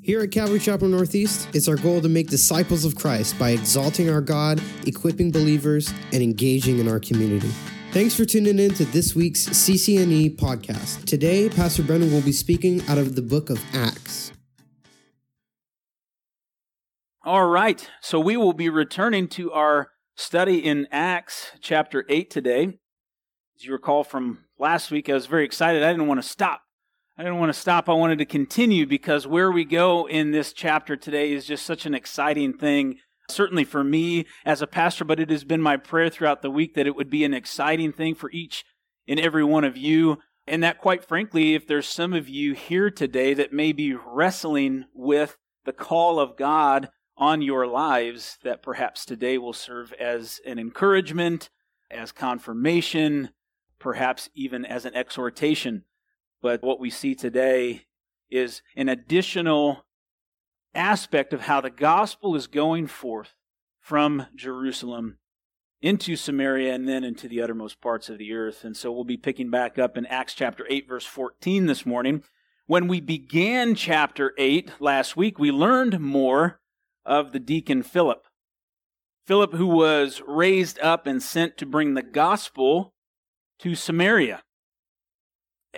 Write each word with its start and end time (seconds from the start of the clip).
Here 0.00 0.20
at 0.22 0.30
Calvary 0.30 0.60
Chapel 0.60 0.88
Northeast, 0.88 1.48
it's 1.54 1.68
our 1.68 1.76
goal 1.76 2.00
to 2.00 2.08
make 2.08 2.28
disciples 2.28 2.84
of 2.84 2.94
Christ 2.94 3.38
by 3.38 3.50
exalting 3.50 4.08
our 4.08 4.20
God, 4.20 4.62
equipping 4.86 5.30
believers, 5.32 5.92
and 6.12 6.22
engaging 6.22 6.78
in 6.78 6.88
our 6.88 7.00
community. 7.00 7.50
Thanks 7.90 8.14
for 8.14 8.24
tuning 8.24 8.58
in 8.58 8.72
to 8.74 8.84
this 8.86 9.16
week's 9.16 9.48
CCNE 9.48 10.36
podcast. 10.36 11.04
Today, 11.04 11.48
Pastor 11.48 11.82
Brennan 11.82 12.12
will 12.12 12.22
be 12.22 12.32
speaking 12.32 12.80
out 12.88 12.96
of 12.96 13.16
the 13.16 13.22
book 13.22 13.50
of 13.50 13.62
Acts. 13.74 14.32
All 17.24 17.48
right, 17.48 17.90
so 18.00 18.20
we 18.20 18.36
will 18.36 18.54
be 18.54 18.68
returning 18.68 19.26
to 19.28 19.52
our 19.52 19.90
study 20.14 20.64
in 20.64 20.86
Acts 20.92 21.52
chapter 21.60 22.06
8 22.08 22.30
today. 22.30 22.78
As 23.56 23.64
you 23.64 23.72
recall 23.72 24.04
from 24.04 24.44
last 24.58 24.92
week, 24.92 25.10
I 25.10 25.14
was 25.14 25.26
very 25.26 25.44
excited. 25.44 25.82
I 25.82 25.90
didn't 25.90 26.06
want 26.06 26.22
to 26.22 26.28
stop. 26.28 26.62
I 27.20 27.24
didn't 27.24 27.40
want 27.40 27.52
to 27.52 27.60
stop. 27.60 27.88
I 27.88 27.94
wanted 27.94 28.18
to 28.18 28.24
continue 28.24 28.86
because 28.86 29.26
where 29.26 29.50
we 29.50 29.64
go 29.64 30.06
in 30.06 30.30
this 30.30 30.52
chapter 30.52 30.94
today 30.94 31.32
is 31.32 31.46
just 31.46 31.66
such 31.66 31.84
an 31.84 31.92
exciting 31.92 32.52
thing. 32.52 32.98
Certainly 33.28 33.64
for 33.64 33.82
me 33.82 34.24
as 34.44 34.62
a 34.62 34.68
pastor, 34.68 35.04
but 35.04 35.18
it 35.18 35.28
has 35.28 35.42
been 35.42 35.60
my 35.60 35.76
prayer 35.76 36.10
throughout 36.10 36.42
the 36.42 36.50
week 36.50 36.74
that 36.74 36.86
it 36.86 36.94
would 36.94 37.10
be 37.10 37.24
an 37.24 37.34
exciting 37.34 37.92
thing 37.92 38.14
for 38.14 38.30
each 38.30 38.64
and 39.08 39.18
every 39.18 39.42
one 39.42 39.64
of 39.64 39.76
you. 39.76 40.18
And 40.46 40.62
that, 40.62 40.78
quite 40.78 41.04
frankly, 41.04 41.56
if 41.56 41.66
there's 41.66 41.88
some 41.88 42.12
of 42.12 42.28
you 42.28 42.54
here 42.54 42.88
today 42.88 43.34
that 43.34 43.52
may 43.52 43.72
be 43.72 43.94
wrestling 43.94 44.84
with 44.94 45.36
the 45.64 45.72
call 45.72 46.20
of 46.20 46.36
God 46.36 46.88
on 47.16 47.42
your 47.42 47.66
lives, 47.66 48.38
that 48.44 48.62
perhaps 48.62 49.04
today 49.04 49.38
will 49.38 49.52
serve 49.52 49.92
as 49.94 50.40
an 50.46 50.60
encouragement, 50.60 51.50
as 51.90 52.12
confirmation, 52.12 53.30
perhaps 53.80 54.30
even 54.36 54.64
as 54.64 54.84
an 54.84 54.94
exhortation. 54.94 55.82
But 56.40 56.62
what 56.62 56.80
we 56.80 56.90
see 56.90 57.14
today 57.14 57.86
is 58.30 58.62
an 58.76 58.88
additional 58.88 59.84
aspect 60.74 61.32
of 61.32 61.42
how 61.42 61.60
the 61.60 61.70
gospel 61.70 62.36
is 62.36 62.46
going 62.46 62.86
forth 62.86 63.34
from 63.80 64.26
Jerusalem 64.34 65.18
into 65.80 66.16
Samaria 66.16 66.74
and 66.74 66.88
then 66.88 67.04
into 67.04 67.28
the 67.28 67.40
uttermost 67.40 67.80
parts 67.80 68.08
of 68.08 68.18
the 68.18 68.32
earth. 68.32 68.64
And 68.64 68.76
so 68.76 68.92
we'll 68.92 69.04
be 69.04 69.16
picking 69.16 69.50
back 69.50 69.78
up 69.78 69.96
in 69.96 70.06
Acts 70.06 70.34
chapter 70.34 70.66
8, 70.68 70.88
verse 70.88 71.04
14 71.04 71.66
this 71.66 71.86
morning. 71.86 72.22
When 72.66 72.86
we 72.86 73.00
began 73.00 73.74
chapter 73.74 74.34
8 74.36 74.72
last 74.80 75.16
week, 75.16 75.38
we 75.38 75.50
learned 75.50 76.00
more 76.00 76.60
of 77.04 77.32
the 77.32 77.40
deacon 77.40 77.82
Philip. 77.82 78.26
Philip, 79.26 79.54
who 79.54 79.66
was 79.66 80.22
raised 80.26 80.78
up 80.80 81.06
and 81.06 81.22
sent 81.22 81.56
to 81.58 81.66
bring 81.66 81.94
the 81.94 82.02
gospel 82.02 82.94
to 83.60 83.74
Samaria. 83.74 84.42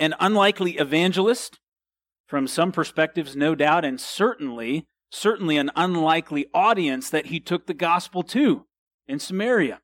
An 0.00 0.14
unlikely 0.18 0.78
evangelist, 0.78 1.60
from 2.26 2.48
some 2.48 2.72
perspectives, 2.72 3.36
no 3.36 3.54
doubt, 3.54 3.84
and 3.84 4.00
certainly, 4.00 4.86
certainly 5.10 5.58
an 5.58 5.70
unlikely 5.76 6.46
audience 6.54 7.10
that 7.10 7.26
he 7.26 7.38
took 7.38 7.66
the 7.66 7.74
gospel 7.74 8.22
to 8.22 8.64
in 9.06 9.18
Samaria. 9.18 9.80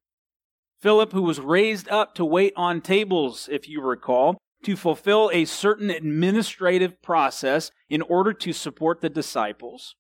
Philip, 0.81 1.13
who 1.13 1.23
was 1.23 1.39
raised 1.39 1.87
up 1.91 2.15
to 2.15 2.25
wait 2.25 2.55
on 2.57 2.81
tables, 2.81 3.47
if 3.53 3.69
you 3.69 3.83
recall, 3.83 4.39
to 4.63 4.75
fulfill 4.75 5.31
a 5.35 5.45
certain 5.45 5.91
administrative 5.91 7.03
process 7.03 7.71
in 7.91 8.01
order 8.01 8.33
to 8.33 8.55
support 8.55 9.03
the 9.03 9.11
disciples 9.11 9.97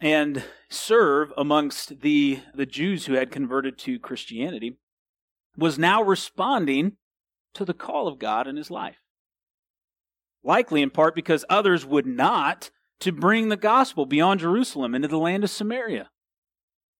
and 0.00 0.44
serve 0.70 1.32
amongst 1.36 2.00
the, 2.00 2.38
the 2.54 2.66
Jews 2.66 3.06
who 3.06 3.14
had 3.14 3.32
converted 3.32 3.76
to 3.78 3.98
Christianity, 3.98 4.76
was 5.56 5.80
now 5.80 6.00
responding 6.00 6.96
to 7.54 7.64
the 7.64 7.74
call 7.74 8.08
of 8.08 8.18
God 8.18 8.46
in 8.46 8.56
his 8.56 8.70
life. 8.70 8.98
Likely 10.42 10.82
in 10.82 10.90
part 10.90 11.14
because 11.14 11.44
others 11.48 11.86
would 11.86 12.06
not 12.06 12.70
to 13.00 13.12
bring 13.12 13.48
the 13.48 13.56
gospel 13.56 14.06
beyond 14.06 14.40
Jerusalem 14.40 14.94
into 14.94 15.08
the 15.08 15.18
land 15.18 15.44
of 15.44 15.50
Samaria. 15.50 16.10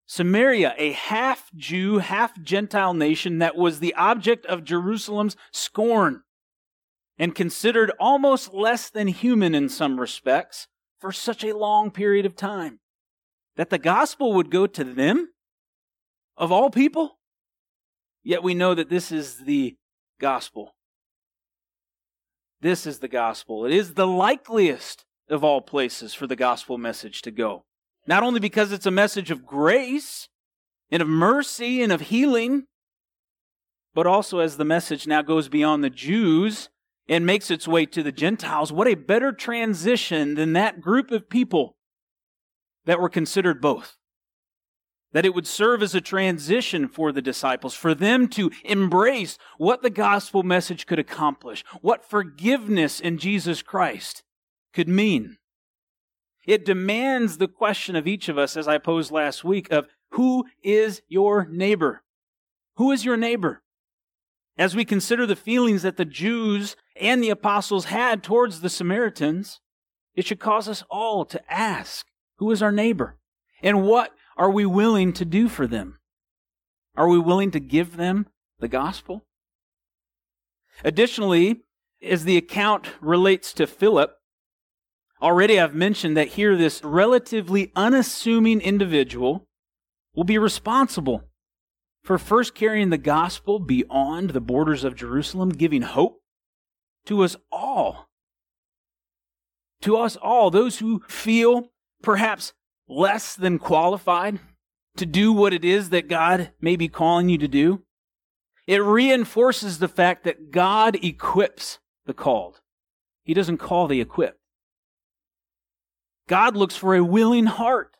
Samaria, 0.06 0.74
a 0.76 0.92
half 0.92 1.50
Jew, 1.54 1.98
half 1.98 2.40
Gentile 2.42 2.94
nation 2.94 3.38
that 3.38 3.56
was 3.56 3.78
the 3.78 3.94
object 3.94 4.44
of 4.46 4.64
Jerusalem's 4.64 5.36
scorn 5.52 6.22
and 7.18 7.34
considered 7.34 7.92
almost 7.98 8.52
less 8.52 8.90
than 8.90 9.08
human 9.08 9.54
in 9.54 9.68
some 9.68 10.00
respects 10.00 10.68
for 11.00 11.12
such 11.12 11.44
a 11.44 11.56
long 11.56 11.90
period 11.90 12.26
of 12.26 12.36
time. 12.36 12.80
That 13.56 13.70
the 13.70 13.78
gospel 13.78 14.32
would 14.34 14.50
go 14.50 14.66
to 14.66 14.84
them, 14.84 15.30
of 16.36 16.50
all 16.50 16.70
people? 16.70 17.18
Yet 18.22 18.42
we 18.42 18.54
know 18.54 18.74
that 18.74 18.88
this 18.88 19.12
is 19.12 19.38
the 19.44 19.76
gospel. 20.24 20.74
This 22.62 22.86
is 22.86 23.00
the 23.00 23.08
gospel. 23.08 23.66
It 23.66 23.74
is 23.74 23.92
the 23.92 24.06
likeliest 24.06 25.04
of 25.28 25.44
all 25.44 25.60
places 25.60 26.14
for 26.14 26.26
the 26.26 26.34
gospel 26.34 26.78
message 26.78 27.20
to 27.22 27.30
go. 27.30 27.64
Not 28.06 28.22
only 28.22 28.40
because 28.40 28.72
it's 28.72 28.86
a 28.86 28.90
message 28.90 29.30
of 29.30 29.44
grace 29.44 30.30
and 30.90 31.02
of 31.02 31.08
mercy 31.08 31.82
and 31.82 31.92
of 31.92 32.00
healing, 32.00 32.64
but 33.92 34.06
also 34.06 34.38
as 34.38 34.56
the 34.56 34.64
message 34.64 35.06
now 35.06 35.20
goes 35.20 35.50
beyond 35.50 35.84
the 35.84 35.90
Jews 35.90 36.70
and 37.06 37.26
makes 37.26 37.50
its 37.50 37.68
way 37.68 37.84
to 37.84 38.02
the 38.02 38.10
Gentiles. 38.10 38.72
What 38.72 38.88
a 38.88 38.94
better 38.94 39.30
transition 39.30 40.36
than 40.36 40.54
that 40.54 40.80
group 40.80 41.10
of 41.10 41.28
people 41.28 41.76
that 42.86 42.98
were 42.98 43.10
considered 43.10 43.60
both 43.60 43.98
that 45.14 45.24
it 45.24 45.32
would 45.32 45.46
serve 45.46 45.82
as 45.82 45.94
a 45.94 46.00
transition 46.00 46.88
for 46.88 47.12
the 47.12 47.22
disciples, 47.22 47.72
for 47.72 47.94
them 47.94 48.26
to 48.28 48.50
embrace 48.64 49.38
what 49.56 49.80
the 49.80 49.88
gospel 49.88 50.42
message 50.42 50.86
could 50.86 50.98
accomplish, 50.98 51.64
what 51.80 52.04
forgiveness 52.04 52.98
in 52.98 53.16
Jesus 53.16 53.62
Christ 53.62 54.24
could 54.72 54.88
mean. 54.88 55.38
It 56.46 56.64
demands 56.64 57.38
the 57.38 57.48
question 57.48 57.94
of 57.94 58.08
each 58.08 58.28
of 58.28 58.36
us, 58.36 58.56
as 58.56 58.66
I 58.66 58.76
posed 58.76 59.12
last 59.12 59.44
week, 59.44 59.70
of 59.70 59.86
who 60.10 60.46
is 60.62 61.00
your 61.08 61.46
neighbor? 61.46 62.02
Who 62.76 62.90
is 62.90 63.04
your 63.04 63.16
neighbor? 63.16 63.62
As 64.58 64.74
we 64.74 64.84
consider 64.84 65.26
the 65.26 65.36
feelings 65.36 65.82
that 65.82 65.96
the 65.96 66.04
Jews 66.04 66.74
and 66.96 67.22
the 67.22 67.30
apostles 67.30 67.86
had 67.86 68.22
towards 68.22 68.60
the 68.60 68.68
Samaritans, 68.68 69.60
it 70.14 70.26
should 70.26 70.40
cause 70.40 70.68
us 70.68 70.82
all 70.90 71.24
to 71.24 71.40
ask, 71.52 72.06
who 72.38 72.50
is 72.50 72.62
our 72.62 72.72
neighbor? 72.72 73.16
And 73.62 73.84
what 73.84 74.10
are 74.36 74.50
we 74.50 74.66
willing 74.66 75.12
to 75.14 75.24
do 75.24 75.48
for 75.48 75.66
them? 75.66 75.98
Are 76.96 77.08
we 77.08 77.18
willing 77.18 77.50
to 77.52 77.60
give 77.60 77.96
them 77.96 78.26
the 78.58 78.68
gospel? 78.68 79.24
Additionally, 80.84 81.62
as 82.02 82.24
the 82.24 82.36
account 82.36 82.88
relates 83.00 83.52
to 83.54 83.66
Philip, 83.66 84.16
already 85.22 85.58
I've 85.58 85.74
mentioned 85.74 86.16
that 86.16 86.28
here 86.28 86.56
this 86.56 86.82
relatively 86.82 87.72
unassuming 87.76 88.60
individual 88.60 89.46
will 90.14 90.24
be 90.24 90.38
responsible 90.38 91.24
for 92.02 92.18
first 92.18 92.54
carrying 92.54 92.90
the 92.90 92.98
gospel 92.98 93.58
beyond 93.58 94.30
the 94.30 94.40
borders 94.40 94.84
of 94.84 94.94
Jerusalem, 94.94 95.50
giving 95.50 95.82
hope 95.82 96.20
to 97.06 97.22
us 97.22 97.36
all. 97.50 98.08
To 99.82 99.96
us 99.96 100.16
all, 100.16 100.50
those 100.50 100.78
who 100.78 101.02
feel 101.08 101.70
perhaps 102.02 102.52
less 102.88 103.34
than 103.34 103.58
qualified 103.58 104.38
to 104.96 105.06
do 105.06 105.32
what 105.32 105.52
it 105.52 105.64
is 105.64 105.90
that 105.90 106.08
God 106.08 106.52
may 106.60 106.76
be 106.76 106.88
calling 106.88 107.28
you 107.28 107.38
to 107.38 107.48
do. 107.48 107.82
It 108.66 108.82
reinforces 108.82 109.78
the 109.78 109.88
fact 109.88 110.24
that 110.24 110.50
God 110.50 110.96
equips 111.04 111.78
the 112.06 112.14
called. 112.14 112.60
He 113.24 113.34
doesn't 113.34 113.58
call 113.58 113.88
the 113.88 114.00
equipped. 114.00 114.38
God 116.28 116.56
looks 116.56 116.76
for 116.76 116.94
a 116.94 117.04
willing 117.04 117.46
heart, 117.46 117.96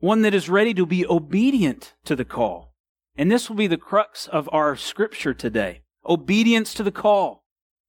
one 0.00 0.22
that 0.22 0.34
is 0.34 0.50
ready 0.50 0.74
to 0.74 0.84
be 0.84 1.06
obedient 1.06 1.94
to 2.04 2.14
the 2.14 2.24
call. 2.24 2.74
And 3.16 3.30
this 3.30 3.48
will 3.48 3.56
be 3.56 3.66
the 3.66 3.76
crux 3.76 4.26
of 4.26 4.48
our 4.52 4.76
scripture 4.76 5.34
today 5.34 5.82
obedience 6.04 6.74
to 6.74 6.82
the 6.82 6.92
call. 6.92 7.44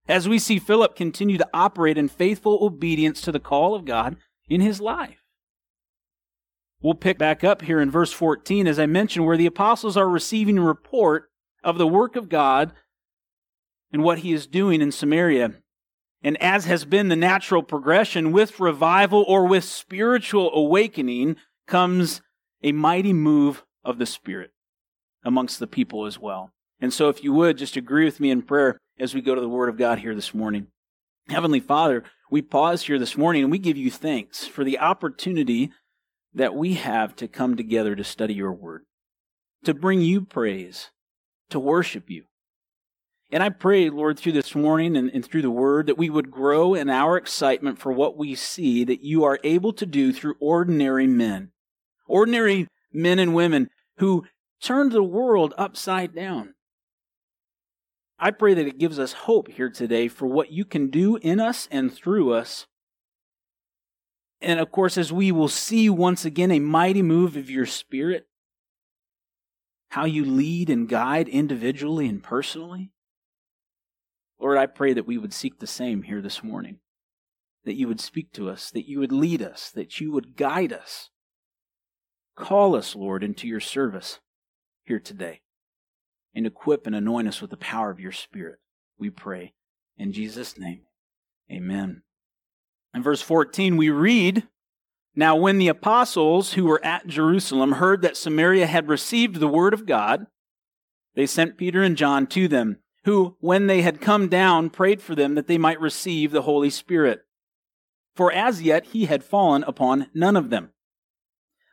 As 0.08 0.30
we 0.30 0.38
see 0.38 0.60
Philip 0.60 0.96
continue 0.96 1.38
to 1.38 1.50
operate 1.54 1.98
in 1.98 2.08
faithful 2.08 2.60
obedience 2.62 3.22
to 3.22 3.32
the 3.32 3.40
call 3.40 3.74
of 3.74 3.86
God 3.86 4.18
in 4.48 4.62
his 4.62 4.82
life. 4.82 5.24
We'll 6.82 6.96
pick 6.96 7.18
back 7.18 7.44
up 7.44 7.62
here 7.62 7.80
in 7.80 7.90
verse 7.90 8.12
14, 8.12 8.68
as 8.68 8.78
I 8.78 8.86
mentioned, 8.86 9.26
where 9.26 9.38
the 9.38 9.46
apostles 9.46 9.96
are 9.96 10.10
receiving 10.10 10.60
report 10.60 11.30
of 11.64 11.78
the 11.78 11.88
work 11.88 12.16
of 12.16 12.28
God 12.28 12.74
and 13.92 14.04
what 14.04 14.20
he 14.20 14.34
is 14.34 14.48
doing 14.48 14.82
in 14.82 14.92
Samaria. 14.92 15.54
And 16.22 16.42
as 16.42 16.66
has 16.66 16.84
been 16.84 17.08
the 17.08 17.16
natural 17.16 17.64
progression 17.64 18.32
with 18.32 18.60
revival 18.60 19.24
or 19.28 19.46
with 19.46 19.64
spiritual 19.64 20.54
awakening 20.54 21.38
comes 21.68 22.22
a 22.62 22.72
mighty 22.72 23.14
move 23.14 23.64
of 23.84 23.98
the 23.98 24.06
Spirit 24.06 24.52
amongst 25.24 25.60
the 25.60 25.68
people 25.68 26.06
as 26.06 26.20
well. 26.20 26.52
And 26.80 26.94
so, 26.94 27.08
if 27.08 27.24
you 27.24 27.32
would, 27.34 27.58
just 27.58 27.78
agree 27.78 28.04
with 28.04 28.20
me 28.20 28.30
in 28.30 28.42
prayer 28.42 28.78
as 29.00 29.14
we 29.14 29.22
go 29.22 29.36
to 29.36 29.42
the 29.42 29.50
Word 29.50 29.70
of 29.70 29.78
God 29.78 30.00
here 30.00 30.16
this 30.16 30.34
morning. 30.34 30.68
Heavenly 31.30 31.62
Father, 31.62 32.04
we 32.34 32.42
pause 32.42 32.82
here 32.82 32.98
this 32.98 33.16
morning 33.16 33.44
and 33.44 33.52
we 33.52 33.60
give 33.60 33.78
you 33.78 33.92
thanks 33.92 34.48
for 34.48 34.64
the 34.64 34.80
opportunity 34.80 35.70
that 36.34 36.56
we 36.56 36.74
have 36.74 37.16
to 37.16 37.28
come 37.28 37.56
together 37.56 37.96
to 37.96 38.04
study 38.04 38.34
your 38.34 38.52
word, 38.52 38.86
to 39.64 39.72
bring 39.72 40.02
you 40.02 40.20
praise, 40.20 40.90
to 41.52 41.60
worship 41.60 42.10
you. 42.10 42.24
And 43.32 43.44
I 43.44 43.50
pray, 43.50 43.88
Lord, 43.92 44.18
through 44.18 44.32
this 44.32 44.56
morning 44.56 44.98
and, 44.98 45.12
and, 45.12 45.24
through 45.24 45.44
the 45.44 45.52
word, 45.52 45.86
that 45.86 45.98
we 46.00 46.10
would 46.10 46.32
grow 46.32 46.74
in 46.74 46.90
our 46.90 47.18
excitement 47.18 47.78
for 47.78 47.92
what 47.92 48.18
we 48.18 48.34
see 48.34 48.84
that 48.84 49.04
you 49.04 49.24
are 49.26 49.40
able 49.44 49.74
to 49.74 49.86
do 49.86 50.12
through 50.12 50.34
ordinary 50.40 51.06
men. 51.06 51.52
Ordinary 52.08 52.68
men 52.92 53.20
and 53.20 53.36
women 53.36 53.70
who 53.98 54.26
turned 54.60 54.92
the 54.92 55.04
world 55.04 55.54
upside 55.56 56.16
down. 56.16 56.56
I 58.24 58.32
pray 58.32 58.54
that 58.54 58.68
it 58.68 58.80
gives 58.80 59.00
us 59.00 59.12
hope 59.12 59.50
here 59.50 59.70
today 59.70 60.08
for 60.08 60.28
what 60.28 60.50
you 60.50 60.64
can 60.64 60.90
do 60.90 61.18
in 61.18 61.42
us 61.42 61.68
and 61.70 61.94
through 61.94 62.32
us. 62.32 62.68
And 64.40 64.62
of 64.62 64.72
course, 64.72 64.98
as 64.98 65.12
we 65.12 65.30
will 65.34 65.50
see 65.50 65.90
once 65.90 66.24
again 66.24 66.50
a 66.50 66.62
mighty 66.62 67.02
move 67.02 67.36
of 67.36 67.50
your 67.50 67.66
Spirit, 67.66 68.28
how 69.90 70.06
you 70.06 70.24
lead 70.24 70.70
and 70.70 70.88
guide 70.88 71.28
individually 71.28 72.08
and 72.08 72.24
personally. 72.24 72.94
Lord, 74.40 74.58
I 74.58 74.68
pray 74.68 74.94
that 74.94 75.06
we 75.06 75.18
would 75.18 75.34
seek 75.34 75.60
the 75.60 75.68
same 75.68 76.04
here 76.04 76.22
this 76.22 76.42
morning. 76.42 76.78
That 77.66 77.76
you 77.76 77.90
would 77.90 78.00
speak 78.00 78.32
to 78.36 78.50
us, 78.50 78.72
that 78.72 78.88
you 78.88 79.02
would 79.02 79.12
lead 79.12 79.42
us, 79.42 79.70
that 79.72 80.00
you 80.00 80.14
would 80.14 80.38
guide 80.38 80.72
us. 80.72 81.10
Call 82.38 82.74
us, 82.74 82.96
Lord, 82.96 83.22
into 83.22 83.50
your 83.50 83.60
service 83.60 84.22
here 84.86 85.02
today 85.02 85.43
and 86.36 86.46
equip 86.46 86.88
and 86.88 86.96
anoint 86.96 87.28
us 87.28 87.42
with 87.42 87.50
the 87.52 87.58
power 87.58 87.90
of 87.90 88.00
your 88.00 88.12
Spirit. 88.12 88.60
We 88.98 89.10
pray. 89.10 89.54
In 89.98 90.12
Jesus' 90.12 90.58
name, 90.58 90.82
amen. 91.52 92.02
In 92.94 93.04
verse 93.04 93.22
14, 93.22 93.78
we 93.78 93.90
read 93.90 94.48
Now, 95.16 95.36
when 95.36 95.58
the 95.58 95.68
apostles 95.68 96.54
who 96.54 96.66
were 96.66 96.84
at 96.84 97.08
Jerusalem 97.08 97.74
heard 97.74 98.02
that 98.02 98.18
Samaria 98.18 98.66
had 98.66 98.88
received 98.88 99.36
the 99.36 99.48
word 99.48 99.74
of 99.74 99.86
God, 99.86 100.28
they 101.16 101.26
sent 101.28 101.58
Peter 101.58 101.84
and 101.84 101.96
John 101.96 102.26
to 102.28 102.48
them 102.48 102.80
who, 103.06 103.36
when 103.40 103.68
they 103.68 103.82
had 103.82 104.02
come 104.02 104.28
down, 104.28 104.70
prayed 104.70 105.02
for 105.02 105.14
them 105.14 105.36
that 105.36 105.48
they 105.48 105.58
might 105.58 105.80
receive 105.80 106.32
the 106.32 106.44
Holy 106.44 106.70
Spirit. 106.70 107.22
For 108.16 108.32
as 108.32 108.62
yet 108.62 108.86
he 108.88 109.06
had 109.06 109.24
fallen 109.24 109.64
upon 109.64 110.08
none 110.14 110.36
of 110.36 110.50
them. 110.50 110.70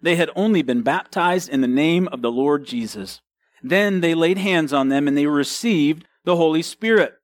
They 0.03 0.17
had 0.17 0.31
only 0.35 0.63
been 0.63 0.83
baptized 0.83 1.49
in 1.49 1.61
the 1.61 1.69
name 1.69 2.09
of 2.09 2.23
the 2.23 2.33
Lord 2.33 2.65
Jesus. 2.67 3.21
Then 3.63 4.01
they 4.01 4.15
laid 4.15 4.39
hands 4.39 4.73
on 4.73 4.89
them 4.89 5.07
and 5.07 5.17
they 5.17 5.27
received 5.27 6.07
the 6.25 6.37
Holy 6.37 6.63
Spirit. 6.63 7.15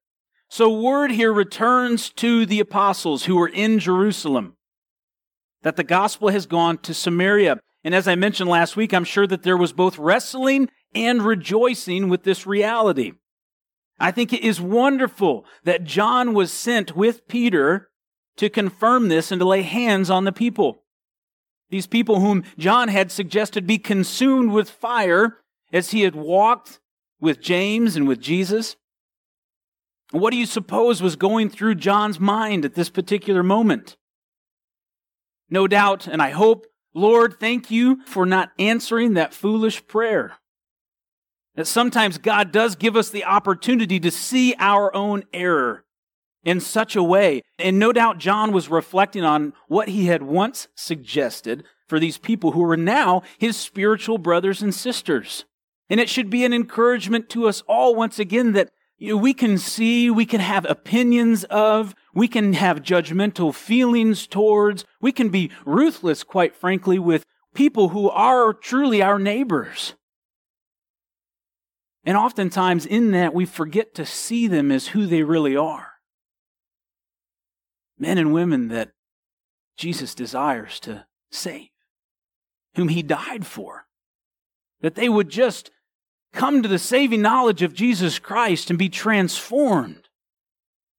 So 0.49 0.71
word 0.71 1.11
here 1.11 1.33
returns 1.33 2.11
to 2.11 2.47
the 2.47 2.61
apostles 2.61 3.25
who 3.25 3.37
were 3.37 3.49
in 3.49 3.79
Jerusalem 3.79 4.57
that 5.63 5.77
the 5.77 5.85
gospel 5.85 6.29
has 6.29 6.47
gone 6.47 6.79
to 6.79 6.95
Samaria. 6.95 7.59
And 7.83 7.95
as 7.95 8.07
I 8.07 8.15
mentioned 8.15 8.49
last 8.49 8.77
week, 8.77 8.93
I'm 8.93 9.05
sure 9.05 9.27
that 9.27 9.43
there 9.43 9.57
was 9.57 9.73
both 9.73 9.99
wrestling 9.99 10.69
and 10.95 11.23
rejoicing 11.23 12.09
with 12.09 12.23
this 12.23 12.47
reality. 12.47 13.13
I 13.99 14.13
think 14.13 14.33
it 14.33 14.45
is 14.45 14.61
wonderful 14.61 15.45
that 15.65 15.85
John 15.85 16.35
was 16.35 16.53
sent 16.53 16.95
with 16.95 17.27
Peter 17.27 17.89
to 18.37 18.51
confirm 18.51 19.09
this 19.09 19.33
and 19.33 19.41
to 19.41 19.47
lay 19.47 19.63
hands 19.63 20.11
on 20.11 20.25
the 20.25 20.33
people. 20.33 20.83
These 21.71 21.87
people 21.87 22.21
whom 22.21 22.45
John 22.59 22.89
had 22.89 23.11
suggested 23.11 23.67
be 23.67 23.79
consumed 23.79 24.53
with 24.53 24.71
fire 24.71 25.39
as 25.77 25.91
he 25.91 26.03
had 26.03 26.17
walked 26.17 26.81
with 27.21 27.41
James 27.41 27.97
and 27.97 28.09
with 28.09 28.21
Jesus. 28.21 28.77
What 30.11 30.31
do 30.31 30.37
you 30.37 30.47
suppose 30.47 31.03
was 31.03 31.17
going 31.17 31.51
through 31.51 31.75
John's 31.77 32.19
mind 32.19 32.65
at 32.65 32.75
this 32.75 32.89
particular 32.89 33.43
moment? 33.43 33.97
No 35.51 35.67
doubt, 35.67 36.07
and 36.07 36.23
I 36.23 36.31
hope, 36.31 36.67
Lord, 36.95 37.39
thank 37.39 37.71
you 37.71 38.03
for 38.07 38.25
not 38.25 38.53
answering 38.59 39.15
that 39.15 39.35
foolish 39.35 39.87
prayer. 39.87 40.39
That 41.57 41.67
sometimes 41.67 42.19
God 42.19 42.53
does 42.53 42.77
give 42.77 42.97
us 42.97 43.11
the 43.11 43.25
opportunity 43.25 44.01
to 44.01 44.11
see 44.11 44.55
our 44.59 44.95
own 44.95 45.25
error 45.33 45.85
in 46.45 46.61
such 46.61 46.97
a 46.97 47.03
way. 47.03 47.43
And 47.59 47.79
no 47.79 47.93
doubt 47.93 48.19
John 48.19 48.53
was 48.53 48.71
reflecting 48.71 49.25
on 49.25 49.53
what 49.69 49.89
he 49.89 50.07
had 50.07 50.23
once 50.23 50.69
suggested 50.75 51.65
for 51.89 51.99
these 51.99 52.19
people 52.19 52.53
who 52.53 52.63
were 52.63 52.77
now 52.77 53.23
his 53.39 53.57
spiritual 53.57 54.19
brothers 54.19 54.63
and 54.63 54.75
sisters. 54.75 55.45
And 55.89 56.01
it 56.01 56.09
should 56.09 56.31
be 56.31 56.45
an 56.45 56.53
encouragement 56.53 57.29
to 57.31 57.47
us 57.47 57.63
all 57.69 57.95
once 57.95 58.19
again 58.19 58.53
that 58.53 58.71
you 58.99 59.11
know, 59.11 59.17
we 59.17 59.35
can 59.35 59.59
see, 59.59 60.11
we 60.11 60.25
can 60.25 60.41
have 60.41 60.65
opinions 60.65 61.45
of, 61.45 61.95
we 62.15 62.29
can 62.29 62.55
have 62.55 62.83
judgmental 62.83 63.55
feelings 63.55 64.27
towards, 64.27 64.85
we 65.01 65.13
can 65.13 65.29
be 65.29 65.51
ruthless, 65.65 66.23
quite 66.23 66.57
frankly, 66.57 66.99
with 66.99 67.25
people 67.55 67.91
who 67.91 68.09
are 68.09 68.55
truly 68.55 69.03
our 69.03 69.19
neighbors. 69.19 69.95
And 72.05 72.17
oftentimes 72.17 72.87
in 72.87 73.11
that, 73.11 73.35
we 73.35 73.45
forget 73.45 73.95
to 73.97 74.07
see 74.07 74.47
them 74.47 74.73
as 74.73 74.89
who 74.89 75.07
they 75.07 75.23
really 75.23 75.57
are 75.57 75.97
men 77.99 78.19
and 78.19 78.33
women 78.33 78.69
that 78.69 78.91
Jesus 79.77 80.15
desires 80.15 80.81
to 80.81 81.07
save, 81.31 81.69
whom 82.75 82.89
he 82.89 83.03
died 83.03 83.47
for. 83.47 83.87
That 84.81 84.95
they 84.95 85.09
would 85.09 85.29
just 85.29 85.71
come 86.37 86.63
to 86.63 86.69
the 86.69 86.79
saving 86.79 87.23
knowledge 87.23 87.63
of 87.63 87.75
Jesus 87.75 88.19
Christ 88.19 88.71
and 88.71 88.79
be 88.79 88.89
transformed. 88.89 90.09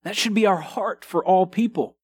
That 0.04 0.16
should 0.16 0.34
be 0.34 0.46
our 0.46 0.62
heart 0.62 1.06
for 1.06 1.24
all 1.24 1.46
people. 1.46 1.96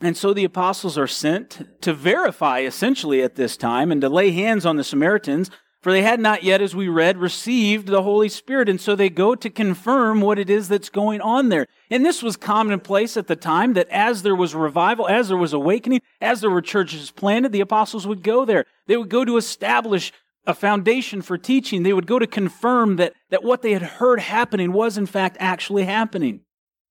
And 0.00 0.16
so 0.16 0.34
the 0.34 0.44
apostles 0.44 0.98
are 0.98 1.06
sent 1.06 1.80
to 1.82 1.92
verify, 1.92 2.60
essentially, 2.60 3.22
at 3.22 3.36
this 3.36 3.56
time 3.56 3.90
and 3.90 4.00
to 4.02 4.08
lay 4.08 4.30
hands 4.30 4.66
on 4.66 4.76
the 4.76 4.84
Samaritans 4.84 5.50
for 5.80 5.92
they 5.92 6.02
had 6.02 6.18
not 6.18 6.42
yet, 6.42 6.60
as 6.60 6.74
we 6.74 6.88
read, 6.88 7.18
received 7.18 7.86
the 7.86 8.02
Holy 8.02 8.28
Spirit. 8.28 8.68
And 8.68 8.80
so 8.80 8.96
they 8.96 9.08
go 9.08 9.36
to 9.36 9.48
confirm 9.48 10.20
what 10.20 10.38
it 10.38 10.50
is 10.50 10.68
that's 10.68 10.88
going 10.88 11.20
on 11.20 11.50
there. 11.50 11.66
And 11.88 12.04
this 12.04 12.20
was 12.20 12.36
commonplace 12.36 13.16
at 13.16 13.28
the 13.28 13.36
time 13.36 13.74
that 13.74 13.88
as 13.88 14.22
there 14.22 14.34
was 14.34 14.56
revival, 14.56 15.06
as 15.06 15.28
there 15.28 15.36
was 15.36 15.52
awakening, 15.52 16.00
as 16.20 16.40
there 16.40 16.50
were 16.50 16.62
churches 16.62 17.12
planted, 17.12 17.52
the 17.52 17.60
apostles 17.60 18.08
would 18.08 18.24
go 18.24 18.44
there. 18.44 18.64
They 18.86 18.96
would 18.96 19.08
go 19.08 19.24
to 19.24 19.36
establish 19.36 20.12
a 20.48 20.54
foundation 20.54 21.20
for 21.20 21.36
teaching. 21.36 21.82
They 21.82 21.92
would 21.92 22.06
go 22.06 22.18
to 22.18 22.26
confirm 22.26 22.96
that, 22.96 23.12
that 23.30 23.44
what 23.44 23.60
they 23.60 23.72
had 23.72 23.82
heard 23.82 24.18
happening 24.18 24.72
was 24.72 24.96
in 24.96 25.06
fact 25.06 25.36
actually 25.38 25.84
happening, 25.84 26.40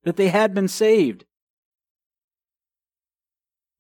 that 0.04 0.16
they 0.16 0.30
had 0.30 0.54
been 0.54 0.68
saved. 0.68 1.26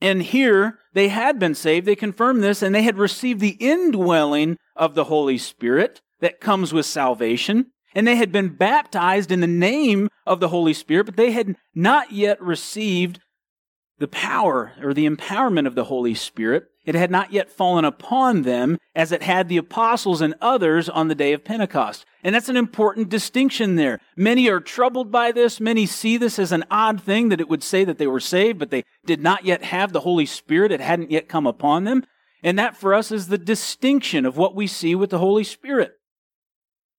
And 0.01 0.23
here 0.23 0.79
they 0.93 1.09
had 1.09 1.37
been 1.37 1.55
saved. 1.55 1.85
They 1.85 1.95
confirmed 1.95 2.43
this 2.43 2.63
and 2.63 2.73
they 2.73 2.81
had 2.81 2.97
received 2.97 3.39
the 3.39 3.57
indwelling 3.59 4.57
of 4.75 4.95
the 4.95 5.05
Holy 5.05 5.37
Spirit 5.37 6.01
that 6.21 6.41
comes 6.41 6.73
with 6.73 6.87
salvation. 6.87 7.67
And 7.93 8.07
they 8.07 8.15
had 8.15 8.31
been 8.31 8.55
baptized 8.55 9.31
in 9.31 9.41
the 9.41 9.47
name 9.47 10.09
of 10.25 10.39
the 10.39 10.49
Holy 10.49 10.73
Spirit, 10.73 11.05
but 11.05 11.15
they 11.17 11.31
had 11.31 11.55
not 11.73 12.11
yet 12.11 12.41
received 12.41 13.19
the 13.99 14.07
power 14.07 14.73
or 14.81 14.93
the 14.93 15.07
empowerment 15.07 15.67
of 15.67 15.75
the 15.75 15.85
Holy 15.85 16.13
Spirit. 16.13 16.69
It 16.85 16.95
had 16.95 17.11
not 17.11 17.33
yet 17.33 17.49
fallen 17.49 17.83
upon 17.83 18.43
them 18.43 18.77
as 18.95 19.11
it 19.11 19.23
had 19.23 19.49
the 19.49 19.57
apostles 19.57 20.21
and 20.21 20.35
others 20.39 20.87
on 20.87 21.07
the 21.07 21.15
day 21.15 21.33
of 21.33 21.43
Pentecost. 21.43 22.05
And 22.23 22.33
that's 22.33 22.49
an 22.49 22.57
important 22.57 23.09
distinction 23.09 23.75
there. 23.75 23.99
Many 24.15 24.49
are 24.49 24.59
troubled 24.59 25.11
by 25.11 25.31
this. 25.31 25.59
Many 25.59 25.85
see 25.85 26.17
this 26.17 26.39
as 26.39 26.51
an 26.51 26.63
odd 26.71 27.01
thing 27.01 27.29
that 27.29 27.41
it 27.41 27.49
would 27.49 27.63
say 27.63 27.83
that 27.83 27.97
they 27.97 28.07
were 28.07 28.19
saved, 28.19 28.59
but 28.59 28.69
they 28.69 28.83
did 29.05 29.21
not 29.21 29.45
yet 29.45 29.63
have 29.63 29.91
the 29.91 30.01
Holy 30.01 30.25
Spirit. 30.25 30.71
It 30.71 30.79
hadn't 30.79 31.11
yet 31.11 31.27
come 31.27 31.47
upon 31.47 31.83
them. 31.83 32.05
And 32.43 32.57
that 32.57 32.77
for 32.77 32.93
us 32.93 33.11
is 33.11 33.27
the 33.27 33.37
distinction 33.37 34.25
of 34.25 34.37
what 34.37 34.55
we 34.55 34.67
see 34.67 34.95
with 34.95 35.09
the 35.09 35.19
Holy 35.19 35.43
Spirit. 35.43 35.96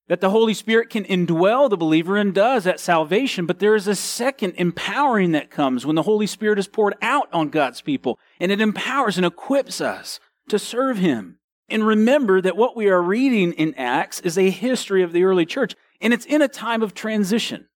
That 0.09 0.23
the 0.23 0.31
Holy 0.31 0.55
Spirit 0.55 0.89
can 0.89 1.05
indwell 1.05 1.69
the 1.69 1.77
believer 1.77 2.17
and 2.17 2.35
does 2.35 2.67
at 2.67 2.81
salvation, 2.81 3.45
but 3.45 3.59
there 3.59 3.75
is 3.75 3.87
a 3.87 3.95
second 3.95 4.55
empowering 4.57 5.33
that 5.33 5.51
comes 5.51 5.85
when 5.85 5.97
the 5.97 6.03
Holy 6.03 6.27
Spirit 6.27 6.59
is 6.59 6.67
poured 6.67 6.95
out 7.03 7.29
on 7.33 7.51
God's 7.51 7.83
people, 7.83 8.19
and 8.41 8.51
it 8.51 8.61
empowers 8.61 9.19
and 9.19 9.27
equips 9.27 9.81
us 9.83 10.19
to 10.49 10.59
serve 10.59 10.97
Him. 10.97 11.39
And 11.69 11.87
remember 11.87 12.41
that 12.41 12.57
what 12.57 12.75
we 12.75 12.89
are 12.89 13.03
reading 13.03 13.53
in 13.53 13.75
Acts 13.75 14.21
is 14.21 14.39
a 14.39 14.49
history 14.49 15.03
of 15.03 15.13
the 15.13 15.25
early 15.25 15.45
church, 15.45 15.75
and 16.01 16.15
it's 16.15 16.25
in 16.25 16.41
a 16.41 16.49
time 16.49 16.83
of 16.83 16.95
transition. 16.95 17.69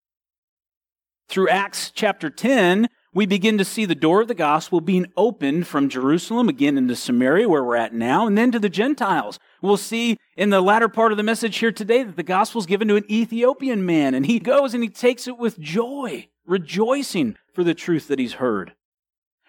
Through 1.28 1.50
Acts 1.50 1.90
chapter 1.90 2.30
10, 2.30 2.88
we 3.14 3.26
begin 3.26 3.58
to 3.58 3.64
see 3.64 3.84
the 3.84 3.94
door 3.94 4.22
of 4.22 4.28
the 4.28 4.34
gospel 4.34 4.80
being 4.80 5.06
opened 5.18 5.66
from 5.66 5.90
Jerusalem 5.90 6.48
again 6.48 6.78
into 6.78 6.96
Samaria, 6.96 7.48
where 7.48 7.62
we're 7.62 7.76
at 7.76 7.92
now, 7.92 8.26
and 8.26 8.38
then 8.38 8.50
to 8.52 8.58
the 8.58 8.70
Gentiles. 8.70 9.38
We'll 9.62 9.76
see 9.76 10.18
in 10.36 10.50
the 10.50 10.60
latter 10.60 10.88
part 10.88 11.12
of 11.12 11.18
the 11.18 11.22
message 11.22 11.58
here 11.58 11.70
today 11.70 12.02
that 12.02 12.16
the 12.16 12.24
gospel 12.24 12.60
is 12.60 12.66
given 12.66 12.88
to 12.88 12.96
an 12.96 13.10
Ethiopian 13.10 13.86
man, 13.86 14.12
and 14.12 14.26
he 14.26 14.40
goes 14.40 14.74
and 14.74 14.82
he 14.82 14.88
takes 14.88 15.28
it 15.28 15.38
with 15.38 15.58
joy, 15.60 16.28
rejoicing 16.44 17.36
for 17.54 17.62
the 17.62 17.74
truth 17.74 18.08
that 18.08 18.18
he's 18.18 18.34
heard. 18.34 18.74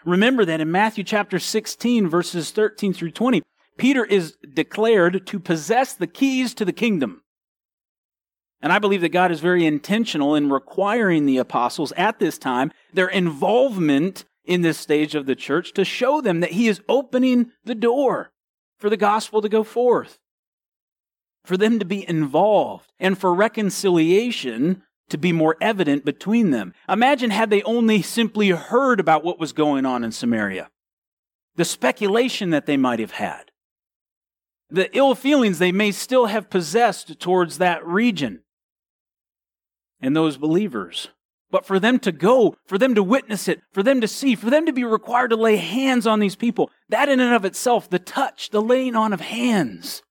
Remember 0.06 0.46
that 0.46 0.62
in 0.62 0.72
Matthew 0.72 1.04
chapter 1.04 1.40
16, 1.40 2.08
verses 2.08 2.52
13 2.52 2.94
through 2.94 3.12
20, 3.12 3.42
Peter 3.78 4.06
is 4.06 4.38
declared 4.54 5.26
to 5.26 5.40
possess 5.40 5.94
the 5.94 6.06
keys 6.06 6.54
to 6.54 6.66
the 6.66 6.74
kingdom. 6.74 7.24
And 8.62 8.72
I 8.72 8.78
believe 8.78 9.02
that 9.02 9.10
God 9.10 9.32
is 9.32 9.40
very 9.40 9.66
intentional 9.66 10.36
in 10.36 10.52
requiring 10.52 11.26
the 11.26 11.38
apostles 11.38 11.92
at 11.98 12.20
this 12.20 12.38
time 12.38 12.72
their 12.94 13.08
involvement 13.08 14.26
in 14.46 14.62
this 14.62 14.78
stage 14.78 15.16
of 15.16 15.26
the 15.26 15.36
church 15.36 15.74
to 15.74 15.84
show 15.84 16.22
them 16.22 16.42
that 16.42 16.52
He 16.52 16.68
is 16.68 16.82
opening 16.88 17.52
the 17.66 17.76
door 17.76 18.33
for 18.84 18.90
the 18.90 18.98
gospel 18.98 19.42
to 19.42 19.48
go 19.48 19.64
forth. 19.64 20.20
for 21.46 21.58
them 21.58 21.80
to 21.80 21.86
be 21.86 22.08
involved, 22.08 22.92
and 23.00 23.18
for 23.18 23.34
reconciliation 23.34 24.84
to 25.10 25.18
be 25.18 25.32
more 25.32 25.58
evident 25.60 26.06
between 26.06 26.52
them. 26.52 26.74
Imagine 26.88 27.32
had 27.32 27.50
they 27.50 27.62
only 27.64 28.02
simply 28.02 28.50
heard 28.50 29.00
about 29.00 29.24
what 29.24 29.40
was 29.40 29.52
going 29.52 29.86
on 29.86 30.04
in 30.04 30.12
Samaria, 30.12 30.70
the 31.56 31.66
speculation 31.66 32.50
that 32.52 32.66
they 32.66 32.78
might 32.78 33.00
have 33.00 33.12
had, 33.12 33.52
the 34.70 34.90
ill 34.96 35.16
feelings 35.16 35.60
they 35.60 35.72
may 35.72 35.92
still 35.92 36.28
have 36.28 36.50
possessed 36.50 37.20
towards 37.20 37.58
that 37.58 37.86
region 37.86 38.42
and 40.00 40.16
those 40.16 40.38
believers. 40.38 41.10
But 41.54 41.68
for 41.68 41.80
them 41.80 42.00
to 42.00 42.12
go, 42.12 42.56
for 42.66 42.80
them 42.80 42.96
to 42.96 43.04
witness 43.04 43.48
it, 43.48 43.62
for 43.72 43.84
them 43.84 44.02
to 44.02 44.08
see, 44.08 44.34
for 44.34 44.50
them 44.50 44.66
to 44.66 44.74
be 44.74 44.84
required 44.84 45.28
to 45.28 45.36
lay 45.36 45.58
hands 45.58 46.08
on 46.08 46.20
these 46.20 46.36
people, 46.36 46.72
that 46.90 47.10
in 47.10 47.20
and 47.20 47.32
of 47.32 47.46
itself, 47.46 47.88
the 47.88 48.00
touch, 48.00 48.50
the 48.50 48.60
laying 48.60 48.96
on 48.96 49.14
of 49.14 49.22
hands, 49.22 50.02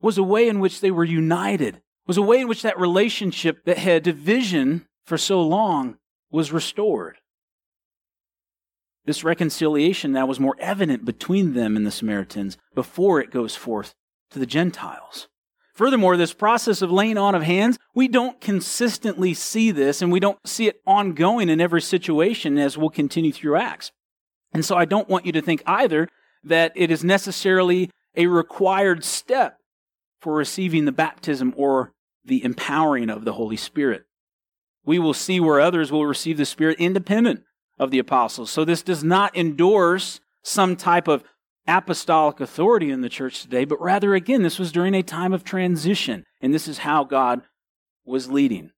was 0.00 0.16
a 0.16 0.22
way 0.22 0.48
in 0.48 0.58
which 0.58 0.80
they 0.80 0.90
were 0.90 1.04
united, 1.04 1.82
was 2.06 2.16
a 2.16 2.22
way 2.22 2.40
in 2.40 2.48
which 2.48 2.62
that 2.62 2.80
relationship 2.80 3.66
that 3.66 3.76
had 3.76 4.02
division 4.02 4.86
for 5.04 5.18
so 5.18 5.42
long 5.42 5.98
was 6.30 6.50
restored. 6.50 7.18
This 9.04 9.22
reconciliation 9.22 10.12
now 10.12 10.24
was 10.24 10.40
more 10.40 10.56
evident 10.58 11.04
between 11.04 11.52
them 11.52 11.76
and 11.76 11.86
the 11.86 11.90
Samaritans 11.90 12.56
before 12.74 13.20
it 13.20 13.30
goes 13.30 13.54
forth 13.54 13.94
to 14.30 14.38
the 14.38 14.46
Gentiles. 14.46 15.28
Furthermore, 15.78 16.16
this 16.16 16.32
process 16.32 16.82
of 16.82 16.90
laying 16.90 17.16
on 17.16 17.36
of 17.36 17.44
hands, 17.44 17.78
we 17.94 18.08
don't 18.08 18.40
consistently 18.40 19.32
see 19.32 19.70
this 19.70 20.02
and 20.02 20.10
we 20.10 20.18
don't 20.18 20.36
see 20.44 20.66
it 20.66 20.80
ongoing 20.84 21.48
in 21.48 21.60
every 21.60 21.80
situation 21.80 22.58
as 22.58 22.76
we'll 22.76 22.90
continue 22.90 23.32
through 23.32 23.54
Acts. 23.54 23.92
And 24.52 24.64
so 24.64 24.74
I 24.74 24.86
don't 24.86 25.08
want 25.08 25.24
you 25.24 25.30
to 25.30 25.40
think 25.40 25.62
either 25.66 26.08
that 26.42 26.72
it 26.74 26.90
is 26.90 27.04
necessarily 27.04 27.92
a 28.16 28.26
required 28.26 29.04
step 29.04 29.58
for 30.20 30.34
receiving 30.34 30.84
the 30.84 30.90
baptism 30.90 31.54
or 31.56 31.92
the 32.24 32.42
empowering 32.42 33.08
of 33.08 33.24
the 33.24 33.34
Holy 33.34 33.56
Spirit. 33.56 34.02
We 34.84 34.98
will 34.98 35.14
see 35.14 35.38
where 35.38 35.60
others 35.60 35.92
will 35.92 36.06
receive 36.06 36.38
the 36.38 36.44
Spirit 36.44 36.80
independent 36.80 37.44
of 37.78 37.92
the 37.92 38.00
apostles. 38.00 38.50
So 38.50 38.64
this 38.64 38.82
does 38.82 39.04
not 39.04 39.36
endorse 39.36 40.18
some 40.42 40.74
type 40.74 41.06
of 41.06 41.22
apostolic 41.68 42.40
authority 42.40 42.90
in 42.90 43.02
the 43.02 43.08
church 43.08 43.42
today, 43.42 43.64
but 43.64 43.80
rather, 43.80 44.14
again, 44.14 44.42
this 44.42 44.58
was 44.58 44.72
during 44.72 44.94
a 44.94 45.02
time 45.02 45.32
of 45.32 45.44
transition, 45.44 46.24
and 46.40 46.52
this 46.52 46.66
is 46.66 46.78
how 46.78 47.04
God 47.04 47.42
was 48.04 48.30
leading. 48.30 48.70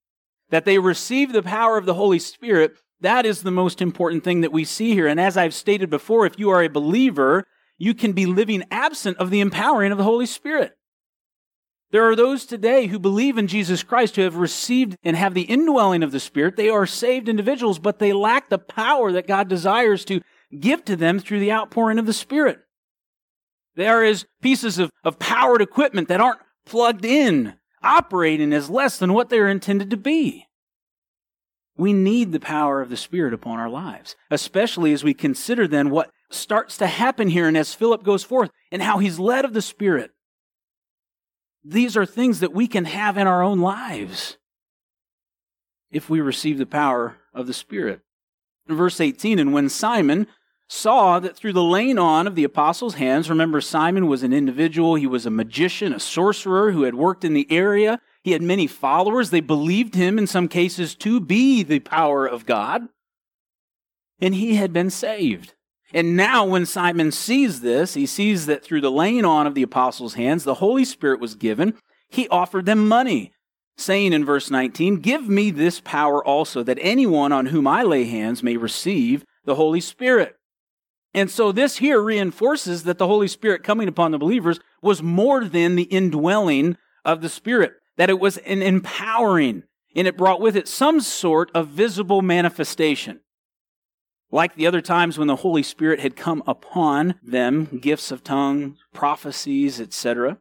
That 0.51 0.65
they 0.65 0.79
receive 0.79 1.33
the 1.33 1.43
power 1.43 1.79
of 1.79 1.87
the 1.87 1.95
Holy 1.95 2.19
Spirit, 2.19 2.73
that 3.01 3.25
is 3.25 3.43
the 3.43 3.51
most 3.51 3.81
important 3.81 4.25
thing 4.25 4.43
that 4.43 4.53
we 4.53 4.65
see 4.65 4.93
here. 4.93 5.07
And 5.07 5.19
as 5.19 5.37
I've 5.37 5.55
stated 5.55 5.89
before, 5.89 6.27
if 6.27 6.39
you 6.39 6.51
are 6.51 6.63
a 6.63 6.69
believer, 6.69 7.45
you 7.79 7.95
can 7.95 8.13
be 8.13 8.27
living 8.27 8.65
absent 8.71 9.17
of 9.17 9.31
the 9.31 9.41
empowering 9.41 9.93
of 9.93 9.97
the 9.97 10.05
Holy 10.05 10.27
Spirit. 10.27 10.77
There 11.93 12.09
are 12.09 12.15
those 12.15 12.45
today 12.45 12.87
who 12.87 12.99
believe 12.99 13.39
in 13.39 13.47
Jesus 13.47 13.83
Christ, 13.83 14.17
who 14.17 14.23
have 14.23 14.37
received 14.37 14.97
and 15.03 15.17
have 15.17 15.35
the 15.35 15.43
indwelling 15.43 16.03
of 16.03 16.13
the 16.13 16.21
Spirit. 16.21 16.57
They 16.57 16.69
are 16.69 16.87
saved 16.87 17.29
individuals, 17.29 17.79
but 17.79 17.99
they 17.99 18.13
lack 18.13 18.49
the 18.49 18.59
power 18.59 19.11
that 19.13 19.27
God 19.27 19.49
desires 19.49 20.05
to 20.05 20.21
give 20.59 20.85
to 20.85 20.95
them 20.95 21.19
through 21.19 21.41
the 21.41 21.53
outpouring 21.53 21.99
of 21.99 22.07
the 22.07 22.13
Spirit. 22.13 22.61
There 23.81 24.05
is 24.05 24.27
pieces 24.43 24.79
of, 24.79 24.91
of 25.05 25.19
powered 25.19 25.63
equipment 25.63 26.09
that 26.09 26.21
aren't 26.21 26.43
plugged 26.67 27.03
in, 27.03 27.55
operating 27.83 28.53
as 28.53 28.69
less 28.69 28.99
than 28.99 29.15
what 29.15 29.31
they're 29.31 29.49
intended 29.49 29.89
to 29.89 29.97
be. 29.97 30.45
We 31.79 31.95
need 31.95 32.31
the 32.31 32.41
power 32.41 32.83
of 32.83 32.91
the 32.91 32.99
Spirit 32.99 33.33
upon 33.33 33.59
our 33.59 33.71
lives, 33.71 34.17
especially 34.31 34.93
as 34.93 35.03
we 35.03 35.15
consider 35.15 35.67
then 35.67 35.89
what 35.89 36.11
starts 36.29 36.77
to 36.77 36.87
happen 36.89 37.29
here 37.29 37.49
and 37.49 37.57
as 37.57 37.73
Philip 37.73 38.03
goes 38.03 38.23
forth 38.23 38.51
and 38.71 38.83
how 38.83 38.99
he's 38.99 39.19
led 39.19 39.47
of 39.47 39.55
the 39.55 39.63
Spirit. 39.63 40.11
These 41.65 41.97
are 41.97 42.05
things 42.05 42.41
that 42.41 42.53
we 42.53 42.67
can 42.67 42.85
have 42.85 43.17
in 43.17 43.27
our 43.27 43.43
own 43.43 43.61
lives 43.61 44.37
if 45.91 46.11
we 46.11 46.21
receive 46.21 46.59
the 46.59 46.67
power 46.67 47.17
of 47.33 47.47
the 47.47 47.55
Spirit. 47.55 48.03
In 48.69 48.77
verse 48.77 49.01
18, 49.01 49.39
and 49.39 49.55
when 49.55 49.71
Simon, 49.71 50.27
saw 50.73 51.19
that 51.19 51.37
through 51.37 51.53
the 51.53 51.65
laying 51.65 51.99
on 51.99 52.29
of 52.29 52.37
the 52.37 52.45
apostles' 52.45 52.95
hands, 52.95 53.29
remember, 53.29 53.61
Simon 53.61 54.07
was 54.07 54.23
an 54.23 54.33
individual, 54.33 54.95
he 54.95 55.07
was 55.07 55.27
a 55.27 55.31
magician, 55.31 55.93
a 55.93 55.99
sorcerer 55.99 56.71
who 56.71 56.85
had 56.85 56.95
worked 56.95 57.25
in 57.25 57.35
the 57.35 57.51
area. 57.51 58.01
He 58.23 58.31
had 58.31 58.41
many 58.41 58.69
followers. 58.69 59.31
They 59.31 59.41
believed 59.41 59.97
him 59.97 60.17
in 60.17 60.29
some 60.29 60.47
cases 60.47 60.95
to 60.97 61.19
be 61.19 61.65
the 61.65 61.81
power 61.81 62.25
of 62.25 62.47
God. 62.47 62.83
And 64.21 64.33
he 64.37 64.55
had 64.55 64.73
been 64.73 64.91
saved. 64.91 65.55
And 65.93 66.17
now, 66.17 66.45
when 66.45 66.67
Simon 66.67 67.11
sees 67.11 67.63
this, 67.63 67.95
he 67.95 68.07
sees 68.07 68.47
that 68.47 68.63
through 68.63 68.83
the 68.83 68.93
laying 68.93 69.25
on 69.25 69.49
of 69.49 69.57
the 69.57 69.65
apostles' 69.65 70.15
hands, 70.15 70.45
the 70.45 70.55
Holy 70.55 70.85
Spirit 70.85 71.19
was 71.19 71.35
given. 71.35 71.75
He 72.09 72.29
offered 72.29 72.67
them 72.67 72.87
money, 72.87 73.33
saying 73.77 74.13
in 74.13 74.25
verse 74.25 74.53
19, 74.53 75.01
Give 75.01 75.29
me 75.29 75.51
this 75.51 75.81
power 75.81 76.25
also, 76.25 76.63
that 76.63 76.79
anyone 76.81 77.33
on 77.33 77.47
whom 77.47 77.67
I 77.67 77.83
lay 77.83 78.05
hands 78.05 78.41
may 78.45 78.57
receive 78.57 79.25
the 79.45 79.57
Holy 79.57 79.81
Spirit. 79.81 80.37
And 81.13 81.31
so 81.31 81.51
this 81.53 81.79
here 81.79 82.01
reinforces 82.01 82.85
that 82.85 82.99
the 82.99 83.07
Holy 83.07 83.29
Spirit 83.29 83.65
coming 83.65 83.89
upon 83.89 84.13
the 84.13 84.19
believers 84.19 84.61
was 84.81 85.03
more 85.03 85.45
than 85.45 85.75
the 85.75 85.85
indwelling 85.85 86.77
of 87.05 87.21
the 87.21 87.29
Spirit, 87.29 87.73
that 87.97 88.11
it 88.11 88.21
was 88.21 88.37
an 88.39 88.63
empowering, 88.63 89.65
and 89.97 90.07
it 90.07 90.17
brought 90.17 90.41
with 90.41 90.57
it 90.57 90.69
some 90.69 91.01
sort 91.01 91.51
of 91.55 91.69
visible 91.69 92.23
manifestation. 92.23 93.21
Like 94.31 94.55
the 94.55 94.69
other 94.69 94.81
times 94.81 95.19
when 95.19 95.27
the 95.27 95.37
Holy 95.37 95.65
Spirit 95.65 95.99
had 95.99 96.15
come 96.15 96.45
upon 96.47 97.17
them, 97.23 97.79
gifts 97.81 98.13
of 98.13 98.23
tongues, 98.23 98.79
prophecies, 98.93 99.81
etc 99.81 100.39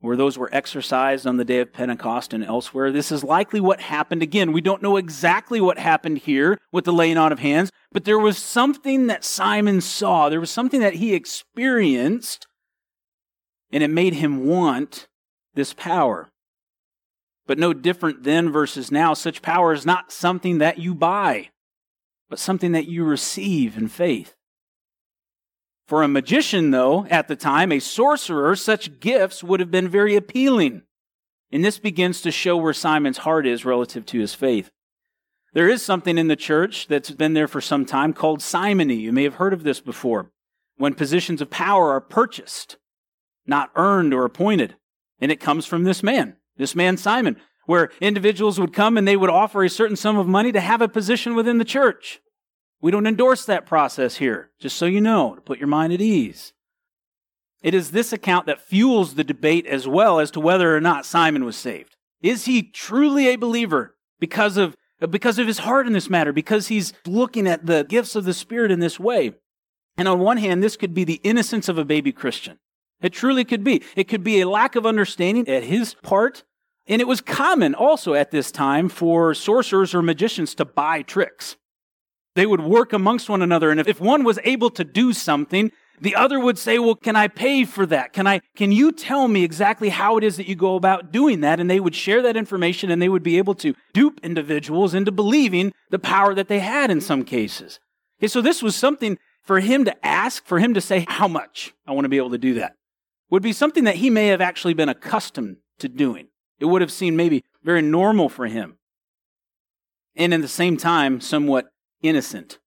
where 0.00 0.16
those 0.16 0.38
were 0.38 0.50
exercised 0.52 1.26
on 1.26 1.36
the 1.36 1.44
day 1.44 1.58
of 1.60 1.72
Pentecost 1.72 2.32
and 2.32 2.44
elsewhere. 2.44 2.92
This 2.92 3.10
is 3.10 3.24
likely 3.24 3.60
what 3.60 3.80
happened. 3.80 4.22
Again, 4.22 4.52
we 4.52 4.60
don't 4.60 4.82
know 4.82 4.96
exactly 4.96 5.60
what 5.60 5.78
happened 5.78 6.18
here 6.18 6.58
with 6.70 6.84
the 6.84 6.92
laying 6.92 7.16
on 7.16 7.32
of 7.32 7.38
hands, 7.38 7.70
but 7.92 8.04
there 8.04 8.18
was 8.18 8.38
something 8.38 9.06
that 9.06 9.24
Simon 9.24 9.80
saw. 9.80 10.28
There 10.28 10.40
was 10.40 10.50
something 10.50 10.80
that 10.80 10.94
he 10.94 11.14
experienced, 11.14 12.46
and 13.72 13.82
it 13.82 13.88
made 13.88 14.14
him 14.14 14.46
want 14.46 15.08
this 15.54 15.72
power. 15.72 16.30
But 17.46 17.58
no 17.58 17.72
different 17.72 18.24
then 18.24 18.50
versus 18.52 18.90
now, 18.90 19.14
such 19.14 19.42
power 19.42 19.72
is 19.72 19.86
not 19.86 20.12
something 20.12 20.58
that 20.58 20.78
you 20.78 20.94
buy, 20.94 21.50
but 22.28 22.38
something 22.38 22.72
that 22.72 22.86
you 22.86 23.02
receive 23.04 23.76
in 23.76 23.88
faith. 23.88 24.35
For 25.86 26.02
a 26.02 26.08
magician, 26.08 26.72
though, 26.72 27.06
at 27.06 27.28
the 27.28 27.36
time, 27.36 27.70
a 27.70 27.78
sorcerer, 27.78 28.56
such 28.56 28.98
gifts 28.98 29.44
would 29.44 29.60
have 29.60 29.70
been 29.70 29.88
very 29.88 30.16
appealing. 30.16 30.82
And 31.52 31.64
this 31.64 31.78
begins 31.78 32.22
to 32.22 32.32
show 32.32 32.56
where 32.56 32.72
Simon's 32.72 33.18
heart 33.18 33.46
is 33.46 33.64
relative 33.64 34.04
to 34.06 34.18
his 34.18 34.34
faith. 34.34 34.70
There 35.52 35.68
is 35.68 35.82
something 35.82 36.18
in 36.18 36.28
the 36.28 36.36
church 36.36 36.88
that's 36.88 37.12
been 37.12 37.34
there 37.34 37.48
for 37.48 37.60
some 37.60 37.86
time 37.86 38.12
called 38.12 38.42
simony. 38.42 38.96
You 38.96 39.12
may 39.12 39.22
have 39.22 39.36
heard 39.36 39.52
of 39.52 39.62
this 39.62 39.80
before. 39.80 40.32
When 40.76 40.94
positions 40.94 41.40
of 41.40 41.50
power 41.50 41.92
are 41.92 42.00
purchased, 42.00 42.76
not 43.46 43.70
earned 43.76 44.12
or 44.12 44.24
appointed. 44.24 44.76
And 45.20 45.32
it 45.32 45.40
comes 45.40 45.64
from 45.64 45.84
this 45.84 46.02
man, 46.02 46.36
this 46.56 46.74
man 46.74 46.96
Simon, 46.96 47.36
where 47.64 47.90
individuals 48.00 48.60
would 48.60 48.72
come 48.72 48.98
and 48.98 49.06
they 49.06 49.16
would 49.16 49.30
offer 49.30 49.64
a 49.64 49.70
certain 49.70 49.96
sum 49.96 50.18
of 50.18 50.26
money 50.26 50.52
to 50.52 50.60
have 50.60 50.82
a 50.82 50.88
position 50.88 51.34
within 51.34 51.58
the 51.58 51.64
church. 51.64 52.20
We 52.80 52.90
don't 52.90 53.06
endorse 53.06 53.44
that 53.46 53.66
process 53.66 54.16
here, 54.16 54.50
just 54.60 54.76
so 54.76 54.86
you 54.86 55.00
know, 55.00 55.34
to 55.34 55.40
put 55.40 55.58
your 55.58 55.68
mind 55.68 55.92
at 55.92 56.00
ease. 56.00 56.52
It 57.62 57.74
is 57.74 57.90
this 57.90 58.12
account 58.12 58.46
that 58.46 58.60
fuels 58.60 59.14
the 59.14 59.24
debate 59.24 59.66
as 59.66 59.88
well 59.88 60.20
as 60.20 60.30
to 60.32 60.40
whether 60.40 60.76
or 60.76 60.80
not 60.80 61.06
Simon 61.06 61.44
was 61.44 61.56
saved. 61.56 61.96
Is 62.22 62.44
he 62.44 62.62
truly 62.62 63.28
a 63.28 63.36
believer 63.36 63.96
because 64.20 64.56
of, 64.56 64.76
because 65.10 65.38
of 65.38 65.46
his 65.46 65.58
heart 65.58 65.86
in 65.86 65.92
this 65.92 66.10
matter, 66.10 66.32
because 66.32 66.68
he's 66.68 66.92
looking 67.06 67.46
at 67.46 67.66
the 67.66 67.84
gifts 67.88 68.14
of 68.14 68.24
the 68.24 68.34
Spirit 68.34 68.70
in 68.70 68.80
this 68.80 69.00
way? 69.00 69.32
And 69.96 70.06
on 70.06 70.20
one 70.20 70.36
hand, 70.36 70.62
this 70.62 70.76
could 70.76 70.94
be 70.94 71.04
the 71.04 71.20
innocence 71.24 71.68
of 71.68 71.78
a 71.78 71.84
baby 71.84 72.12
Christian. 72.12 72.58
It 73.00 73.12
truly 73.12 73.44
could 73.44 73.64
be. 73.64 73.82
It 73.94 74.04
could 74.04 74.22
be 74.22 74.40
a 74.40 74.48
lack 74.48 74.76
of 74.76 74.86
understanding 74.86 75.48
at 75.48 75.64
his 75.64 75.94
part. 75.94 76.44
And 76.86 77.00
it 77.00 77.08
was 77.08 77.20
common 77.20 77.74
also 77.74 78.14
at 78.14 78.30
this 78.30 78.50
time 78.52 78.88
for 78.88 79.34
sorcerers 79.34 79.94
or 79.94 80.02
magicians 80.02 80.54
to 80.56 80.64
buy 80.64 81.02
tricks. 81.02 81.56
They 82.36 82.46
would 82.46 82.60
work 82.60 82.92
amongst 82.92 83.30
one 83.30 83.40
another. 83.40 83.70
And 83.70 83.80
if 83.80 83.98
one 83.98 84.22
was 84.22 84.38
able 84.44 84.68
to 84.70 84.84
do 84.84 85.14
something, 85.14 85.72
the 85.98 86.14
other 86.14 86.38
would 86.38 86.58
say, 86.58 86.78
well, 86.78 86.94
can 86.94 87.16
I 87.16 87.28
pay 87.28 87.64
for 87.64 87.86
that? 87.86 88.12
Can 88.12 88.26
I, 88.26 88.42
can 88.54 88.70
you 88.72 88.92
tell 88.92 89.26
me 89.26 89.42
exactly 89.42 89.88
how 89.88 90.18
it 90.18 90.22
is 90.22 90.36
that 90.36 90.46
you 90.46 90.54
go 90.54 90.76
about 90.76 91.10
doing 91.10 91.40
that? 91.40 91.60
And 91.60 91.70
they 91.70 91.80
would 91.80 91.94
share 91.94 92.20
that 92.20 92.36
information 92.36 92.90
and 92.90 93.00
they 93.00 93.08
would 93.08 93.22
be 93.22 93.38
able 93.38 93.54
to 93.54 93.74
dupe 93.94 94.20
individuals 94.22 94.92
into 94.92 95.10
believing 95.10 95.72
the 95.88 95.98
power 95.98 96.34
that 96.34 96.48
they 96.48 96.58
had 96.58 96.90
in 96.90 97.00
some 97.00 97.24
cases. 97.24 97.80
Okay, 98.20 98.28
so 98.28 98.42
this 98.42 98.62
was 98.62 98.76
something 98.76 99.16
for 99.42 99.60
him 99.60 99.86
to 99.86 100.06
ask, 100.06 100.44
for 100.44 100.58
him 100.58 100.74
to 100.74 100.80
say, 100.82 101.06
how 101.08 101.28
much 101.28 101.72
I 101.86 101.92
want 101.92 102.04
to 102.04 102.10
be 102.10 102.18
able 102.18 102.30
to 102.30 102.38
do 102.38 102.52
that 102.54 102.74
would 103.30 103.42
be 103.42 103.54
something 103.54 103.84
that 103.84 103.96
he 103.96 104.10
may 104.10 104.26
have 104.26 104.42
actually 104.42 104.74
been 104.74 104.90
accustomed 104.90 105.56
to 105.78 105.88
doing. 105.88 106.28
It 106.60 106.66
would 106.66 106.82
have 106.82 106.92
seemed 106.92 107.16
maybe 107.16 107.44
very 107.64 107.82
normal 107.82 108.28
for 108.28 108.46
him. 108.46 108.76
And 110.14 110.34
in 110.34 110.42
the 110.42 110.48
same 110.48 110.76
time, 110.76 111.22
somewhat 111.22 111.66
innocent. 112.02 112.58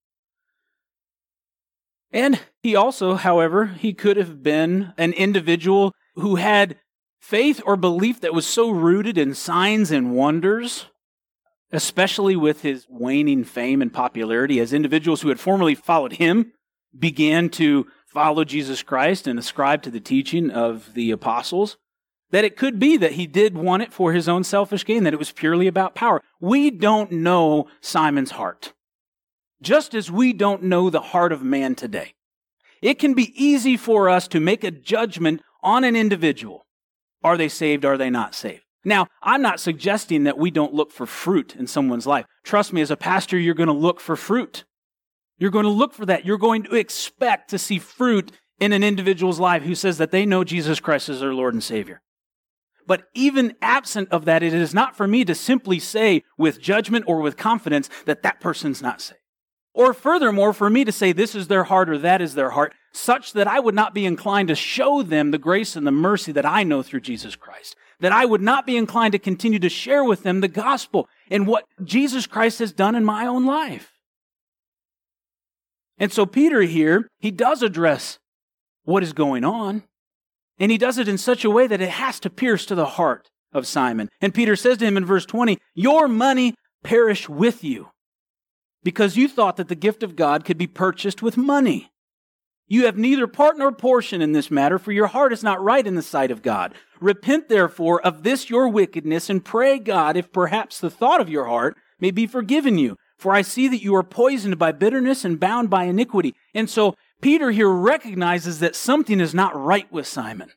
And 2.12 2.39
he 2.63 2.75
also, 2.75 3.15
however, 3.15 3.67
he 3.67 3.93
could 3.93 4.17
have 4.17 4.41
been 4.41 4.93
an 4.98 5.13
individual 5.13 5.93
who 6.15 6.38
had 6.38 6.77
faith 7.19 7.62
or 7.65 7.75
belief 7.75 8.21
that 8.21 8.33
was 8.33 8.48
so 8.48 8.69
rooted 8.71 9.17
in 9.17 9.36
signs 9.36 9.91
and 9.91 10.13
wonders, 10.13 10.88
especially 11.71 12.36
with 12.36 12.62
his 12.62 12.88
waning 12.89 13.43
fame 13.43 13.81
and 13.81 13.93
popularity, 13.93 14.59
as 14.59 14.74
individuals 14.74 15.21
who 15.21 15.29
had 15.29 15.39
formerly 15.39 15.75
followed 15.75 16.13
him 16.13 16.51
began 16.98 17.50
to 17.50 17.86
follow 18.07 18.43
Jesus 18.43 18.81
Christ 18.81 19.27
and 19.27 19.38
ascribe 19.38 19.83
to 19.83 19.91
the 19.91 20.00
teaching 20.00 20.50
of 20.50 20.95
the 20.95 21.12
apostles, 21.12 21.77
that 22.31 22.43
it 22.43 22.57
could 22.57 22.79
be 22.79 22.98
that 22.98 23.13
he 23.13 23.27
did 23.27 23.55
want 23.55 23.83
it 23.83 23.93
for 23.93 24.13
his 24.13 24.27
own 24.27 24.43
selfish 24.43 24.83
gain, 24.83 25.03
that 25.03 25.13
it 25.13 25.19
was 25.19 25.31
purely 25.31 25.67
about 25.67 25.93
power. 25.93 26.21
We 26.39 26.71
don't 26.71 27.12
know 27.12 27.67
Simon's 27.81 28.31
heart, 28.31 28.74
just 29.61 29.93
as 29.93 30.11
we 30.11 30.33
don't 30.33 30.63
know 30.63 30.89
the 30.89 31.01
heart 31.01 31.31
of 31.31 31.43
man 31.43 31.75
today. 31.75 32.13
It 32.81 32.95
can 32.95 33.13
be 33.13 33.33
easy 33.35 33.75
for 33.75 34.09
us 34.09 34.27
to 34.29 34.39
make 34.39 34.63
a 34.63 34.71
judgment 34.71 35.41
on 35.61 35.83
an 35.83 35.95
individual. 35.95 36.65
Are 37.23 37.37
they 37.37 37.49
saved? 37.49 37.83
Are 37.83 37.97
they 37.97 38.09
not 38.09 38.33
saved? 38.33 38.63
Now, 38.85 39.07
I'm 39.21 39.41
not 39.41 39.59
suggesting 39.59 40.23
that 40.23 40.37
we 40.37 40.51
don't 40.51 40.73
look 40.73 40.91
for 40.91 41.05
fruit 41.05 41.55
in 41.55 41.67
someone's 41.67 42.07
life. 42.07 42.25
Trust 42.43 42.71
me, 42.71 42.81
as 42.81 42.91
a 42.91 42.97
pastor, 42.97 43.37
you're 43.37 43.53
going 43.53 43.67
to 43.67 43.73
look 43.73 43.99
for 43.99 44.15
fruit. 44.15 44.63
You're 45.37 45.51
going 45.51 45.65
to 45.65 45.69
look 45.69 45.93
for 45.93 46.05
that. 46.05 46.25
You're 46.25 46.37
going 46.37 46.63
to 46.63 46.75
expect 46.75 47.49
to 47.49 47.59
see 47.59 47.79
fruit 47.79 48.31
in 48.59 48.71
an 48.71 48.83
individual's 48.83 49.39
life 49.39 49.63
who 49.63 49.75
says 49.75 49.97
that 49.97 50.11
they 50.11 50.25
know 50.25 50.43
Jesus 50.43 50.79
Christ 50.79 51.09
as 51.09 51.19
their 51.19 51.33
Lord 51.33 51.53
and 51.53 51.63
Savior. 51.63 52.01
But 52.87 53.03
even 53.13 53.55
absent 53.61 54.09
of 54.09 54.25
that, 54.25 54.41
it 54.41 54.53
is 54.53 54.73
not 54.73 54.95
for 54.95 55.07
me 55.07 55.23
to 55.25 55.35
simply 55.35 55.79
say 55.79 56.23
with 56.37 56.59
judgment 56.59 57.05
or 57.07 57.19
with 57.21 57.37
confidence 57.37 57.89
that 58.05 58.23
that 58.23 58.39
person's 58.39 58.81
not 58.81 59.01
saved. 59.01 59.18
Or 59.79 59.93
furthermore, 59.93 60.51
for 60.51 60.69
me 60.69 60.83
to 60.83 60.91
say 60.91 61.13
this 61.13 61.33
is 61.33 61.48
their 61.48 61.63
heart 61.63 61.89
or 61.89 61.98
that 62.00 62.21
is 62.21 62.36
their 62.36 62.50
heart, 62.50 62.74
such 62.91 63.31
that 63.31 63.48
I 63.48 63.62
would 63.62 63.74
not 63.74 63.93
be 63.93 64.05
inclined 64.05 64.50
to 64.50 64.55
show 64.55 65.01
them 65.01 65.31
the 65.31 65.38
grace 65.38 65.77
and 65.77 65.88
the 65.88 65.91
mercy 65.91 66.33
that 66.33 66.45
I 66.45 66.63
know 66.63 66.83
through 66.83 67.00
Jesus 67.00 67.38
Christ. 67.38 67.77
That 68.01 68.12
I 68.12 68.25
would 68.25 68.41
not 68.41 68.65
be 68.65 68.75
inclined 68.75 69.13
to 69.13 69.19
continue 69.19 69.59
to 69.59 69.69
share 69.69 70.03
with 70.03 70.24
them 70.24 70.41
the 70.41 70.50
gospel 70.50 71.07
and 71.31 71.48
what 71.48 71.63
Jesus 71.81 72.27
Christ 72.27 72.59
has 72.59 72.74
done 72.74 72.93
in 72.93 73.05
my 73.05 73.25
own 73.25 73.45
life. 73.45 73.93
And 75.98 76.12
so 76.12 76.25
Peter 76.25 76.63
here, 76.63 77.07
he 77.17 77.31
does 77.31 77.63
address 77.63 78.19
what 78.83 79.01
is 79.01 79.13
going 79.13 79.45
on. 79.45 79.83
And 80.59 80.74
he 80.74 80.77
does 80.77 80.98
it 80.98 81.07
in 81.07 81.17
such 81.17 81.45
a 81.45 81.50
way 81.50 81.67
that 81.67 81.79
it 81.79 81.91
has 81.91 82.19
to 82.19 82.29
pierce 82.29 82.65
to 82.65 82.75
the 82.75 82.86
heart 82.86 83.29
of 83.53 83.65
Simon. 83.65 84.09
And 84.19 84.33
Peter 84.33 84.57
says 84.57 84.79
to 84.79 84.86
him 84.86 84.98
in 84.98 85.05
verse 85.05 85.25
20, 85.25 85.57
Your 85.74 86.09
money 86.09 86.53
perish 86.83 87.29
with 87.29 87.63
you 87.63 87.91
because 88.83 89.17
you 89.17 89.27
thought 89.27 89.57
that 89.57 89.67
the 89.67 89.75
gift 89.75 90.03
of 90.03 90.15
God 90.15 90.45
could 90.45 90.57
be 90.57 90.67
purchased 90.67 91.21
with 91.21 91.38
money. 91.38 91.91
You 92.67 92.86
have 92.86 92.98
neither 92.98 93.25
part 93.25 93.57
nor 93.57 93.71
portion 93.71 94.21
in 94.21 94.31
this 94.31 94.51
matter, 94.51 94.77
for 94.77 94.91
your 94.91 95.07
heart 95.07 95.33
is 95.33 95.43
not 95.43 95.62
right 95.62 95.86
in 95.86 95.95
the 95.95 96.03
sight 96.03 96.29
of 96.29 96.43
God. 96.43 96.75
Repent 97.01 97.50
therefore 97.50 98.00
of 98.01 98.21
this 98.21 98.50
your 98.50 98.69
wickedness 98.69 99.29
and 99.29 99.43
pray 99.43 99.79
God 99.79 100.15
if 100.15 100.31
perhaps 100.31 100.79
the 100.79 100.91
thought 100.91 101.19
of 101.19 101.29
your 101.29 101.45
heart 101.45 101.77
may 102.00 102.12
be 102.12 102.27
forgiven 102.27 102.77
you. 102.77 102.95
For 103.17 103.33
I 103.33 103.41
see 103.41 103.67
that 103.67 103.81
you 103.81 103.95
are 103.95 104.03
poisoned 104.03 104.59
by 104.59 104.71
bitterness 104.71 105.25
and 105.25 105.39
bound 105.39 105.69
by 105.69 105.86
iniquity. 105.86 106.36
And 106.53 106.69
so 106.69 106.95
Peter 107.21 107.51
here 107.51 107.69
recognizes 107.69 108.59
that 108.59 108.75
something 108.75 109.19
is 109.19 109.33
not 109.33 109.59
right 109.59 109.91
with 109.91 110.07
Simon. 110.07 110.51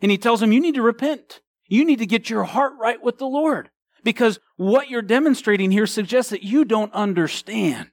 And 0.00 0.10
he 0.10 0.18
tells 0.18 0.42
him, 0.42 0.50
You 0.50 0.60
need 0.60 0.74
to 0.74 0.82
repent. 0.82 1.40
You 1.68 1.84
need 1.84 1.98
to 1.98 2.06
get 2.06 2.30
your 2.30 2.44
heart 2.44 2.72
right 2.80 3.02
with 3.02 3.18
the 3.18 3.26
Lord. 3.26 3.70
Because 4.04 4.38
what 4.56 4.90
you're 4.90 5.02
demonstrating 5.02 5.70
here 5.70 5.86
suggests 5.86 6.30
that 6.30 6.44
you 6.44 6.64
don't 6.64 6.92
understand. 6.92 7.90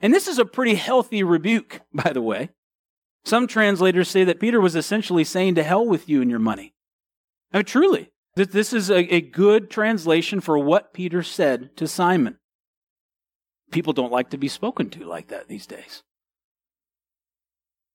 And 0.00 0.14
this 0.14 0.28
is 0.28 0.38
a 0.38 0.44
pretty 0.44 0.74
healthy 0.74 1.22
rebuke, 1.22 1.80
by 1.92 2.12
the 2.12 2.22
way. 2.22 2.50
Some 3.24 3.46
translators 3.46 4.08
say 4.08 4.24
that 4.24 4.40
Peter 4.40 4.60
was 4.60 4.76
essentially 4.76 5.24
saying, 5.24 5.56
To 5.56 5.62
hell 5.62 5.84
with 5.84 6.08
you 6.08 6.22
and 6.22 6.30
your 6.30 6.38
money. 6.38 6.74
Mean, 7.52 7.64
truly, 7.64 8.12
this 8.36 8.72
is 8.72 8.90
a 8.90 9.20
good 9.20 9.70
translation 9.70 10.40
for 10.40 10.58
what 10.58 10.92
Peter 10.94 11.22
said 11.22 11.76
to 11.76 11.88
Simon. 11.88 12.38
People 13.70 13.92
don't 13.92 14.12
like 14.12 14.30
to 14.30 14.38
be 14.38 14.48
spoken 14.48 14.88
to 14.90 15.04
like 15.04 15.28
that 15.28 15.48
these 15.48 15.66
days. 15.66 16.02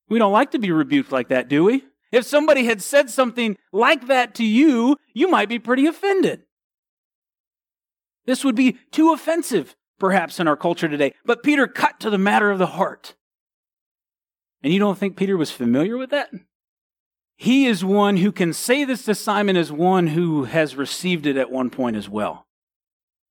We 0.10 0.20
don't 0.20 0.34
like 0.34 0.52
to 0.52 0.60
be 0.60 0.72
rebuked 0.72 1.12
like 1.12 1.30
that, 1.30 1.48
do 1.48 1.64
we? 1.64 1.84
If 2.12 2.26
somebody 2.26 2.66
had 2.66 2.82
said 2.82 3.10
something 3.10 3.58
like 3.72 4.08
that 4.08 4.36
to 4.36 4.44
you, 4.44 4.98
you 5.14 5.30
might 5.30 5.50
be 5.50 5.58
pretty 5.58 5.88
offended. 5.88 6.44
This 8.26 8.44
would 8.44 8.56
be 8.56 8.78
too 8.92 9.14
offensive, 9.14 9.76
perhaps, 10.00 10.40
in 10.40 10.48
our 10.48 10.56
culture 10.56 10.88
today. 10.88 11.14
But 11.26 11.44
Peter 11.44 11.68
cut 11.68 12.00
to 12.00 12.10
the 12.10 12.18
matter 12.18 12.52
of 12.52 12.60
the 12.60 12.68
heart. 12.68 13.16
And 14.62 14.72
you 14.72 14.80
don't 14.80 14.98
think 14.98 15.18
Peter 15.18 15.36
was 15.36 15.52
familiar 15.52 15.98
with 15.98 16.10
that? 16.12 16.30
He 17.36 17.66
is 17.66 17.84
one 17.84 18.18
who 18.18 18.32
can 18.32 18.54
say 18.54 18.86
this 18.86 19.04
to 19.06 19.16
Simon 19.16 19.58
as 19.58 19.72
one 19.72 20.08
who 20.08 20.46
has 20.46 20.76
received 20.76 21.26
it 21.26 21.36
at 21.36 21.52
one 21.52 21.70
point 21.70 21.98
as 21.98 22.08
well. 22.08 22.46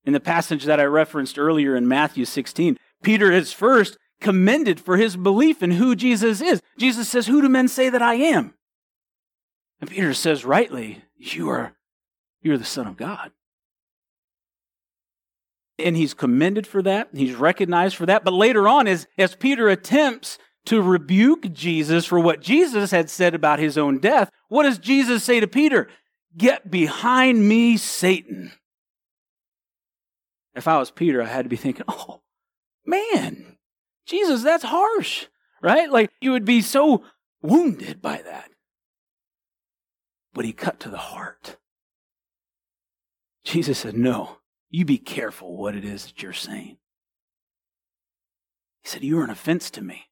In 0.05 0.13
the 0.13 0.21
passage 0.21 0.65
that 0.65 0.81
I 0.81 0.85
referenced 0.85 1.39
earlier 1.39 1.77
in 1.77 1.89
Matthew 1.89 2.25
16, 2.25 2.77
Peter 3.03 3.31
is 3.31 3.53
first 3.53 3.97
commended 4.21 4.81
for 4.81 4.97
his 4.97 5.17
belief 5.17 5.63
in 5.63 5.73
who 5.73 5.95
Jesus 5.95 6.41
is. 6.41 6.61
Jesus 6.77 7.09
says, 7.09 7.27
Who 7.27 7.41
do 7.41 7.49
men 7.49 7.69
say 7.69 7.89
that 7.89 8.03
I 8.03 8.15
am? 8.15 8.55
And 9.81 9.91
Peter 9.91 10.13
says 10.15 10.45
rightly, 10.45 11.05
You 11.17 11.49
are 11.49 11.75
you're 12.43 12.59
the 12.59 12.65
Son 12.65 12.87
of 12.87 12.97
God. 12.97 13.31
And 15.83 15.97
he's 15.97 16.15
commended 16.15 16.67
for 16.67 16.83
that. 16.83 17.09
He's 17.13 17.35
recognized 17.35 17.97
for 17.97 18.07
that. 18.07 18.25
But 18.25 18.35
later 18.35 18.69
on, 18.69 18.87
as, 18.87 19.07
as 19.19 19.35
Peter 19.35 19.69
attempts 19.69 20.39
to 20.67 20.81
rebuke 20.81 21.53
Jesus 21.53 22.07
for 22.07 22.21
what 22.21 22.41
Jesus 22.41 22.91
had 22.93 23.11
said 23.11 23.35
about 23.35 23.59
his 23.59 23.77
own 23.77 23.99
death, 23.99 24.31
what 24.49 24.63
does 24.63 24.79
Jesus 24.79 25.25
say 25.25 25.41
to 25.41 25.47
Peter? 25.47 25.89
Get 26.37 26.71
behind 26.71 27.49
me, 27.49 27.77
Satan. 27.77 28.53
If 30.55 30.69
I 30.69 30.79
was 30.79 30.91
Peter, 30.91 31.23
I 31.23 31.27
had 31.27 31.45
to 31.45 31.49
be 31.49 31.57
thinking, 31.57 31.85
oh, 31.89 32.21
man, 32.87 33.57
Jesus, 34.07 34.43
that's 34.43 34.65
harsh, 34.65 35.27
right? 35.63 35.91
Like 35.91 36.11
you 36.21 36.33
would 36.33 36.45
be 36.45 36.61
so 36.61 37.05
wounded 37.41 38.03
by 38.03 38.23
that. 38.23 38.51
But 40.35 40.45
he 40.45 40.53
cut 40.53 40.81
to 40.81 40.89
the 40.89 40.99
heart. 40.99 41.57
Jesus 43.45 43.79
said, 43.79 43.97
no, 43.97 44.39
you 44.73 44.87
be 44.87 44.99
careful 44.99 45.57
what 45.57 45.77
it 45.77 45.85
is 45.85 46.07
that 46.07 46.23
you're 46.23 46.33
saying. 46.33 46.79
He 48.83 48.89
said, 48.89 49.05
You 49.05 49.21
are 49.21 49.25
an 49.25 49.31
offense 49.31 49.71
to 49.73 49.83
me. 49.83 50.07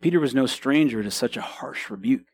Peter 0.00 0.18
was 0.18 0.34
no 0.34 0.46
stranger 0.46 1.02
to 1.02 1.10
such 1.10 1.36
a 1.36 1.42
harsh 1.42 1.90
rebuke. 1.90 2.24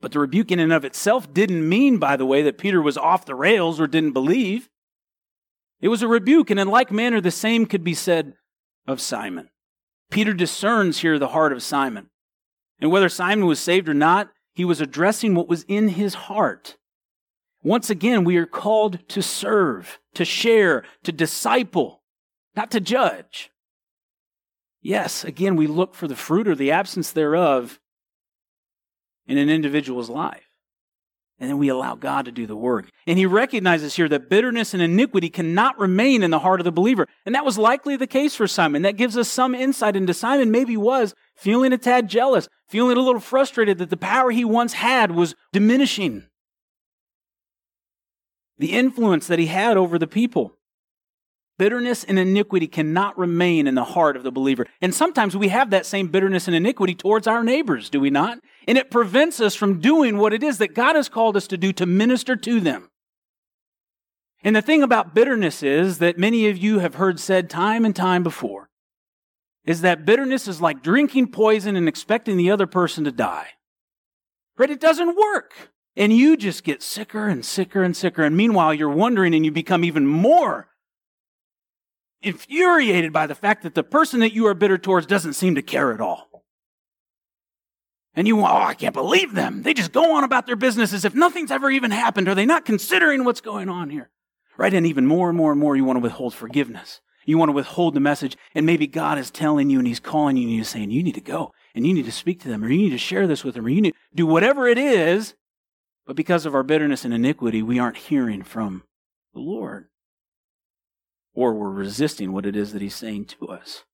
But 0.00 0.12
the 0.12 0.20
rebuke 0.20 0.50
in 0.50 0.58
and 0.58 0.72
of 0.72 0.84
itself 0.84 1.32
didn't 1.32 1.68
mean, 1.68 1.98
by 1.98 2.16
the 2.16 2.26
way, 2.26 2.42
that 2.42 2.58
Peter 2.58 2.80
was 2.80 2.96
off 2.96 3.26
the 3.26 3.34
rails 3.34 3.78
or 3.78 3.86
didn't 3.86 4.12
believe. 4.12 4.68
It 5.80 5.88
was 5.88 6.02
a 6.02 6.08
rebuke, 6.08 6.50
and 6.50 6.58
in 6.58 6.68
like 6.68 6.90
manner, 6.90 7.20
the 7.20 7.30
same 7.30 7.66
could 7.66 7.84
be 7.84 7.94
said 7.94 8.34
of 8.86 9.00
Simon. 9.00 9.50
Peter 10.10 10.32
discerns 10.32 11.00
here 11.00 11.18
the 11.18 11.28
heart 11.28 11.52
of 11.52 11.62
Simon. 11.62 12.08
And 12.80 12.90
whether 12.90 13.08
Simon 13.08 13.46
was 13.46 13.60
saved 13.60 13.88
or 13.88 13.94
not, 13.94 14.30
he 14.54 14.64
was 14.64 14.80
addressing 14.80 15.34
what 15.34 15.48
was 15.48 15.64
in 15.64 15.88
his 15.88 16.14
heart. 16.14 16.76
Once 17.68 17.90
again, 17.90 18.24
we 18.24 18.38
are 18.38 18.46
called 18.46 19.06
to 19.10 19.20
serve, 19.20 19.98
to 20.14 20.24
share, 20.24 20.82
to 21.02 21.12
disciple, 21.12 22.00
not 22.56 22.70
to 22.70 22.80
judge. 22.80 23.50
Yes, 24.80 25.22
again, 25.22 25.54
we 25.54 25.66
look 25.66 25.94
for 25.94 26.08
the 26.08 26.16
fruit 26.16 26.48
or 26.48 26.54
the 26.54 26.70
absence 26.70 27.12
thereof 27.12 27.78
in 29.26 29.36
an 29.36 29.50
individual's 29.50 30.08
life. 30.08 30.46
And 31.38 31.50
then 31.50 31.58
we 31.58 31.68
allow 31.68 31.94
God 31.94 32.24
to 32.24 32.32
do 32.32 32.46
the 32.46 32.56
work. 32.56 32.88
And 33.06 33.18
he 33.18 33.26
recognizes 33.26 33.96
here 33.96 34.08
that 34.08 34.30
bitterness 34.30 34.72
and 34.72 34.82
iniquity 34.82 35.28
cannot 35.28 35.78
remain 35.78 36.22
in 36.22 36.30
the 36.30 36.38
heart 36.38 36.60
of 36.60 36.64
the 36.64 36.72
believer. 36.72 37.06
And 37.26 37.34
that 37.34 37.44
was 37.44 37.58
likely 37.58 37.96
the 37.96 38.06
case 38.06 38.34
for 38.34 38.46
Simon. 38.46 38.80
That 38.80 38.96
gives 38.96 39.14
us 39.14 39.28
some 39.28 39.54
insight 39.54 39.94
into 39.94 40.14
Simon 40.14 40.50
maybe 40.50 40.78
was 40.78 41.14
feeling 41.36 41.74
a 41.74 41.78
tad 41.78 42.08
jealous, 42.08 42.48
feeling 42.66 42.96
a 42.96 43.02
little 43.02 43.20
frustrated 43.20 43.76
that 43.76 43.90
the 43.90 43.98
power 43.98 44.30
he 44.30 44.42
once 44.42 44.72
had 44.72 45.10
was 45.10 45.34
diminishing 45.52 46.24
the 48.58 48.72
influence 48.72 49.26
that 49.26 49.38
he 49.38 49.46
had 49.46 49.76
over 49.76 49.98
the 49.98 50.06
people. 50.06 50.54
Bitterness 51.58 52.04
and 52.04 52.18
iniquity 52.18 52.68
cannot 52.68 53.18
remain 53.18 53.66
in 53.66 53.74
the 53.74 53.84
heart 53.84 54.16
of 54.16 54.22
the 54.22 54.30
believer. 54.30 54.66
And 54.80 54.94
sometimes 54.94 55.36
we 55.36 55.48
have 55.48 55.70
that 55.70 55.86
same 55.86 56.06
bitterness 56.06 56.46
and 56.46 56.54
iniquity 56.54 56.94
towards 56.94 57.26
our 57.26 57.42
neighbors, 57.42 57.90
do 57.90 57.98
we 57.98 58.10
not? 58.10 58.38
And 58.68 58.78
it 58.78 58.92
prevents 58.92 59.40
us 59.40 59.56
from 59.56 59.80
doing 59.80 60.18
what 60.18 60.32
it 60.32 60.44
is 60.44 60.58
that 60.58 60.74
God 60.74 60.94
has 60.94 61.08
called 61.08 61.36
us 61.36 61.48
to 61.48 61.56
do 61.56 61.72
to 61.72 61.86
minister 61.86 62.36
to 62.36 62.60
them. 62.60 62.90
And 64.44 64.54
the 64.54 64.62
thing 64.62 64.84
about 64.84 65.14
bitterness 65.14 65.64
is 65.64 65.98
that 65.98 66.16
many 66.16 66.48
of 66.48 66.56
you 66.56 66.78
have 66.78 66.94
heard 66.94 67.18
said 67.18 67.50
time 67.50 67.84
and 67.84 67.94
time 67.94 68.22
before 68.22 68.68
is 69.64 69.80
that 69.80 70.06
bitterness 70.06 70.46
is 70.46 70.60
like 70.60 70.82
drinking 70.82 71.30
poison 71.32 71.74
and 71.74 71.88
expecting 71.88 72.36
the 72.36 72.50
other 72.50 72.66
person 72.66 73.04
to 73.04 73.12
die. 73.12 73.48
Right? 74.56 74.70
It 74.70 74.80
doesn't 74.80 75.16
work. 75.16 75.72
And 75.98 76.12
you 76.12 76.36
just 76.36 76.62
get 76.62 76.80
sicker 76.80 77.28
and 77.28 77.44
sicker 77.44 77.82
and 77.82 77.94
sicker. 77.94 78.22
And 78.22 78.36
meanwhile, 78.36 78.72
you're 78.72 78.88
wondering 78.88 79.34
and 79.34 79.44
you 79.44 79.50
become 79.50 79.84
even 79.84 80.06
more 80.06 80.68
infuriated 82.22 83.12
by 83.12 83.26
the 83.26 83.34
fact 83.34 83.64
that 83.64 83.74
the 83.74 83.82
person 83.82 84.20
that 84.20 84.32
you 84.32 84.46
are 84.46 84.54
bitter 84.54 84.78
towards 84.78 85.06
doesn't 85.06 85.32
seem 85.32 85.56
to 85.56 85.62
care 85.62 85.92
at 85.92 86.00
all. 86.00 86.44
And 88.14 88.28
you, 88.28 88.40
oh, 88.40 88.44
I 88.44 88.74
can't 88.74 88.94
believe 88.94 89.34
them. 89.34 89.62
They 89.62 89.74
just 89.74 89.92
go 89.92 90.14
on 90.14 90.22
about 90.22 90.46
their 90.46 90.56
business 90.56 90.92
as 90.92 91.04
if 91.04 91.16
nothing's 91.16 91.50
ever 91.50 91.68
even 91.68 91.90
happened. 91.90 92.28
Are 92.28 92.34
they 92.34 92.46
not 92.46 92.64
considering 92.64 93.24
what's 93.24 93.40
going 93.40 93.68
on 93.68 93.90
here? 93.90 94.08
Right? 94.56 94.74
And 94.74 94.86
even 94.86 95.04
more 95.04 95.28
and 95.28 95.36
more 95.36 95.50
and 95.50 95.60
more, 95.60 95.76
you 95.76 95.84
want 95.84 95.96
to 95.96 96.02
withhold 96.02 96.32
forgiveness. 96.32 97.00
You 97.26 97.38
want 97.38 97.48
to 97.48 97.54
withhold 97.54 97.94
the 97.94 98.00
message. 98.00 98.36
And 98.54 98.64
maybe 98.64 98.86
God 98.86 99.18
is 99.18 99.32
telling 99.32 99.68
you 99.68 99.78
and 99.78 99.86
He's 99.86 100.00
calling 100.00 100.36
you 100.36 100.44
and 100.44 100.56
He's 100.58 100.68
saying, 100.68 100.92
you 100.92 101.02
need 101.02 101.16
to 101.16 101.20
go 101.20 101.52
and 101.74 101.84
you 101.84 101.92
need 101.92 102.06
to 102.06 102.12
speak 102.12 102.40
to 102.42 102.48
them 102.48 102.64
or 102.64 102.68
you 102.68 102.78
need 102.78 102.90
to 102.90 102.98
share 102.98 103.26
this 103.26 103.42
with 103.42 103.56
them 103.56 103.66
or 103.66 103.68
you 103.68 103.80
need 103.80 103.92
to 103.92 103.98
do 104.14 104.26
whatever 104.26 104.68
it 104.68 104.78
is. 104.78 105.34
But 106.08 106.16
because 106.16 106.44
of 106.44 106.54
our 106.56 106.64
bitterness 106.64 107.04
and 107.04 107.14
iniquity, 107.14 107.62
we 107.62 107.78
aren't 107.78 107.98
hearing 107.98 108.42
from 108.42 108.82
the 109.32 109.40
Lord. 109.40 109.86
Or 111.34 111.54
we're 111.54 111.70
resisting 111.70 112.32
what 112.32 112.46
it 112.46 112.56
is 112.56 112.72
that 112.72 112.82
He's 112.82 112.96
saying 112.96 113.26
to 113.26 113.46
us. 113.46 113.84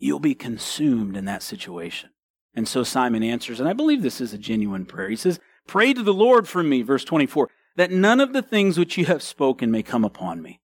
you'll 0.00 0.18
be 0.18 0.34
consumed 0.34 1.16
in 1.16 1.26
that 1.26 1.42
situation. 1.42 2.10
And 2.54 2.66
so 2.66 2.82
Simon 2.82 3.22
answers, 3.22 3.60
and 3.60 3.68
I 3.68 3.74
believe 3.74 4.02
this 4.02 4.20
is 4.20 4.32
a 4.32 4.38
genuine 4.38 4.86
prayer. 4.86 5.10
He 5.10 5.16
says, 5.16 5.38
Pray 5.68 5.92
to 5.92 6.02
the 6.02 6.14
Lord 6.14 6.48
for 6.48 6.64
me, 6.64 6.82
verse 6.82 7.04
24, 7.04 7.48
that 7.76 7.92
none 7.92 8.18
of 8.18 8.32
the 8.32 8.42
things 8.42 8.76
which 8.76 8.98
you 8.98 9.04
have 9.04 9.22
spoken 9.22 9.70
may 9.70 9.84
come 9.84 10.04
upon 10.04 10.42
me. 10.42 10.60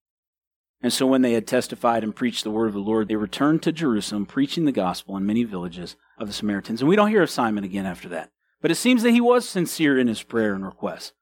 And 0.81 0.91
so 0.91 1.07
when 1.07 1.21
they 1.21 1.33
had 1.33 1.47
testified 1.47 2.03
and 2.03 2.15
preached 2.15 2.43
the 2.43 2.51
word 2.51 2.67
of 2.67 2.73
the 2.73 2.79
Lord, 2.79 3.07
they 3.07 3.15
returned 3.15 3.63
to 3.63 3.71
Jerusalem, 3.71 4.25
preaching 4.25 4.65
the 4.65 4.71
gospel 4.71 5.15
in 5.15 5.25
many 5.25 5.43
villages 5.43 5.95
of 6.17 6.27
the 6.27 6.33
Samaritans. 6.33 6.81
And 6.81 6.89
we 6.89 6.95
don't 6.95 7.09
hear 7.09 7.23
of 7.23 7.29
Simon 7.29 7.63
again 7.63 7.85
after 7.85 8.09
that. 8.09 8.31
But 8.61 8.71
it 8.71 8.75
seems 8.75 9.03
that 9.03 9.11
he 9.11 9.21
was 9.21 9.47
sincere 9.47 9.99
in 9.99 10.07
his 10.07 10.23
prayer 10.23 10.53
and 10.53 10.65
request. 10.65 11.13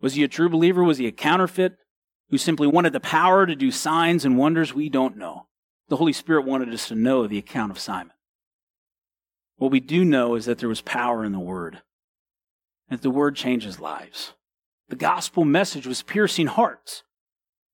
Was 0.00 0.14
he 0.14 0.22
a 0.22 0.28
true 0.28 0.48
believer? 0.48 0.84
Was 0.84 0.98
he 0.98 1.06
a 1.06 1.12
counterfeit 1.12 1.76
who 2.30 2.38
simply 2.38 2.66
wanted 2.66 2.92
the 2.92 3.00
power 3.00 3.46
to 3.46 3.56
do 3.56 3.70
signs 3.70 4.24
and 4.24 4.38
wonders? 4.38 4.74
We 4.74 4.88
don't 4.88 5.16
know. 5.16 5.46
The 5.88 5.96
Holy 5.96 6.12
Spirit 6.12 6.44
wanted 6.44 6.72
us 6.72 6.88
to 6.88 6.94
know 6.94 7.26
the 7.26 7.38
account 7.38 7.70
of 7.70 7.78
Simon. 7.78 8.12
What 9.56 9.70
we 9.70 9.80
do 9.80 10.04
know 10.04 10.34
is 10.34 10.44
that 10.44 10.58
there 10.58 10.68
was 10.68 10.82
power 10.82 11.24
in 11.24 11.32
the 11.32 11.40
Word, 11.40 11.80
and 12.88 12.98
that 12.98 13.02
the 13.02 13.10
Word 13.10 13.36
changes 13.36 13.80
lives. 13.80 14.34
The 14.88 14.96
gospel 14.96 15.44
message 15.44 15.86
was 15.86 16.02
piercing 16.02 16.46
hearts. 16.46 17.02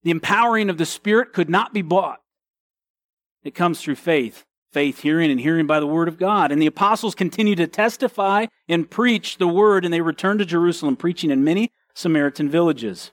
The 0.03 0.11
empowering 0.11 0.71
of 0.71 0.79
the 0.79 0.87
Spirit 0.87 1.33
could 1.33 1.51
not 1.51 1.75
be 1.75 1.83
bought. 1.83 2.21
It 3.43 3.55
comes 3.55 3.81
through 3.81 3.97
faith, 3.97 4.45
faith 4.73 5.01
hearing 5.01 5.31
and 5.31 5.41
hearing 5.41 5.67
by 5.67 5.81
the 5.81 5.87
Word 5.87 6.09
of 6.09 6.19
God. 6.19 6.51
And 6.51 6.61
the 6.61 6.67
apostles 6.67 7.15
continued 7.15 7.59
to 7.59 7.67
testify 7.67 8.47
and 8.69 8.91
preach 8.91 9.39
the 9.39 9.49
Word, 9.49 9.85
and 9.85 9.93
they 9.93 10.01
returned 10.01 10.39
to 10.41 10.45
Jerusalem, 10.45 10.97
preaching 10.97 11.31
in 11.31 11.45
many 11.45 11.71
Samaritan 11.95 12.49
villages. 12.49 13.11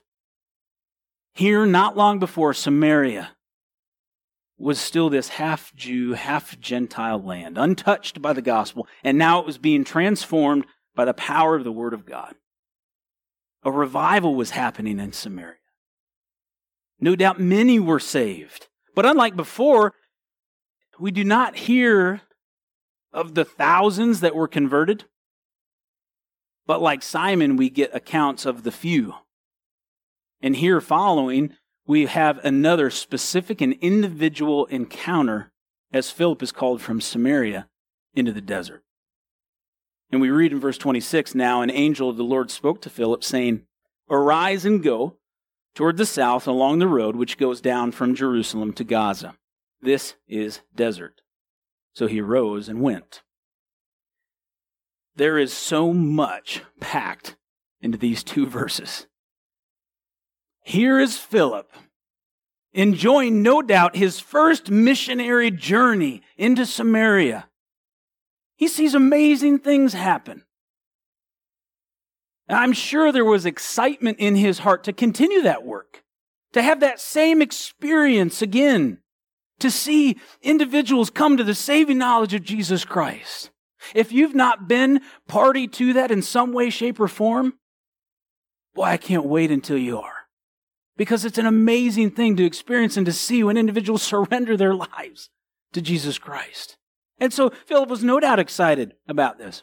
Here, 1.34 1.66
not 1.66 1.96
long 1.96 2.18
before 2.18 2.54
Samaria, 2.54 3.30
was 4.58 4.78
still 4.78 5.08
this 5.08 5.30
half 5.30 5.74
Jew, 5.74 6.12
half 6.12 6.58
Gentile 6.60 7.22
land, 7.22 7.56
untouched 7.56 8.20
by 8.20 8.32
the 8.32 8.42
gospel, 8.42 8.86
and 9.02 9.16
now 9.16 9.40
it 9.40 9.46
was 9.46 9.58
being 9.58 9.84
transformed 9.84 10.66
by 10.94 11.04
the 11.04 11.14
power 11.14 11.56
of 11.56 11.64
the 11.64 11.72
Word 11.72 11.94
of 11.94 12.04
God. 12.04 12.34
A 13.62 13.70
revival 13.70 14.34
was 14.34 14.50
happening 14.50 14.98
in 14.98 15.12
Samaria. 15.12 15.56
No 16.98 17.16
doubt 17.16 17.40
many 17.40 17.78
were 17.78 18.00
saved. 18.00 18.68
But 18.94 19.06
unlike 19.06 19.36
before, 19.36 19.94
we 21.00 21.10
do 21.10 21.24
not 21.24 21.56
hear 21.56 22.20
of 23.12 23.34
the 23.34 23.44
thousands 23.44 24.20
that 24.20 24.34
were 24.34 24.46
converted. 24.46 25.04
But 26.66 26.82
like 26.82 27.02
Simon, 27.02 27.56
we 27.56 27.70
get 27.70 27.94
accounts 27.94 28.46
of 28.46 28.62
the 28.62 28.70
few. 28.70 29.14
And 30.40 30.56
here 30.56 30.80
following, 30.80 31.54
we 31.86 32.06
have 32.06 32.38
another 32.44 32.90
specific 32.90 33.60
and 33.60 33.72
individual 33.80 34.66
encounter, 34.66 35.50
as 35.92 36.10
Philip 36.10 36.42
is 36.42 36.52
called 36.52 36.80
from 36.80 37.00
Samaria 37.00 37.68
into 38.14 38.32
the 38.32 38.40
desert. 38.40 38.84
And 40.12 40.20
we 40.20 40.30
read 40.30 40.52
in 40.52 40.60
verse 40.60 40.78
26 40.78 41.34
now, 41.34 41.62
an 41.62 41.70
angel 41.70 42.10
of 42.10 42.16
the 42.16 42.24
Lord 42.24 42.50
spoke 42.50 42.80
to 42.82 42.90
Philip, 42.90 43.24
saying, 43.24 43.62
Arise 44.08 44.64
and 44.64 44.82
go 44.82 45.16
toward 45.74 45.96
the 45.96 46.06
south 46.06 46.46
along 46.46 46.78
the 46.78 46.88
road 46.88 47.16
which 47.16 47.38
goes 47.38 47.60
down 47.60 47.92
from 47.92 48.14
Jerusalem 48.14 48.72
to 48.74 48.84
Gaza. 48.84 49.34
This 49.82 50.14
is 50.28 50.60
desert. 50.74 51.22
So 51.94 52.06
he 52.06 52.20
rose 52.20 52.68
and 52.68 52.80
went. 52.80 53.22
There 55.16 55.38
is 55.38 55.52
so 55.52 55.92
much 55.92 56.62
packed 56.80 57.36
into 57.80 57.98
these 57.98 58.22
two 58.22 58.46
verses. 58.58 59.06
Here 60.62 60.98
is 60.98 61.18
Philip, 61.18 61.72
enjoying 62.72 63.42
no 63.42 63.62
doubt 63.62 63.96
his 63.96 64.20
first 64.20 64.70
missionary 64.70 65.50
journey 65.50 66.22
into 66.36 66.66
Samaria. 66.66 67.48
He 68.56 68.68
sees 68.68 68.94
amazing 68.94 69.60
things 69.60 69.94
happen. 69.94 70.44
I'm 72.48 72.72
sure 72.72 73.10
there 73.10 73.24
was 73.24 73.46
excitement 73.46 74.18
in 74.18 74.36
his 74.36 74.60
heart 74.60 74.84
to 74.84 74.92
continue 74.92 75.42
that 75.42 75.64
work, 75.64 76.02
to 76.52 76.62
have 76.62 76.80
that 76.80 77.00
same 77.00 77.40
experience 77.40 78.42
again, 78.42 78.98
to 79.60 79.70
see 79.70 80.16
individuals 80.42 81.10
come 81.10 81.36
to 81.36 81.44
the 81.44 81.54
saving 81.54 81.98
knowledge 81.98 82.34
of 82.34 82.42
Jesus 82.42 82.84
Christ. 82.84 83.50
If 83.94 84.12
you've 84.12 84.34
not 84.34 84.68
been 84.68 85.00
party 85.26 85.66
to 85.68 85.92
that 85.94 86.10
in 86.10 86.22
some 86.22 86.52
way, 86.52 86.70
shape, 86.70 87.00
or 87.00 87.08
form, 87.08 87.54
boy, 88.74 88.84
I 88.84 88.96
can't 88.96 89.24
wait 89.24 89.50
until 89.50 89.78
you 89.78 89.98
are 90.00 90.20
because 90.96 91.24
it's 91.24 91.38
an 91.38 91.46
amazing 91.46 92.10
thing 92.10 92.36
to 92.36 92.44
experience 92.44 92.96
and 92.98 93.06
to 93.06 93.12
see 93.12 93.42
when 93.42 93.56
individuals 93.56 94.02
surrender 94.02 94.56
their 94.56 94.74
lives 94.74 95.30
to 95.72 95.80
Jesus 95.80 96.18
Christ. 96.18 96.76
And 97.18 97.32
so 97.32 97.50
Philip 97.66 97.88
was 97.88 98.04
no 98.04 98.20
doubt 98.20 98.38
excited 98.38 98.94
about 99.08 99.38
this. 99.38 99.62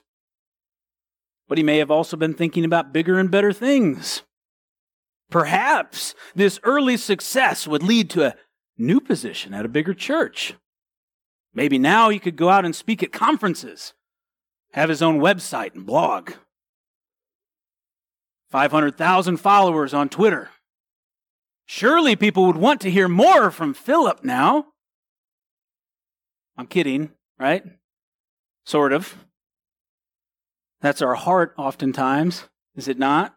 But 1.48 1.58
he 1.58 1.64
may 1.64 1.78
have 1.78 1.92
also 1.92 2.18
been 2.18 2.34
thinking 2.34 2.66
about 2.66 2.94
bigger 2.94 3.20
and 3.20 3.32
better 3.32 3.54
things. 3.54 4.24
Perhaps 5.30 6.16
this 6.36 6.60
early 6.64 6.98
success 6.98 7.68
would 7.68 7.84
lead 7.84 8.10
to 8.12 8.26
a 8.26 8.36
new 8.78 9.00
position 9.00 9.54
at 9.54 9.66
a 9.66 9.70
bigger 9.70 9.94
church. 9.94 10.56
Maybe 11.54 11.80
now 11.80 12.10
he 12.10 12.20
could 12.20 12.36
go 12.36 12.50
out 12.50 12.66
and 12.66 12.76
speak 12.76 13.02
at 13.02 13.12
conferences, 13.12 13.94
have 14.74 14.90
his 14.90 15.02
own 15.02 15.20
website 15.20 15.74
and 15.74 15.86
blog, 15.86 16.32
500,000 18.50 19.38
followers 19.38 19.94
on 19.94 20.10
Twitter. 20.10 20.50
Surely 21.66 22.16
people 22.16 22.46
would 22.46 22.58
want 22.58 22.80
to 22.82 22.92
hear 22.92 23.08
more 23.08 23.52
from 23.52 23.74
Philip 23.74 24.24
now. 24.24 24.68
I'm 26.58 26.68
kidding, 26.68 27.12
right? 27.38 27.64
Sort 28.66 28.94
of. 28.94 29.16
That's 30.82 31.02
our 31.02 31.16
heart 31.16 31.54
oftentimes, 31.58 32.46
is 32.76 32.88
it 32.88 32.98
not? 32.98 33.37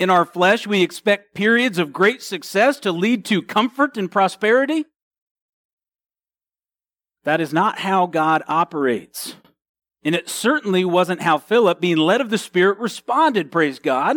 In 0.00 0.08
our 0.08 0.24
flesh, 0.24 0.66
we 0.66 0.80
expect 0.80 1.34
periods 1.34 1.76
of 1.76 1.92
great 1.92 2.22
success 2.22 2.80
to 2.80 2.90
lead 2.90 3.22
to 3.26 3.42
comfort 3.42 3.98
and 3.98 4.10
prosperity. 4.10 4.86
That 7.24 7.38
is 7.38 7.52
not 7.52 7.80
how 7.80 8.06
God 8.06 8.42
operates. 8.48 9.36
And 10.02 10.14
it 10.14 10.30
certainly 10.30 10.86
wasn't 10.86 11.20
how 11.20 11.36
Philip, 11.36 11.82
being 11.82 11.98
led 11.98 12.22
of 12.22 12.30
the 12.30 12.38
Spirit, 12.38 12.78
responded, 12.78 13.52
praise 13.52 13.78
God. 13.78 14.16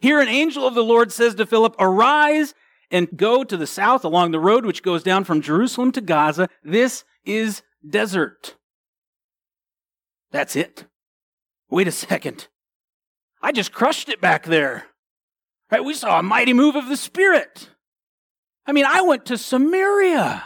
Here, 0.00 0.20
an 0.20 0.28
angel 0.28 0.66
of 0.66 0.74
the 0.74 0.82
Lord 0.82 1.12
says 1.12 1.34
to 1.34 1.44
Philip, 1.44 1.76
Arise 1.78 2.54
and 2.90 3.14
go 3.14 3.44
to 3.44 3.58
the 3.58 3.66
south 3.66 4.06
along 4.06 4.30
the 4.30 4.40
road 4.40 4.64
which 4.64 4.82
goes 4.82 5.02
down 5.02 5.24
from 5.24 5.42
Jerusalem 5.42 5.92
to 5.92 6.00
Gaza. 6.00 6.48
This 6.64 7.04
is 7.26 7.60
desert. 7.86 8.56
That's 10.30 10.56
it. 10.56 10.86
Wait 11.68 11.88
a 11.88 11.92
second. 11.92 12.48
I 13.42 13.52
just 13.52 13.70
crushed 13.70 14.08
it 14.08 14.22
back 14.22 14.46
there. 14.46 14.86
Right? 15.70 15.84
We 15.84 15.94
saw 15.94 16.18
a 16.18 16.22
mighty 16.22 16.52
move 16.52 16.76
of 16.76 16.88
the 16.88 16.96
Spirit. 16.96 17.70
I 18.66 18.72
mean, 18.72 18.84
I 18.86 19.02
went 19.02 19.26
to 19.26 19.38
Samaria. 19.38 20.44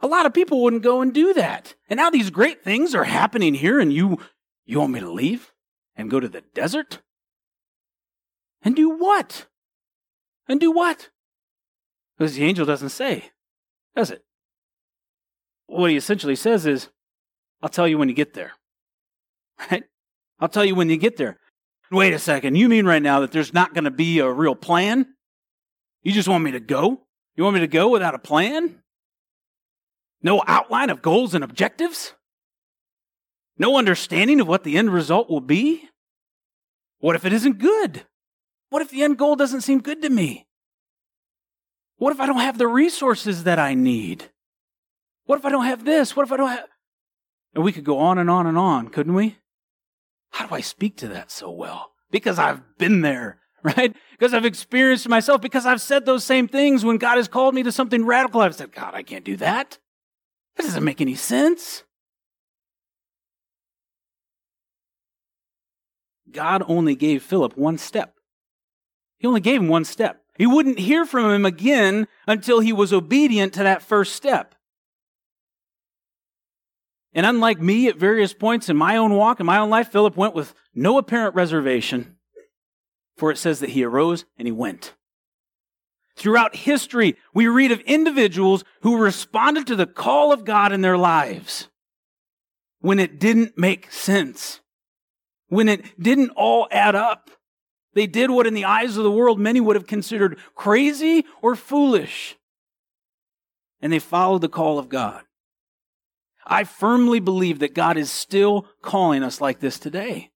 A 0.00 0.06
lot 0.06 0.26
of 0.26 0.34
people 0.34 0.62
wouldn't 0.62 0.82
go 0.82 1.00
and 1.00 1.14
do 1.14 1.32
that. 1.34 1.76
And 1.88 1.98
now 1.98 2.10
these 2.10 2.30
great 2.30 2.62
things 2.62 2.94
are 2.94 3.04
happening 3.04 3.54
here, 3.54 3.78
and 3.78 3.92
you, 3.92 4.18
you 4.66 4.80
want 4.80 4.92
me 4.92 5.00
to 5.00 5.10
leave 5.10 5.52
and 5.96 6.10
go 6.10 6.18
to 6.18 6.28
the 6.28 6.42
desert? 6.54 7.00
And 8.62 8.74
do 8.74 8.90
what? 8.90 9.46
And 10.48 10.58
do 10.60 10.72
what? 10.72 11.10
Because 12.16 12.34
the 12.34 12.44
angel 12.44 12.66
doesn't 12.66 12.90
say, 12.90 13.30
does 13.94 14.10
it? 14.10 14.24
What 15.66 15.90
he 15.90 15.96
essentially 15.96 16.36
says 16.36 16.66
is, 16.66 16.88
I'll 17.62 17.68
tell 17.68 17.86
you 17.86 17.98
when 17.98 18.08
you 18.08 18.14
get 18.14 18.34
there. 18.34 18.52
Right? 19.70 19.84
I'll 20.40 20.48
tell 20.48 20.64
you 20.64 20.74
when 20.74 20.90
you 20.90 20.96
get 20.96 21.16
there. 21.18 21.38
Wait 21.92 22.14
a 22.14 22.18
second. 22.18 22.56
You 22.56 22.70
mean 22.70 22.86
right 22.86 23.02
now 23.02 23.20
that 23.20 23.32
there's 23.32 23.52
not 23.52 23.74
going 23.74 23.84
to 23.84 23.90
be 23.90 24.18
a 24.18 24.30
real 24.30 24.54
plan? 24.54 25.06
You 26.02 26.10
just 26.10 26.26
want 26.26 26.42
me 26.42 26.52
to 26.52 26.60
go? 26.60 27.02
You 27.36 27.44
want 27.44 27.54
me 27.54 27.60
to 27.60 27.66
go 27.66 27.90
without 27.90 28.14
a 28.14 28.18
plan? 28.18 28.82
No 30.22 30.42
outline 30.46 30.88
of 30.88 31.02
goals 31.02 31.34
and 31.34 31.44
objectives? 31.44 32.14
No 33.58 33.76
understanding 33.76 34.40
of 34.40 34.48
what 34.48 34.64
the 34.64 34.78
end 34.78 34.90
result 34.90 35.28
will 35.28 35.42
be? 35.42 35.86
What 37.00 37.14
if 37.14 37.26
it 37.26 37.32
isn't 37.34 37.58
good? 37.58 38.06
What 38.70 38.80
if 38.80 38.88
the 38.88 39.02
end 39.02 39.18
goal 39.18 39.36
doesn't 39.36 39.60
seem 39.60 39.82
good 39.82 40.00
to 40.00 40.08
me? 40.08 40.46
What 41.96 42.14
if 42.14 42.20
I 42.20 42.26
don't 42.26 42.40
have 42.40 42.56
the 42.56 42.68
resources 42.68 43.44
that 43.44 43.58
I 43.58 43.74
need? 43.74 44.30
What 45.26 45.38
if 45.38 45.44
I 45.44 45.50
don't 45.50 45.66
have 45.66 45.84
this? 45.84 46.16
What 46.16 46.24
if 46.24 46.32
I 46.32 46.38
don't 46.38 46.48
have. 46.48 46.68
And 47.54 47.62
we 47.62 47.72
could 47.72 47.84
go 47.84 47.98
on 47.98 48.16
and 48.16 48.30
on 48.30 48.46
and 48.46 48.56
on, 48.56 48.88
couldn't 48.88 49.14
we? 49.14 49.36
How 50.32 50.46
do 50.46 50.54
I 50.54 50.60
speak 50.60 50.96
to 50.98 51.08
that 51.08 51.30
so 51.30 51.50
well? 51.50 51.92
Because 52.10 52.38
I've 52.38 52.60
been 52.78 53.02
there, 53.02 53.38
right? 53.62 53.94
Because 54.12 54.34
I've 54.34 54.44
experienced 54.44 55.08
myself, 55.08 55.40
because 55.40 55.66
I've 55.66 55.80
said 55.80 56.04
those 56.04 56.24
same 56.24 56.48
things 56.48 56.84
when 56.84 56.96
God 56.96 57.16
has 57.16 57.28
called 57.28 57.54
me 57.54 57.62
to 57.62 57.72
something 57.72 58.04
radical. 58.04 58.40
I've 58.40 58.54
said, 58.54 58.72
God, 58.72 58.94
I 58.94 59.02
can't 59.02 59.24
do 59.24 59.36
that. 59.36 59.78
That 60.56 60.64
doesn't 60.64 60.84
make 60.84 61.00
any 61.00 61.14
sense. 61.14 61.84
God 66.30 66.62
only 66.66 66.94
gave 66.94 67.22
Philip 67.22 67.56
one 67.56 67.78
step. 67.78 68.14
He 69.18 69.26
only 69.26 69.40
gave 69.40 69.60
him 69.60 69.68
one 69.68 69.84
step. 69.84 70.22
He 70.38 70.46
wouldn't 70.46 70.78
hear 70.78 71.04
from 71.04 71.30
him 71.30 71.44
again 71.44 72.08
until 72.26 72.60
he 72.60 72.72
was 72.72 72.92
obedient 72.92 73.52
to 73.54 73.62
that 73.62 73.82
first 73.82 74.16
step. 74.16 74.54
And 77.14 77.26
unlike 77.26 77.60
me 77.60 77.88
at 77.88 77.96
various 77.96 78.32
points 78.32 78.68
in 78.68 78.76
my 78.76 78.96
own 78.96 79.14
walk, 79.14 79.38
in 79.38 79.46
my 79.46 79.58
own 79.58 79.70
life, 79.70 79.88
Philip 79.88 80.16
went 80.16 80.34
with 80.34 80.54
no 80.74 80.96
apparent 80.98 81.34
reservation, 81.34 82.16
for 83.16 83.30
it 83.30 83.38
says 83.38 83.60
that 83.60 83.70
he 83.70 83.84
arose 83.84 84.24
and 84.38 84.48
he 84.48 84.52
went. 84.52 84.94
Throughout 86.16 86.56
history, 86.56 87.16
we 87.34 87.46
read 87.46 87.72
of 87.72 87.80
individuals 87.80 88.64
who 88.82 88.96
responded 88.96 89.66
to 89.66 89.76
the 89.76 89.86
call 89.86 90.32
of 90.32 90.44
God 90.44 90.72
in 90.72 90.80
their 90.80 90.98
lives 90.98 91.68
when 92.80 92.98
it 92.98 93.18
didn't 93.18 93.56
make 93.56 93.90
sense, 93.90 94.60
when 95.48 95.68
it 95.68 96.00
didn't 96.00 96.30
all 96.30 96.68
add 96.70 96.94
up. 96.94 97.30
They 97.94 98.06
did 98.06 98.30
what, 98.30 98.46
in 98.46 98.54
the 98.54 98.64
eyes 98.64 98.96
of 98.96 99.04
the 99.04 99.10
world, 99.10 99.38
many 99.38 99.60
would 99.60 99.76
have 99.76 99.86
considered 99.86 100.38
crazy 100.54 101.26
or 101.42 101.54
foolish. 101.54 102.36
And 103.80 103.92
they 103.92 103.98
followed 103.98 104.40
the 104.40 104.48
call 104.48 104.78
of 104.78 104.88
God. 104.88 105.24
I 106.46 106.64
firmly 106.64 107.20
believe 107.20 107.60
that 107.60 107.74
God 107.74 107.96
is 107.96 108.10
still 108.10 108.66
calling 108.82 109.22
us 109.22 109.40
like 109.40 109.60
this 109.60 109.78
today. 109.78 110.30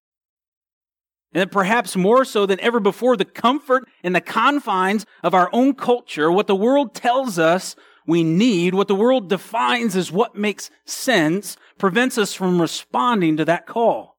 And 1.32 1.40
that 1.40 1.50
perhaps 1.50 1.96
more 1.96 2.24
so 2.24 2.46
than 2.46 2.60
ever 2.60 2.80
before, 2.80 3.16
the 3.16 3.24
comfort 3.24 3.88
and 4.02 4.14
the 4.14 4.20
confines 4.20 5.04
of 5.22 5.34
our 5.34 5.50
own 5.52 5.74
culture, 5.74 6.30
what 6.30 6.46
the 6.46 6.54
world 6.56 6.94
tells 6.94 7.38
us 7.38 7.76
we 8.06 8.22
need, 8.22 8.74
what 8.74 8.88
the 8.88 8.94
world 8.94 9.28
defines 9.28 9.96
as 9.96 10.12
what 10.12 10.36
makes 10.36 10.70
sense, 10.84 11.56
prevents 11.76 12.16
us 12.16 12.32
from 12.32 12.60
responding 12.60 13.36
to 13.36 13.44
that 13.44 13.66
call, 13.66 14.16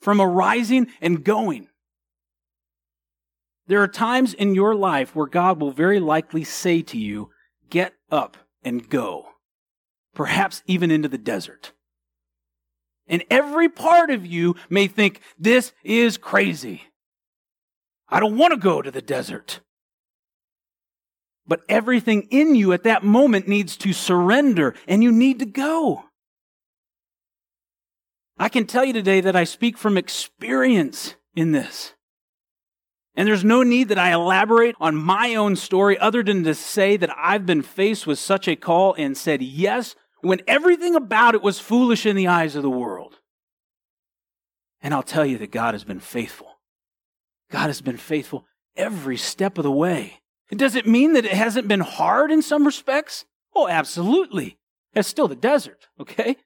from 0.00 0.20
arising 0.20 0.86
and 1.00 1.24
going. 1.24 1.68
There 3.66 3.82
are 3.82 3.88
times 3.88 4.32
in 4.32 4.54
your 4.54 4.74
life 4.74 5.14
where 5.14 5.26
God 5.26 5.60
will 5.60 5.72
very 5.72 6.00
likely 6.00 6.44
say 6.44 6.82
to 6.82 6.98
you, 6.98 7.30
Get 7.68 7.94
up 8.10 8.36
and 8.64 8.88
go 8.88 9.29
perhaps 10.14 10.62
even 10.66 10.90
into 10.90 11.08
the 11.08 11.18
desert. 11.18 11.72
And 13.06 13.24
every 13.30 13.68
part 13.68 14.10
of 14.10 14.24
you 14.24 14.54
may 14.68 14.86
think, 14.86 15.20
this 15.38 15.72
is 15.82 16.16
crazy. 16.16 16.84
I 18.08 18.20
don't 18.20 18.38
want 18.38 18.52
to 18.52 18.58
go 18.58 18.82
to 18.82 18.90
the 18.90 19.02
desert. 19.02 19.60
But 21.46 21.62
everything 21.68 22.28
in 22.30 22.54
you 22.54 22.72
at 22.72 22.84
that 22.84 23.02
moment 23.02 23.48
needs 23.48 23.76
to 23.78 23.92
surrender 23.92 24.74
and 24.86 25.02
you 25.02 25.10
need 25.10 25.40
to 25.40 25.46
go. 25.46 26.04
I 28.38 28.48
can 28.48 28.66
tell 28.66 28.84
you 28.84 28.92
today 28.92 29.20
that 29.20 29.36
I 29.36 29.44
speak 29.44 29.76
from 29.76 29.98
experience 29.98 31.16
in 31.34 31.52
this. 31.52 31.94
And 33.14 33.26
there's 33.26 33.44
no 33.44 33.62
need 33.62 33.88
that 33.88 33.98
I 33.98 34.12
elaborate 34.12 34.76
on 34.80 34.94
my 34.94 35.34
own 35.34 35.56
story 35.56 35.98
other 35.98 36.22
than 36.22 36.44
to 36.44 36.54
say 36.54 36.96
that 36.96 37.10
I've 37.16 37.44
been 37.44 37.62
faced 37.62 38.06
with 38.06 38.18
such 38.18 38.46
a 38.46 38.56
call 38.56 38.94
and 38.94 39.16
said 39.16 39.42
yes 39.42 39.94
when 40.20 40.42
everything 40.46 40.94
about 40.94 41.34
it 41.34 41.42
was 41.42 41.58
foolish 41.58 42.06
in 42.06 42.16
the 42.16 42.28
eyes 42.28 42.54
of 42.54 42.62
the 42.62 42.70
world. 42.70 43.18
And 44.80 44.94
I'll 44.94 45.02
tell 45.02 45.26
you 45.26 45.38
that 45.38 45.50
God 45.50 45.74
has 45.74 45.84
been 45.84 46.00
faithful. 46.00 46.60
God 47.50 47.66
has 47.66 47.80
been 47.80 47.96
faithful 47.96 48.46
every 48.76 49.16
step 49.16 49.58
of 49.58 49.64
the 49.64 49.70
way. 49.70 50.20
Does 50.50 50.74
it 50.74 50.86
mean 50.86 51.12
that 51.12 51.24
it 51.24 51.32
hasn't 51.32 51.68
been 51.68 51.80
hard 51.80 52.30
in 52.30 52.42
some 52.42 52.64
respects? 52.64 53.24
Oh, 53.54 53.68
absolutely. 53.68 54.58
It's 54.94 55.08
still 55.08 55.28
the 55.28 55.36
desert, 55.36 55.88
okay? 55.98 56.36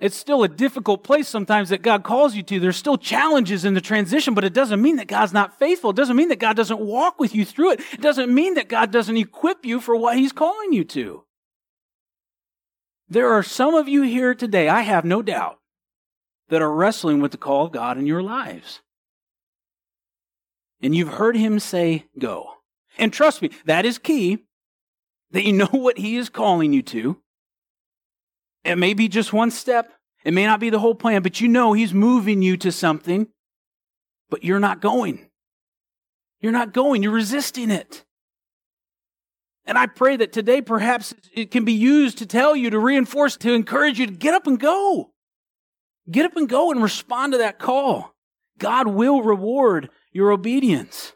It's 0.00 0.16
still 0.16 0.44
a 0.44 0.48
difficult 0.48 1.02
place 1.02 1.26
sometimes 1.26 1.70
that 1.70 1.82
God 1.82 2.04
calls 2.04 2.36
you 2.36 2.42
to. 2.44 2.60
There's 2.60 2.76
still 2.76 2.98
challenges 2.98 3.64
in 3.64 3.74
the 3.74 3.80
transition, 3.80 4.32
but 4.32 4.44
it 4.44 4.52
doesn't 4.54 4.80
mean 4.80 4.96
that 4.96 5.08
God's 5.08 5.32
not 5.32 5.58
faithful. 5.58 5.90
It 5.90 5.96
doesn't 5.96 6.16
mean 6.16 6.28
that 6.28 6.38
God 6.38 6.56
doesn't 6.56 6.78
walk 6.78 7.18
with 7.18 7.34
you 7.34 7.44
through 7.44 7.72
it. 7.72 7.80
It 7.92 8.00
doesn't 8.00 8.32
mean 8.32 8.54
that 8.54 8.68
God 8.68 8.92
doesn't 8.92 9.16
equip 9.16 9.64
you 9.64 9.80
for 9.80 9.96
what 9.96 10.16
He's 10.16 10.32
calling 10.32 10.72
you 10.72 10.84
to. 10.84 11.24
There 13.08 13.32
are 13.32 13.42
some 13.42 13.74
of 13.74 13.88
you 13.88 14.02
here 14.02 14.34
today, 14.34 14.68
I 14.68 14.82
have 14.82 15.04
no 15.04 15.20
doubt, 15.20 15.58
that 16.48 16.62
are 16.62 16.72
wrestling 16.72 17.20
with 17.20 17.32
the 17.32 17.38
call 17.38 17.66
of 17.66 17.72
God 17.72 17.98
in 17.98 18.06
your 18.06 18.22
lives. 18.22 18.80
And 20.80 20.94
you've 20.94 21.14
heard 21.14 21.36
Him 21.36 21.58
say, 21.58 22.06
Go. 22.18 22.52
And 22.98 23.12
trust 23.12 23.42
me, 23.42 23.50
that 23.64 23.84
is 23.84 23.98
key, 23.98 24.44
that 25.32 25.44
you 25.44 25.54
know 25.54 25.66
what 25.72 25.98
He 25.98 26.16
is 26.16 26.28
calling 26.28 26.72
you 26.72 26.82
to. 26.82 27.20
It 28.64 28.76
may 28.76 28.94
be 28.94 29.08
just 29.08 29.32
one 29.32 29.50
step, 29.50 29.92
it 30.24 30.34
may 30.34 30.46
not 30.46 30.60
be 30.60 30.70
the 30.70 30.78
whole 30.78 30.94
plan, 30.94 31.22
but 31.22 31.40
you 31.40 31.48
know 31.48 31.72
He's 31.72 31.94
moving 31.94 32.42
you 32.42 32.56
to 32.58 32.72
something, 32.72 33.28
but 34.30 34.44
you're 34.44 34.60
not 34.60 34.80
going. 34.80 35.28
You're 36.40 36.52
not 36.52 36.72
going, 36.72 37.02
you're 37.02 37.12
resisting 37.12 37.70
it. 37.70 38.04
And 39.64 39.76
I 39.76 39.86
pray 39.86 40.16
that 40.16 40.32
today 40.32 40.62
perhaps 40.62 41.14
it 41.34 41.50
can 41.50 41.64
be 41.64 41.72
used 41.72 42.18
to 42.18 42.26
tell 42.26 42.56
you, 42.56 42.70
to 42.70 42.78
reinforce, 42.78 43.36
to 43.38 43.52
encourage 43.52 43.98
you 43.98 44.06
to 44.06 44.12
get 44.12 44.34
up 44.34 44.46
and 44.46 44.58
go. 44.58 45.10
Get 46.10 46.24
up 46.24 46.36
and 46.36 46.48
go 46.48 46.70
and 46.70 46.82
respond 46.82 47.32
to 47.32 47.38
that 47.38 47.58
call. 47.58 48.14
God 48.58 48.86
will 48.88 49.22
reward 49.22 49.90
your 50.10 50.32
obedience. 50.32 51.12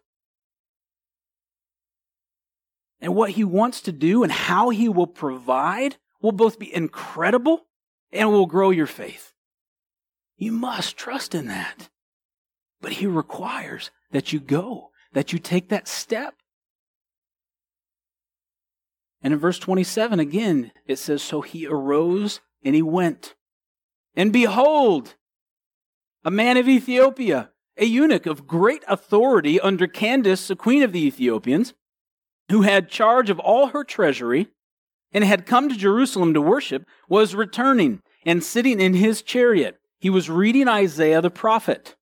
And 3.01 3.15
what 3.15 3.31
he 3.31 3.43
wants 3.43 3.81
to 3.83 3.93
do 3.93 4.23
and 4.23 4.31
how 4.31 4.69
he 4.69 4.89
will 4.89 5.07
provide 5.07 5.97
will 6.23 6.33
both 6.33 6.59
be 6.59 6.75
incredible 6.75 7.67
and 8.13 8.31
will 8.31 8.47
grow 8.47 8.71
your 8.71 8.87
faith. 8.87 9.33
You 10.37 10.53
must 10.53 10.97
trust 10.97 11.35
in 11.35 11.49
that. 11.49 11.89
But 12.81 12.93
he 12.93 13.07
requires 13.07 13.91
that 14.11 14.33
you 14.33 14.41
go, 14.41 14.91
that 15.13 15.33
you 15.33 15.39
take 15.39 15.69
that 15.69 15.87
step. 15.87 16.35
And 19.23 19.33
in 19.33 19.39
verse 19.39 19.59
27, 19.59 20.19
again, 20.19 20.73
it 20.87 20.99
says, 20.99 21.23
So 21.23 21.43
he 21.43 21.67
arose 21.67 22.41
and 22.65 22.75
he 22.75 22.83
went. 22.83 23.35
And 24.17 24.33
behold, 24.33 25.15
a 26.25 26.31
man 26.31 26.57
of 26.57 26.69
Ethiopia, 26.69 27.51
a 27.77 27.85
eunuch 27.85 28.27
of 28.27 28.47
great 28.47 28.83
authority 28.89 29.61
under 29.61 29.87
Candace, 29.87 30.49
the 30.49 30.57
queen 30.57 30.83
of 30.83 30.93
the 30.93 31.07
Ethiopians, 31.07 31.75
who 32.51 32.63
had 32.63 32.89
charge 32.89 33.31
of 33.31 33.39
all 33.39 33.69
her 33.69 33.85
treasury 33.85 34.49
and 35.13 35.25
had 35.25 35.47
come 35.47 35.69
to 35.69 35.77
Jerusalem 35.77 36.35
to 36.35 36.41
worship, 36.41 36.87
was 37.09 37.35
returning 37.35 38.01
and 38.25 38.43
sitting 38.43 38.81
in 38.81 38.95
his 38.95 39.23
chariot. 39.23 39.79
He 39.99 40.11
was 40.11 40.31
reading 40.31 40.69
Isaiah 40.69 41.21
the 41.21 41.31
prophet. 41.31 41.97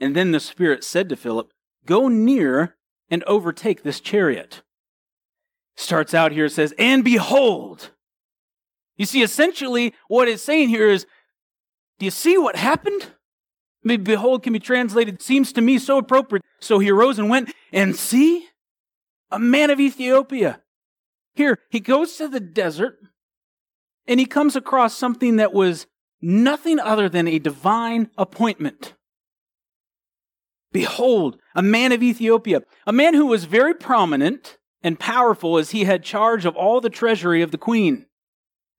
And 0.00 0.14
then 0.14 0.32
the 0.32 0.40
Spirit 0.40 0.84
said 0.84 1.08
to 1.08 1.16
Philip, 1.16 1.50
Go 1.86 2.08
near 2.08 2.76
and 3.10 3.24
overtake 3.24 3.82
this 3.82 4.00
chariot 4.00 4.62
starts 5.76 6.14
out 6.14 6.32
here, 6.32 6.48
says, 6.48 6.74
and 6.78 7.04
behold. 7.04 7.90
You 8.96 9.06
see, 9.06 9.22
essentially, 9.22 9.94
what 10.08 10.28
it's 10.28 10.42
saying 10.42 10.68
here 10.68 10.88
is, 10.88 11.06
do 11.98 12.04
you 12.04 12.10
see 12.10 12.36
what 12.36 12.56
happened? 12.56 13.02
I 13.84 13.88
mean, 13.88 14.04
behold 14.04 14.42
can 14.42 14.52
be 14.52 14.58
translated, 14.58 15.22
seems 15.22 15.52
to 15.54 15.60
me 15.60 15.78
so 15.78 15.98
appropriate. 15.98 16.44
So 16.60 16.78
he 16.78 16.90
arose 16.90 17.18
and 17.18 17.28
went, 17.28 17.52
and 17.72 17.96
see, 17.96 18.46
a 19.30 19.38
man 19.38 19.70
of 19.70 19.80
Ethiopia. 19.80 20.61
Here, 21.34 21.58
he 21.70 21.80
goes 21.80 22.16
to 22.16 22.28
the 22.28 22.40
desert, 22.40 22.98
and 24.06 24.20
he 24.20 24.26
comes 24.26 24.56
across 24.56 24.96
something 24.96 25.36
that 25.36 25.52
was 25.52 25.86
nothing 26.20 26.78
other 26.78 27.08
than 27.08 27.26
a 27.26 27.38
divine 27.38 28.10
appointment. 28.18 28.94
Behold, 30.72 31.38
a 31.54 31.62
man 31.62 31.92
of 31.92 32.02
Ethiopia, 32.02 32.62
a 32.86 32.92
man 32.92 33.14
who 33.14 33.26
was 33.26 33.44
very 33.44 33.74
prominent, 33.74 34.58
and 34.82 34.98
powerful 34.98 35.58
as 35.58 35.70
he 35.70 35.84
had 35.84 36.02
charge 36.02 36.44
of 36.44 36.56
all 36.56 36.80
the 36.80 36.90
treasury 36.90 37.42
of 37.42 37.50
the 37.50 37.58
queen. 37.58 38.06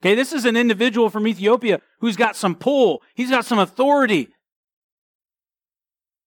Okay, 0.02 0.16
this 0.16 0.34
is 0.34 0.44
an 0.44 0.58
individual 0.58 1.10
from 1.10 1.28
Ethiopia 1.28 1.80
who's 2.00 2.18
got 2.18 2.36
some 2.36 2.56
pull, 2.56 3.02
he's 3.16 3.30
got 3.30 3.46
some 3.46 3.60
authority. 3.60 4.30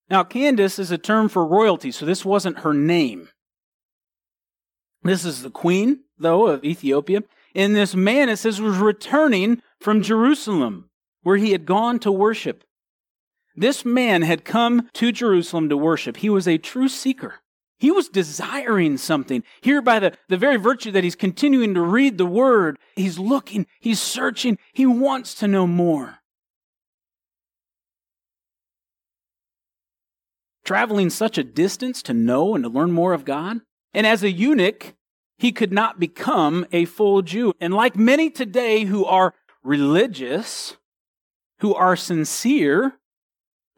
Now, 0.08 0.24
Candace 0.24 0.78
is 0.78 0.90
a 0.90 0.98
term 0.98 1.28
for 1.28 1.44
royalty, 1.44 1.90
so 1.90 2.06
this 2.06 2.24
wasn't 2.24 2.60
her 2.60 2.72
name. 2.72 3.28
This 5.02 5.24
is 5.24 5.42
the 5.42 5.50
queen, 5.50 6.04
though, 6.18 6.46
of 6.46 6.64
Ethiopia. 6.64 7.22
And 7.54 7.74
this 7.74 7.94
man, 7.94 8.28
it 8.28 8.36
says, 8.36 8.60
was 8.60 8.76
returning 8.76 9.62
from 9.80 10.02
Jerusalem, 10.02 10.90
where 11.22 11.36
he 11.36 11.52
had 11.52 11.66
gone 11.66 11.98
to 12.00 12.12
worship. 12.12 12.64
This 13.54 13.84
man 13.84 14.22
had 14.22 14.44
come 14.44 14.90
to 14.94 15.12
Jerusalem 15.12 15.68
to 15.70 15.76
worship. 15.76 16.18
He 16.18 16.28
was 16.28 16.46
a 16.46 16.58
true 16.58 16.88
seeker. 16.88 17.36
He 17.78 17.90
was 17.90 18.08
desiring 18.08 18.96
something. 18.96 19.42
Here, 19.60 19.82
by 19.82 19.98
the, 19.98 20.12
the 20.28 20.36
very 20.36 20.56
virtue 20.56 20.90
that 20.92 21.04
he's 21.04 21.16
continuing 21.16 21.74
to 21.74 21.82
read 21.82 22.16
the 22.16 22.26
word, 22.26 22.78
he's 22.94 23.18
looking, 23.18 23.66
he's 23.80 24.00
searching, 24.00 24.58
he 24.72 24.86
wants 24.86 25.34
to 25.36 25.48
know 25.48 25.66
more. 25.66 26.18
Traveling 30.64 31.10
such 31.10 31.38
a 31.38 31.44
distance 31.44 32.02
to 32.02 32.14
know 32.14 32.54
and 32.54 32.64
to 32.64 32.70
learn 32.70 32.92
more 32.92 33.12
of 33.12 33.24
God. 33.24 33.60
And 33.94 34.06
as 34.06 34.22
a 34.22 34.30
eunuch, 34.30 34.94
he 35.38 35.52
could 35.52 35.72
not 35.72 36.00
become 36.00 36.66
a 36.72 36.84
full 36.84 37.22
Jew. 37.22 37.52
And 37.60 37.74
like 37.74 37.96
many 37.96 38.30
today 38.30 38.84
who 38.84 39.04
are 39.04 39.34
religious, 39.62 40.76
who 41.60 41.74
are 41.74 41.96
sincere, 41.96 42.98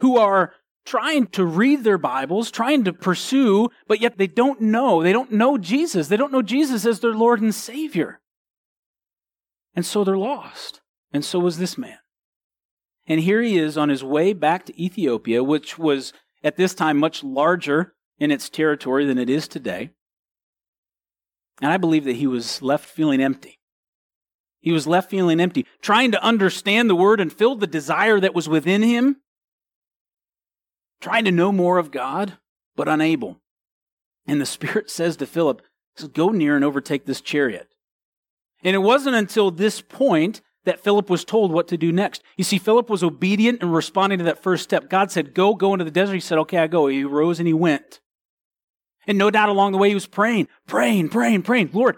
who 0.01 0.17
are 0.17 0.53
trying 0.85 1.27
to 1.27 1.45
read 1.45 1.85
their 1.85 1.99
Bibles, 1.99 2.51
trying 2.51 2.85
to 2.85 2.93
pursue, 2.93 3.69
but 3.87 4.01
yet 4.01 4.17
they 4.17 4.27
don't 4.27 4.61
know. 4.61 5.03
They 5.03 5.13
don't 5.13 5.33
know 5.33 5.59
Jesus. 5.59 6.09
They 6.09 6.17
don't 6.17 6.33
know 6.33 6.43
Jesus 6.43 6.87
as 6.87 7.01
their 7.01 7.15
Lord 7.15 7.43
and 7.43 7.55
Savior. 7.55 8.21
And 9.75 9.85
so 9.85 10.03
they're 10.03 10.17
lost. 10.17 10.81
And 11.13 11.25
so 11.25 11.39
was 11.39 11.59
this 11.59 11.77
man. 11.77 11.99
And 13.07 13.21
here 13.21 13.43
he 13.43 13.59
is 13.59 13.77
on 13.77 13.89
his 13.89 14.05
way 14.05 14.33
back 14.33 14.67
to 14.67 14.83
Ethiopia, 14.83 15.43
which 15.43 15.79
was 15.79 16.13
at 16.43 16.57
this 16.57 16.75
time 16.75 16.99
much 16.99 17.25
larger 17.25 17.95
in 18.19 18.31
its 18.31 18.49
territory 18.49 19.05
than 19.07 19.19
it 19.19 19.31
is 19.31 19.49
today. 19.49 19.91
And 21.61 21.73
I 21.73 21.77
believe 21.77 22.05
that 22.05 22.17
he 22.17 22.27
was 22.27 22.63
left 22.63 22.85
feeling 22.85 23.21
empty. 23.21 23.59
He 24.61 24.73
was 24.73 24.87
left 24.87 25.11
feeling 25.11 25.41
empty, 25.41 25.67
trying 25.81 26.13
to 26.13 26.23
understand 26.23 26.91
the 26.91 26.97
word 26.97 27.21
and 27.21 27.33
fill 27.33 27.55
the 27.55 27.67
desire 27.67 28.21
that 28.21 28.35
was 28.35 28.49
within 28.49 28.83
him 28.83 29.17
trying 31.01 31.25
to 31.25 31.33
know 31.33 31.53
more 31.53 31.79
of 31.79 31.91
God, 31.91 32.39
but 32.77 32.89
unable. 32.89 33.41
And 34.27 34.41
the 34.41 34.47
Spirit 34.47 34.91
says 34.91 35.17
to 35.17 35.27
Philip, 35.27 35.63
Go 36.13 36.29
near 36.29 36.55
and 36.55 36.65
overtake 36.65 37.07
this 37.07 37.21
chariot. 37.21 37.69
And 38.63 38.75
it 38.77 38.81
wasn't 38.81 39.17
until 39.17 39.51
this 39.51 39.81
point 39.81 40.43
that 40.65 40.79
Philip 40.79 41.11
was 41.11 41.25
told 41.25 41.51
what 41.51 41.67
to 41.69 41.77
do 41.77 41.91
next. 41.91 42.23
You 42.37 42.45
see, 42.45 42.59
Philip 42.59 42.89
was 42.89 43.03
obedient 43.03 43.63
and 43.63 43.75
responding 43.75 44.19
to 44.19 44.25
that 44.27 44.43
first 44.43 44.63
step. 44.63 44.89
God 44.89 45.11
said, 45.11 45.35
Go, 45.35 45.55
go 45.55 45.73
into 45.73 45.85
the 45.85 45.91
desert. 45.91 46.15
He 46.15 46.21
said, 46.21 46.39
Okay, 46.39 46.59
I 46.59 46.67
go. 46.69 46.87
He 46.87 47.03
rose 47.05 47.41
and 47.41 47.49
he 47.49 47.55
went. 47.55 48.01
And 49.09 49.19
no 49.19 49.31
doubt 49.31 49.49
along 49.49 49.73
the 49.73 49.79
way 49.79 49.89
he 49.89 49.95
was 49.95 50.07
praying, 50.07 50.47
praying, 50.67 51.09
praying, 51.09 51.43
praying. 51.43 51.71
Lord, 51.73 51.97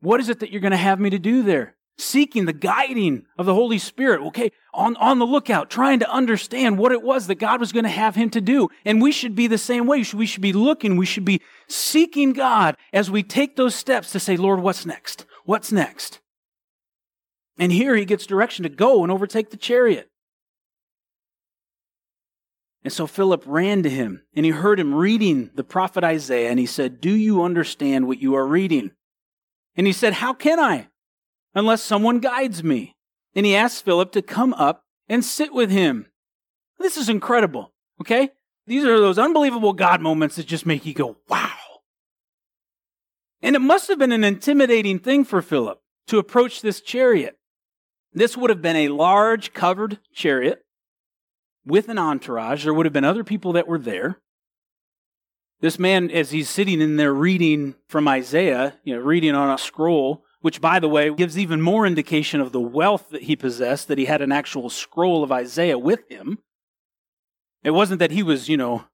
what 0.00 0.18
is 0.18 0.28
it 0.28 0.40
that 0.40 0.50
you're 0.50 0.60
going 0.60 0.72
to 0.72 0.76
have 0.76 0.98
me 0.98 1.10
to 1.10 1.18
do 1.18 1.44
there? 1.44 1.76
seeking 1.98 2.44
the 2.44 2.52
guiding 2.52 3.24
of 3.38 3.46
the 3.46 3.54
Holy 3.54 3.78
Spirit, 3.78 4.20
okay, 4.20 4.52
on, 4.74 4.96
on 4.96 5.18
the 5.18 5.26
lookout, 5.26 5.70
trying 5.70 5.98
to 6.00 6.10
understand 6.10 6.78
what 6.78 6.92
it 6.92 7.02
was 7.02 7.26
that 7.26 7.36
God 7.36 7.60
was 7.60 7.72
going 7.72 7.84
to 7.84 7.90
have 7.90 8.14
him 8.14 8.30
to 8.30 8.40
do. 8.40 8.68
And 8.84 9.00
we 9.00 9.12
should 9.12 9.34
be 9.34 9.46
the 9.46 9.58
same 9.58 9.86
way. 9.86 10.04
We 10.14 10.26
should 10.26 10.42
be 10.42 10.52
looking, 10.52 10.96
we 10.96 11.06
should 11.06 11.24
be 11.24 11.40
seeking 11.68 12.32
God 12.32 12.76
as 12.92 13.10
we 13.10 13.22
take 13.22 13.56
those 13.56 13.74
steps 13.74 14.12
to 14.12 14.20
say, 14.20 14.36
Lord, 14.36 14.60
what's 14.60 14.84
next? 14.84 15.24
What's 15.44 15.72
next? 15.72 16.20
And 17.58 17.72
here 17.72 17.96
he 17.96 18.04
gets 18.04 18.26
direction 18.26 18.64
to 18.64 18.68
go 18.68 19.02
and 19.02 19.10
overtake 19.10 19.50
the 19.50 19.56
chariot. 19.56 20.10
And 22.86 22.92
so 22.92 23.08
Philip 23.08 23.42
ran 23.46 23.82
to 23.82 23.90
him 23.90 24.22
and 24.36 24.46
he 24.46 24.52
heard 24.52 24.78
him 24.78 24.94
reading 24.94 25.50
the 25.56 25.64
prophet 25.64 26.04
Isaiah 26.04 26.50
and 26.50 26.58
he 26.60 26.66
said, 26.66 27.00
Do 27.00 27.10
you 27.10 27.42
understand 27.42 28.06
what 28.06 28.22
you 28.22 28.36
are 28.36 28.46
reading? 28.46 28.92
And 29.74 29.88
he 29.88 29.92
said, 29.92 30.12
How 30.12 30.32
can 30.32 30.60
I? 30.60 30.86
unless 31.56 31.82
someone 31.82 32.20
guides 32.20 32.62
me. 32.62 32.94
And 33.34 33.44
he 33.44 33.56
asked 33.56 33.84
Philip 33.84 34.12
to 34.12 34.22
come 34.22 34.54
up 34.54 34.84
and 35.08 35.24
sit 35.24 35.52
with 35.52 35.70
him. 35.70 36.06
This 36.78 36.96
is 36.96 37.08
incredible, 37.08 37.72
okay? 38.00 38.28
These 38.66 38.84
are 38.84 39.00
those 39.00 39.18
unbelievable 39.18 39.72
God 39.72 40.00
moments 40.00 40.36
that 40.36 40.46
just 40.46 40.66
make 40.66 40.86
you 40.86 40.94
go, 40.94 41.16
wow. 41.28 41.50
And 43.42 43.56
it 43.56 43.60
must 43.60 43.88
have 43.88 43.98
been 43.98 44.12
an 44.12 44.22
intimidating 44.22 44.98
thing 44.98 45.24
for 45.24 45.42
Philip 45.42 45.80
to 46.08 46.18
approach 46.18 46.60
this 46.60 46.80
chariot. 46.80 47.38
This 48.12 48.36
would 48.36 48.50
have 48.50 48.62
been 48.62 48.76
a 48.76 48.88
large 48.88 49.52
covered 49.54 49.98
chariot 50.12 50.65
with 51.66 51.88
an 51.88 51.98
entourage. 51.98 52.64
There 52.64 52.72
would 52.72 52.86
have 52.86 52.92
been 52.92 53.04
other 53.04 53.24
people 53.24 53.52
that 53.52 53.68
were 53.68 53.78
there. 53.78 54.20
This 55.60 55.78
man, 55.78 56.10
as 56.10 56.30
he's 56.30 56.48
sitting 56.48 56.80
in 56.80 56.96
there 56.96 57.14
reading 57.14 57.74
from 57.88 58.06
Isaiah, 58.08 58.74
you 58.84 58.94
know, 58.94 59.00
reading 59.02 59.34
on 59.34 59.52
a 59.52 59.58
scroll, 59.58 60.22
which, 60.40 60.60
by 60.60 60.78
the 60.78 60.88
way, 60.88 61.12
gives 61.12 61.38
even 61.38 61.60
more 61.60 61.86
indication 61.86 62.40
of 62.40 62.52
the 62.52 62.60
wealth 62.60 63.08
that 63.10 63.22
he 63.22 63.34
possessed, 63.34 63.88
that 63.88 63.98
he 63.98 64.04
had 64.04 64.22
an 64.22 64.32
actual 64.32 64.70
scroll 64.70 65.24
of 65.24 65.32
Isaiah 65.32 65.78
with 65.78 66.08
him. 66.10 66.38
It 67.64 67.70
wasn't 67.70 67.98
that 67.98 68.12
he 68.12 68.22
was, 68.22 68.48
you 68.48 68.56
know, 68.56 68.84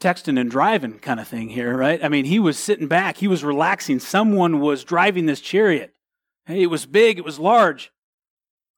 texting 0.00 0.38
and 0.38 0.50
driving 0.50 0.98
kind 0.98 1.20
of 1.20 1.28
thing 1.28 1.48
here, 1.48 1.74
right? 1.74 2.04
I 2.04 2.08
mean, 2.08 2.26
he 2.26 2.38
was 2.38 2.58
sitting 2.58 2.88
back, 2.88 3.16
he 3.16 3.28
was 3.28 3.44
relaxing. 3.44 4.00
Someone 4.00 4.60
was 4.60 4.84
driving 4.84 5.26
this 5.26 5.40
chariot. 5.40 5.94
Hey, 6.44 6.62
it 6.62 6.66
was 6.66 6.84
big, 6.84 7.16
it 7.16 7.24
was 7.24 7.38
large. 7.38 7.90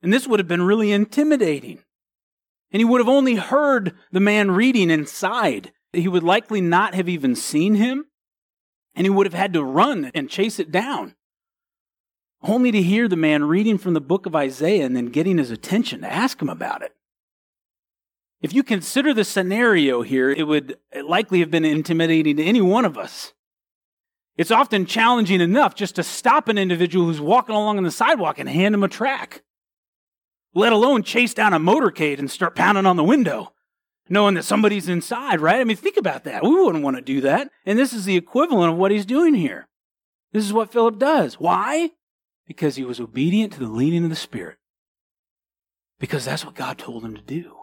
And 0.02 0.12
this 0.12 0.28
would 0.28 0.38
have 0.38 0.46
been 0.46 0.62
really 0.62 0.92
intimidating. 0.92 1.83
And 2.70 2.81
he 2.81 2.85
would 2.85 3.00
have 3.00 3.09
only 3.09 3.37
heard 3.37 3.94
the 4.12 4.20
man 4.20 4.50
reading 4.50 4.90
inside. 4.90 5.72
He 5.92 6.09
would 6.09 6.22
likely 6.22 6.61
not 6.61 6.94
have 6.94 7.09
even 7.09 7.35
seen 7.35 7.76
him. 7.76 8.07
And 8.94 9.07
he 9.07 9.11
would 9.11 9.26
have 9.26 9.35
had 9.35 9.52
to 9.54 9.64
run 9.64 10.11
and 10.14 10.28
chase 10.28 10.59
it 10.59 10.70
down 10.70 11.14
only 12.42 12.70
to 12.70 12.83
hear 12.83 13.09
the 13.09 13.16
man 13.16 13.44
reading 13.44 13.78
from 13.78 13.94
the 13.94 14.00
book 14.00 14.26
of 14.26 14.37
Isaiah 14.37 14.87
and 14.87 14.94
then 14.94 15.07
getting 15.07 15.38
his 15.38 15.50
attention 15.50 16.00
to 16.02 16.12
ask 16.12 16.40
him 16.40 16.48
about 16.48 16.83
it. 16.83 16.94
If 18.40 18.52
you 18.52 18.62
consider 18.62 19.12
the 19.12 19.24
scenario 19.24 20.02
here, 20.02 20.31
it 20.31 20.46
would 20.46 20.78
likely 21.04 21.40
have 21.40 21.50
been 21.50 21.64
intimidating 21.64 22.37
to 22.37 22.44
any 22.44 22.61
one 22.61 22.85
of 22.85 22.96
us. 22.96 23.33
It's 24.37 24.52
often 24.52 24.87
challenging 24.87 25.40
enough 25.40 25.74
just 25.74 25.96
to 25.96 26.04
stop 26.04 26.46
an 26.46 26.59
individual 26.59 27.07
who's 27.07 27.20
walking 27.20 27.57
along 27.57 27.78
on 27.78 27.85
the 27.85 27.90
sidewalk 27.90 28.38
and 28.38 28.48
hand 28.48 28.76
him 28.76 28.85
a 28.85 28.88
track, 28.88 29.42
let 30.55 30.73
alone 30.73 31.03
chase 31.03 31.35
down 31.35 31.53
a 31.53 31.59
motorcade 31.59 32.19
and 32.19 32.31
start 32.31 32.55
pounding 32.55 32.87
on 32.87 32.97
the 32.97 33.05
window, 33.05 33.53
knowing 34.09 34.35
that 34.35 34.45
somebody's 34.45 34.89
inside, 34.89 35.41
right? 35.41 35.61
I 35.61 35.65
mean, 35.65 35.77
think 35.77 35.97
about 35.97 36.25
that. 36.25 36.43
We 36.43 36.51
wouldn't 36.51 36.85
want 36.85 36.97
to 36.97 37.03
do 37.03 37.21
that. 37.23 37.51
And 37.67 37.79
this 37.79 37.93
is 37.93 38.05
the 38.05 38.17
equivalent 38.17 38.73
of 38.73 38.79
what 38.79 38.91
he's 38.91 39.07
doing 39.07 39.35
here. 39.35 39.69
This 40.33 40.45
is 40.45 40.53
what 40.53 40.73
Philip 40.73 40.99
does. 40.99 41.41
Why? 41.41 41.91
Because 42.47 42.77
he 42.77 42.85
was 42.85 43.01
obedient 43.01 43.53
to 43.55 43.61
the 43.61 43.69
leading 43.69 44.05
of 44.05 44.11
the 44.11 44.17
Spirit. 44.17 44.57
Because 45.99 46.25
that's 46.25 46.45
what 46.45 46.55
God 46.55 46.79
told 46.79 47.05
him 47.05 47.15
to 47.15 47.23
do. 47.23 47.55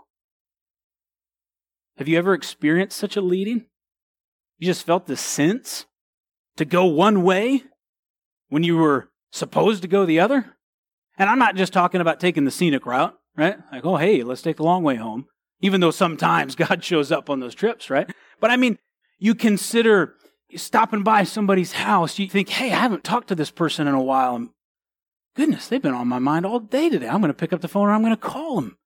Have 1.98 2.08
you 2.08 2.18
ever 2.18 2.34
experienced 2.34 2.98
such 2.98 3.16
a 3.16 3.22
leading? 3.22 3.68
You 4.58 4.68
just 4.68 4.86
felt 4.86 5.08
the 5.08 5.18
sense 5.18 5.86
to 6.58 6.66
go 6.66 6.86
one 6.86 7.24
way 7.24 7.64
when 8.50 8.64
you 8.64 8.78
were 8.78 9.10
supposed 9.32 9.82
to 9.82 9.88
go 9.88 10.06
the 10.06 10.20
other? 10.20 10.55
And 11.18 11.30
I'm 11.30 11.40
not 11.40 11.56
just 11.56 11.74
talking 11.74 12.02
about 12.02 12.20
taking 12.20 12.46
the 12.46 12.52
scenic 12.52 12.86
route, 12.86 13.18
right? 13.38 13.58
Like, 13.72 13.86
oh, 13.86 13.98
hey, 13.98 14.24
let's 14.24 14.42
take 14.42 14.58
the 14.58 14.64
long 14.64 14.84
way 14.84 14.96
home. 14.96 15.26
Even 15.62 15.82
though 15.82 15.92
sometimes 15.92 16.56
God 16.56 16.84
shows 16.84 17.12
up 17.12 17.30
on 17.30 17.40
those 17.40 17.56
trips, 17.56 17.90
right? 17.90 18.10
But 18.40 18.52
I 18.52 18.58
mean, 18.58 18.78
you 19.20 19.36
consider 19.36 20.16
stopping 20.56 21.04
by 21.04 21.24
somebody's 21.24 21.74
house. 21.74 22.20
You 22.20 22.28
think, 22.28 22.50
hey, 22.50 22.72
I 22.72 22.76
haven't 22.76 23.04
talked 23.04 23.30
to 23.30 23.36
this 23.36 23.52
person 23.52 23.88
in 23.88 23.94
a 23.94 24.02
while 24.02 24.36
And 24.36 24.50
goodness, 25.36 25.68
they've 25.68 25.82
been 25.82 25.94
on 25.94 26.08
my 26.08 26.20
mind 26.20 26.46
all 26.46 26.60
day 26.60 26.90
today. 26.90 27.08
I'm 27.08 27.22
going 27.22 27.30
to 27.30 27.34
pick 27.34 27.54
up 27.54 27.62
the 27.62 27.68
phone 27.68 27.88
and 27.88 27.96
I'm 27.96 28.02
going 28.02 28.16
to 28.16 28.18
call 28.18 28.56
them. 28.56 28.78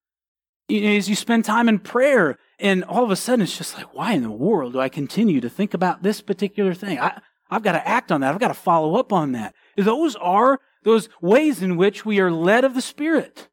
As 0.70 1.10
you 1.10 1.16
spend 1.16 1.46
time 1.46 1.68
in 1.68 1.80
prayer, 1.80 2.38
and 2.60 2.84
all 2.84 3.04
of 3.04 3.10
a 3.10 3.16
sudden 3.16 3.42
it's 3.42 3.58
just 3.58 3.76
like, 3.76 3.94
why 3.96 4.14
in 4.14 4.22
the 4.22 4.30
world 4.30 4.74
do 4.74 4.80
I 4.80 4.88
continue 4.88 5.42
to 5.42 5.50
think 5.50 5.74
about 5.74 6.04
this 6.04 6.22
particular 6.22 6.76
thing? 6.76 7.00
I, 7.00 7.22
I've 7.50 7.64
got 7.64 7.72
to 7.72 7.88
act 7.88 8.12
on 8.12 8.22
that. 8.22 8.34
I've 8.34 8.40
got 8.40 8.50
to 8.50 8.54
follow 8.54 8.96
up 8.96 9.12
on 9.12 9.32
that. 9.32 9.56
Those 9.78 10.16
are 10.18 10.60
those 10.84 11.10
ways 11.22 11.62
in 11.62 11.78
which 11.78 12.06
we 12.06 12.20
are 12.20 12.32
led 12.32 12.64
of 12.64 12.74
the 12.74 12.82
Spirit. 12.82 13.50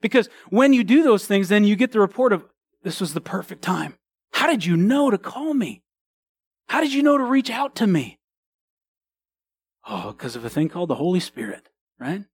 Because 0.00 0.28
when 0.50 0.72
you 0.72 0.84
do 0.84 1.02
those 1.02 1.26
things, 1.26 1.48
then 1.48 1.64
you 1.64 1.76
get 1.76 1.92
the 1.92 2.00
report 2.00 2.32
of, 2.32 2.44
this 2.82 3.00
was 3.00 3.14
the 3.14 3.20
perfect 3.20 3.62
time. 3.62 3.94
How 4.32 4.46
did 4.46 4.64
you 4.64 4.76
know 4.76 5.10
to 5.10 5.18
call 5.18 5.54
me? 5.54 5.82
How 6.68 6.80
did 6.80 6.92
you 6.92 7.02
know 7.02 7.16
to 7.18 7.24
reach 7.24 7.50
out 7.50 7.74
to 7.76 7.86
me? 7.86 8.18
Oh, 9.86 10.12
because 10.12 10.36
of 10.36 10.44
a 10.44 10.50
thing 10.50 10.68
called 10.68 10.88
the 10.88 10.94
Holy 10.94 11.20
Spirit 11.20 11.68
right? 11.98 12.24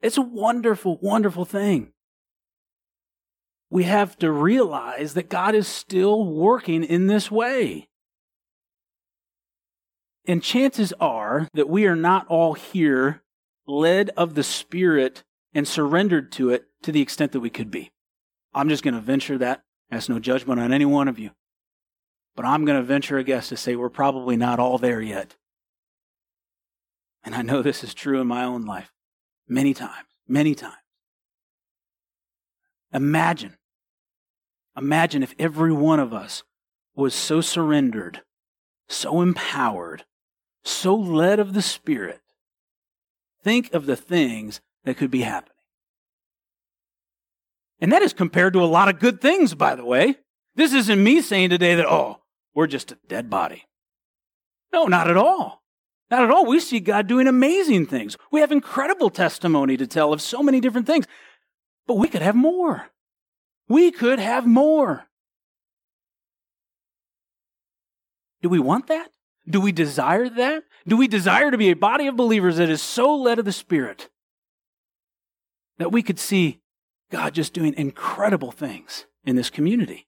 It's 0.00 0.16
a 0.16 0.22
wonderful, 0.22 0.98
wonderful 1.00 1.44
thing. 1.44 1.92
We 3.70 3.84
have 3.84 4.18
to 4.18 4.30
realize 4.30 5.14
that 5.14 5.30
God 5.30 5.54
is 5.54 5.66
still 5.66 6.24
working 6.24 6.84
in 6.84 7.06
this 7.06 7.30
way. 7.30 7.88
And 10.26 10.42
chances 10.42 10.92
are 11.00 11.48
that 11.54 11.68
we 11.68 11.86
are 11.86 11.96
not 11.96 12.26
all 12.28 12.54
here 12.54 13.22
led 13.66 14.10
of 14.16 14.34
the 14.34 14.42
Spirit 14.42 15.24
and 15.54 15.66
surrendered 15.66 16.32
to 16.32 16.50
it 16.50 16.66
to 16.82 16.92
the 16.92 17.02
extent 17.02 17.32
that 17.32 17.40
we 17.40 17.50
could 17.50 17.70
be. 17.70 17.90
I'm 18.54 18.68
just 18.68 18.82
going 18.82 18.94
to 18.94 19.00
venture 19.00 19.38
that. 19.38 19.62
That's 19.90 20.08
no 20.08 20.18
judgment 20.18 20.60
on 20.60 20.72
any 20.72 20.84
one 20.84 21.08
of 21.08 21.18
you. 21.18 21.30
But 22.34 22.46
I'm 22.46 22.64
going 22.64 22.78
to 22.78 22.84
venture 22.84 23.18
a 23.18 23.24
guess 23.24 23.48
to 23.50 23.56
say 23.56 23.76
we're 23.76 23.90
probably 23.90 24.36
not 24.36 24.58
all 24.58 24.78
there 24.78 25.00
yet. 25.00 25.36
And 27.24 27.34
I 27.34 27.42
know 27.42 27.62
this 27.62 27.84
is 27.84 27.94
true 27.94 28.20
in 28.20 28.26
my 28.26 28.44
own 28.44 28.64
life 28.64 28.90
many 29.46 29.74
times, 29.74 30.08
many 30.26 30.54
times. 30.54 30.76
Imagine, 32.92 33.56
imagine 34.76 35.22
if 35.22 35.34
every 35.38 35.72
one 35.72 36.00
of 36.00 36.12
us 36.12 36.42
was 36.94 37.14
so 37.14 37.40
surrendered, 37.40 38.22
so 38.88 39.20
empowered, 39.20 40.04
so 40.64 40.94
led 40.94 41.38
of 41.38 41.54
the 41.54 41.62
Spirit, 41.62 42.21
think 43.42 43.72
of 43.74 43.86
the 43.86 43.96
things 43.96 44.60
that 44.84 44.96
could 44.96 45.10
be 45.10 45.22
happening. 45.22 45.52
And 47.80 47.92
that 47.92 48.02
is 48.02 48.12
compared 48.12 48.52
to 48.52 48.62
a 48.62 48.66
lot 48.66 48.88
of 48.88 49.00
good 49.00 49.20
things, 49.20 49.54
by 49.54 49.74
the 49.74 49.84
way. 49.84 50.16
This 50.54 50.72
isn't 50.72 51.02
me 51.02 51.20
saying 51.20 51.50
today 51.50 51.74
that, 51.74 51.86
oh, 51.86 52.20
we're 52.54 52.66
just 52.66 52.92
a 52.92 52.98
dead 53.08 53.28
body. 53.28 53.64
No, 54.72 54.84
not 54.84 55.10
at 55.10 55.16
all. 55.16 55.62
Not 56.10 56.22
at 56.22 56.30
all. 56.30 56.46
We 56.46 56.60
see 56.60 56.78
God 56.78 57.06
doing 57.06 57.26
amazing 57.26 57.86
things. 57.86 58.16
We 58.30 58.40
have 58.40 58.52
incredible 58.52 59.10
testimony 59.10 59.76
to 59.78 59.86
tell 59.86 60.12
of 60.12 60.20
so 60.20 60.42
many 60.42 60.60
different 60.60 60.86
things. 60.86 61.06
But 61.86 61.94
we 61.94 62.08
could 62.08 62.22
have 62.22 62.36
more. 62.36 62.88
We 63.68 63.90
could 63.90 64.18
have 64.18 64.46
more. 64.46 65.06
Do 68.42 68.48
we 68.48 68.58
want 68.58 68.88
that? 68.88 69.10
Do 69.48 69.60
we 69.60 69.72
desire 69.72 70.28
that? 70.28 70.64
Do 70.86 70.96
we 70.96 71.08
desire 71.08 71.50
to 71.50 71.58
be 71.58 71.70
a 71.70 71.76
body 71.76 72.06
of 72.06 72.16
believers 72.16 72.56
that 72.56 72.70
is 72.70 72.82
so 72.82 73.14
led 73.14 73.38
of 73.38 73.44
the 73.44 73.52
Spirit 73.52 74.08
that 75.78 75.92
we 75.92 76.02
could 76.02 76.18
see 76.18 76.60
God 77.10 77.34
just 77.34 77.52
doing 77.52 77.74
incredible 77.74 78.52
things 78.52 79.06
in 79.24 79.36
this 79.36 79.50
community? 79.50 80.06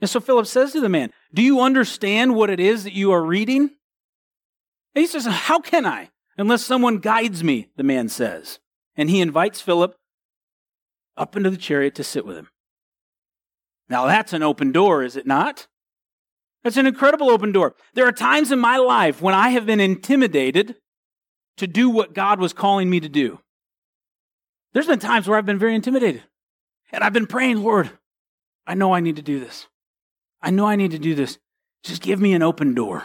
And 0.00 0.10
so 0.10 0.20
Philip 0.20 0.46
says 0.46 0.72
to 0.72 0.80
the 0.80 0.88
man, 0.88 1.12
Do 1.32 1.42
you 1.42 1.60
understand 1.60 2.34
what 2.34 2.50
it 2.50 2.60
is 2.60 2.84
that 2.84 2.92
you 2.92 3.12
are 3.12 3.24
reading? 3.24 3.70
And 4.94 5.00
he 5.00 5.06
says, 5.06 5.26
How 5.26 5.60
can 5.60 5.86
I? 5.86 6.10
Unless 6.36 6.64
someone 6.64 6.98
guides 6.98 7.44
me, 7.44 7.68
the 7.76 7.84
man 7.84 8.08
says. 8.08 8.58
And 8.96 9.08
he 9.08 9.20
invites 9.20 9.60
Philip 9.60 9.96
up 11.16 11.36
into 11.36 11.50
the 11.50 11.56
chariot 11.56 11.94
to 11.96 12.04
sit 12.04 12.26
with 12.26 12.36
him. 12.36 12.48
Now 13.88 14.06
that's 14.06 14.32
an 14.32 14.42
open 14.42 14.72
door, 14.72 15.02
is 15.04 15.16
it 15.16 15.26
not? 15.26 15.68
That's 16.64 16.78
an 16.78 16.86
incredible 16.86 17.30
open 17.30 17.52
door. 17.52 17.74
There 17.92 18.06
are 18.06 18.12
times 18.12 18.50
in 18.50 18.58
my 18.58 18.78
life 18.78 19.20
when 19.20 19.34
I 19.34 19.50
have 19.50 19.66
been 19.66 19.80
intimidated 19.80 20.76
to 21.58 21.66
do 21.66 21.90
what 21.90 22.14
God 22.14 22.40
was 22.40 22.54
calling 22.54 22.88
me 22.88 23.00
to 23.00 23.08
do. 23.08 23.38
There's 24.72 24.86
been 24.86 24.98
times 24.98 25.28
where 25.28 25.38
I've 25.38 25.46
been 25.46 25.58
very 25.58 25.74
intimidated. 25.74 26.22
And 26.90 27.04
I've 27.04 27.12
been 27.12 27.26
praying, 27.26 27.62
Lord, 27.62 27.90
I 28.66 28.74
know 28.74 28.94
I 28.94 29.00
need 29.00 29.16
to 29.16 29.22
do 29.22 29.38
this. 29.38 29.66
I 30.40 30.50
know 30.50 30.66
I 30.66 30.76
need 30.76 30.90
to 30.92 30.98
do 30.98 31.14
this. 31.14 31.38
Just 31.82 32.02
give 32.02 32.20
me 32.20 32.32
an 32.32 32.42
open 32.42 32.74
door. 32.74 33.04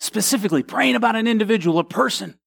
Specifically, 0.00 0.62
praying 0.62 0.96
about 0.96 1.16
an 1.16 1.28
individual, 1.28 1.78
a 1.78 1.84
person. 1.84 2.38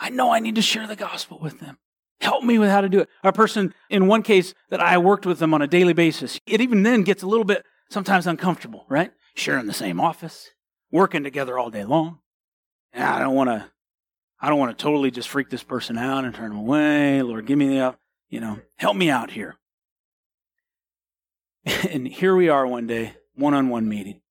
I 0.00 0.08
know 0.08 0.32
I 0.32 0.40
need 0.40 0.54
to 0.54 0.62
share 0.62 0.86
the 0.86 0.96
gospel 0.96 1.38
with 1.40 1.60
them. 1.60 1.78
Help 2.20 2.42
me 2.42 2.58
with 2.58 2.70
how 2.70 2.80
to 2.80 2.88
do 2.88 3.00
it. 3.00 3.08
A 3.22 3.32
person, 3.32 3.74
in 3.90 4.06
one 4.06 4.22
case, 4.22 4.54
that 4.70 4.80
I 4.80 4.98
worked 4.98 5.26
with 5.26 5.38
them 5.38 5.52
on 5.52 5.62
a 5.62 5.66
daily 5.66 5.92
basis, 5.92 6.40
it 6.46 6.60
even 6.60 6.82
then 6.82 7.02
gets 7.02 7.22
a 7.22 7.26
little 7.26 7.44
bit 7.44 7.64
sometimes 7.90 8.26
uncomfortable, 8.26 8.86
right? 8.88 9.12
Sharing 9.38 9.66
the 9.66 9.72
same 9.72 10.00
office, 10.00 10.50
working 10.90 11.22
together 11.22 11.56
all 11.56 11.70
day 11.70 11.84
long. 11.84 12.18
And 12.92 13.04
I 13.04 13.20
don't 13.20 13.36
want 13.36 13.50
to, 13.50 13.70
I 14.40 14.48
don't 14.48 14.58
want 14.58 14.76
to 14.76 14.82
totally 14.82 15.12
just 15.12 15.28
freak 15.28 15.48
this 15.48 15.62
person 15.62 15.96
out 15.96 16.24
and 16.24 16.34
turn 16.34 16.50
them 16.50 16.58
away. 16.58 17.22
Lord, 17.22 17.46
give 17.46 17.56
me 17.56 17.68
the, 17.68 17.96
you 18.28 18.40
know, 18.40 18.58
help 18.78 18.96
me 18.96 19.10
out 19.10 19.30
here. 19.30 19.54
And 21.90 22.08
here 22.08 22.34
we 22.34 22.48
are 22.48 22.66
one 22.66 22.88
day, 22.88 23.14
one 23.36 23.54
on 23.54 23.68
one 23.68 23.88
meeting. 23.88 24.22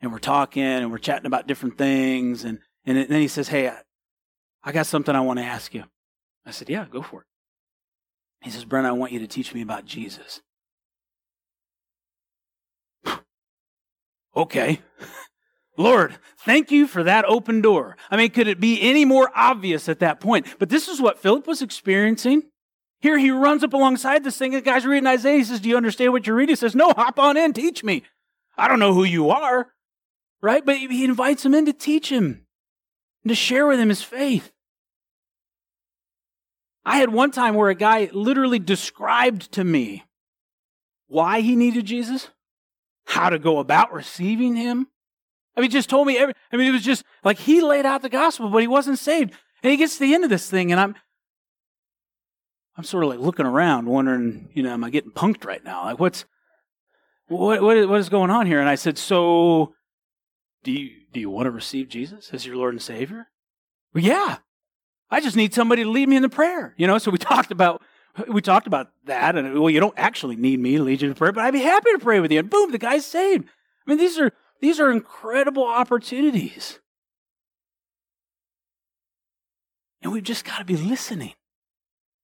And 0.00 0.10
we're 0.10 0.18
talking 0.18 0.64
and 0.64 0.90
we're 0.90 0.98
chatting 0.98 1.26
about 1.26 1.46
different 1.46 1.78
things. 1.78 2.42
And, 2.42 2.58
and 2.84 3.08
then 3.08 3.20
he 3.20 3.28
says, 3.28 3.46
Hey, 3.46 3.68
I, 3.68 3.82
I 4.64 4.72
got 4.72 4.86
something 4.86 5.14
I 5.14 5.20
want 5.20 5.38
to 5.38 5.44
ask 5.44 5.72
you. 5.74 5.84
I 6.44 6.50
said, 6.50 6.68
Yeah, 6.68 6.86
go 6.90 7.02
for 7.02 7.20
it. 7.20 7.26
He 8.42 8.50
says, 8.50 8.64
Brent, 8.64 8.86
I 8.86 8.92
want 8.92 9.12
you 9.12 9.20
to 9.20 9.28
teach 9.28 9.54
me 9.54 9.62
about 9.62 9.84
Jesus. 9.84 10.40
Okay. 14.36 14.80
Lord, 15.76 16.16
thank 16.38 16.70
you 16.70 16.86
for 16.86 17.02
that 17.02 17.24
open 17.24 17.60
door. 17.60 17.96
I 18.10 18.16
mean, 18.16 18.30
could 18.30 18.46
it 18.46 18.60
be 18.60 18.80
any 18.80 19.04
more 19.04 19.30
obvious 19.34 19.88
at 19.88 19.98
that 19.98 20.20
point? 20.20 20.46
But 20.58 20.68
this 20.68 20.88
is 20.88 21.00
what 21.00 21.18
Philip 21.18 21.46
was 21.46 21.62
experiencing. 21.62 22.44
Here 23.00 23.18
he 23.18 23.30
runs 23.30 23.64
up 23.64 23.74
alongside 23.74 24.24
this 24.24 24.38
thing. 24.38 24.52
The 24.52 24.60
guy's 24.60 24.86
reading 24.86 25.06
Isaiah. 25.06 25.38
He 25.38 25.44
says, 25.44 25.60
Do 25.60 25.68
you 25.68 25.76
understand 25.76 26.12
what 26.12 26.26
you're 26.26 26.36
reading? 26.36 26.52
He 26.52 26.56
says, 26.56 26.74
No, 26.74 26.90
hop 26.90 27.18
on 27.18 27.36
in, 27.36 27.52
teach 27.52 27.82
me. 27.82 28.02
I 28.56 28.68
don't 28.68 28.78
know 28.78 28.94
who 28.94 29.04
you 29.04 29.30
are, 29.30 29.72
right? 30.40 30.64
But 30.64 30.76
he 30.76 31.04
invites 31.04 31.44
him 31.44 31.54
in 31.54 31.66
to 31.66 31.72
teach 31.72 32.10
him 32.10 32.46
and 33.24 33.30
to 33.30 33.34
share 33.34 33.66
with 33.66 33.80
him 33.80 33.88
his 33.88 34.02
faith. 34.02 34.52
I 36.84 36.98
had 36.98 37.10
one 37.10 37.30
time 37.30 37.54
where 37.54 37.70
a 37.70 37.74
guy 37.74 38.10
literally 38.12 38.58
described 38.58 39.52
to 39.52 39.64
me 39.64 40.04
why 41.06 41.40
he 41.40 41.56
needed 41.56 41.86
Jesus, 41.86 42.28
how 43.04 43.30
to 43.30 43.38
go 43.38 43.58
about 43.58 43.92
receiving 43.92 44.56
him. 44.56 44.88
I 45.56 45.60
mean, 45.60 45.70
just 45.70 45.88
told 45.88 46.06
me 46.06 46.18
every, 46.18 46.34
I 46.52 46.56
mean, 46.56 46.68
it 46.68 46.72
was 46.72 46.84
just 46.84 47.04
like 47.22 47.38
he 47.38 47.60
laid 47.60 47.86
out 47.86 48.02
the 48.02 48.08
gospel, 48.08 48.48
but 48.48 48.58
he 48.58 48.66
wasn't 48.66 48.98
saved. 48.98 49.32
And 49.62 49.70
he 49.70 49.76
gets 49.76 49.94
to 49.94 50.00
the 50.00 50.14
end 50.14 50.24
of 50.24 50.30
this 50.30 50.50
thing, 50.50 50.72
and 50.72 50.80
I'm, 50.80 50.94
I'm 52.76 52.84
sort 52.84 53.04
of 53.04 53.10
like 53.10 53.20
looking 53.20 53.46
around, 53.46 53.86
wondering, 53.86 54.50
you 54.52 54.62
know, 54.62 54.72
am 54.72 54.84
I 54.84 54.90
getting 54.90 55.12
punked 55.12 55.44
right 55.44 55.64
now? 55.64 55.84
Like, 55.84 56.00
what's, 56.00 56.24
what, 57.28 57.62
what, 57.62 57.88
what 57.88 58.00
is 58.00 58.08
going 58.08 58.30
on 58.30 58.46
here? 58.46 58.60
And 58.60 58.68
I 58.68 58.74
said, 58.74 58.98
so, 58.98 59.74
do 60.64 60.72
you, 60.72 60.90
do 61.12 61.20
you 61.20 61.30
want 61.30 61.46
to 61.46 61.50
receive 61.50 61.88
Jesus 61.88 62.30
as 62.32 62.44
your 62.44 62.56
Lord 62.56 62.74
and 62.74 62.82
Savior? 62.82 63.28
Well, 63.94 64.02
yeah. 64.02 64.38
I 65.10 65.20
just 65.20 65.36
need 65.36 65.54
somebody 65.54 65.84
to 65.84 65.90
lead 65.90 66.08
me 66.08 66.16
in 66.16 66.22
the 66.22 66.28
prayer. 66.28 66.74
You 66.76 66.88
know, 66.88 66.98
so 66.98 67.10
we 67.10 67.18
talked 67.18 67.52
about 67.52 67.80
we 68.28 68.40
talked 68.40 68.66
about 68.66 68.90
that, 69.06 69.36
and 69.36 69.58
well, 69.58 69.70
you 69.70 69.80
don't 69.80 69.98
actually 69.98 70.36
need 70.36 70.60
me 70.60 70.76
to 70.76 70.82
lead 70.82 71.02
you 71.02 71.08
in 71.08 71.14
prayer, 71.14 71.32
but 71.32 71.44
I'd 71.44 71.52
be 71.52 71.60
happy 71.60 71.90
to 71.92 71.98
pray 71.98 72.20
with 72.20 72.30
you. 72.30 72.38
And 72.38 72.50
boom, 72.50 72.70
the 72.70 72.78
guy's 72.78 73.04
saved. 73.04 73.44
I 73.44 73.90
mean, 73.90 73.98
these 73.98 74.18
are 74.18 74.32
these 74.60 74.78
are 74.80 74.90
incredible 74.90 75.66
opportunities. 75.66 76.78
And 80.02 80.12
we've 80.12 80.22
just 80.22 80.44
got 80.44 80.58
to 80.58 80.64
be 80.64 80.76
listening. 80.76 81.32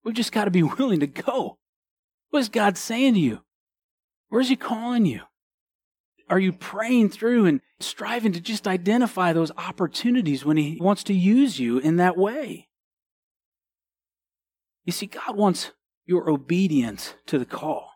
We've 0.04 0.14
just 0.14 0.32
got 0.32 0.44
to 0.44 0.50
be 0.50 0.62
willing 0.78 1.00
to 1.00 1.06
go. 1.06 1.58
What 2.30 2.40
is 2.40 2.48
God 2.48 2.76
saying 2.76 3.14
to 3.14 3.20
you? 3.20 3.40
Where's 4.28 4.48
He 4.48 4.56
calling 4.56 5.06
you? 5.06 5.22
Are 6.28 6.38
you 6.38 6.52
praying 6.52 7.08
through 7.08 7.46
and 7.46 7.60
striving 7.80 8.30
to 8.32 8.40
just 8.40 8.68
identify 8.68 9.32
those 9.32 9.50
opportunities 9.56 10.44
when 10.44 10.56
He 10.56 10.78
wants 10.80 11.02
to 11.04 11.14
use 11.14 11.58
you 11.58 11.78
in 11.78 11.96
that 11.96 12.16
way? 12.16 12.68
You 14.84 14.92
see, 14.92 15.06
God 15.06 15.36
wants 15.36 15.72
your 16.10 16.28
obedience 16.28 17.14
to 17.24 17.38
the 17.38 17.46
call. 17.46 17.92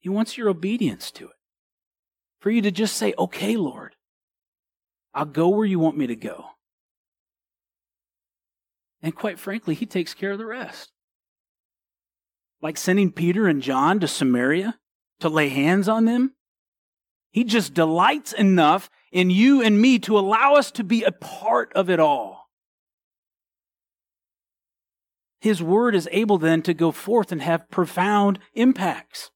He 0.00 0.10
wants 0.10 0.36
your 0.36 0.50
obedience 0.50 1.10
to 1.12 1.24
it. 1.24 1.36
For 2.40 2.50
you 2.50 2.60
to 2.60 2.70
just 2.70 2.94
say, 2.94 3.14
okay, 3.18 3.56
Lord, 3.56 3.96
I'll 5.14 5.24
go 5.24 5.48
where 5.48 5.64
you 5.64 5.78
want 5.78 5.96
me 5.96 6.06
to 6.08 6.14
go. 6.14 6.44
And 9.00 9.14
quite 9.14 9.38
frankly, 9.38 9.74
He 9.74 9.86
takes 9.86 10.12
care 10.12 10.32
of 10.32 10.38
the 10.38 10.44
rest. 10.44 10.90
Like 12.60 12.76
sending 12.76 13.10
Peter 13.10 13.46
and 13.48 13.62
John 13.62 13.98
to 14.00 14.08
Samaria 14.08 14.78
to 15.20 15.30
lay 15.30 15.48
hands 15.48 15.88
on 15.88 16.04
them. 16.04 16.34
He 17.30 17.44
just 17.44 17.72
delights 17.72 18.34
enough 18.34 18.90
in 19.10 19.30
you 19.30 19.62
and 19.62 19.80
me 19.80 19.98
to 20.00 20.18
allow 20.18 20.54
us 20.54 20.70
to 20.72 20.84
be 20.84 21.02
a 21.02 21.12
part 21.12 21.72
of 21.72 21.88
it 21.88 21.98
all. 21.98 22.41
His 25.42 25.60
word 25.60 25.96
is 25.96 26.08
able 26.12 26.38
then 26.38 26.62
to 26.62 26.72
go 26.72 26.92
forth 26.92 27.32
and 27.32 27.42
have 27.42 27.68
profound 27.68 28.38
impacts. 28.54 29.32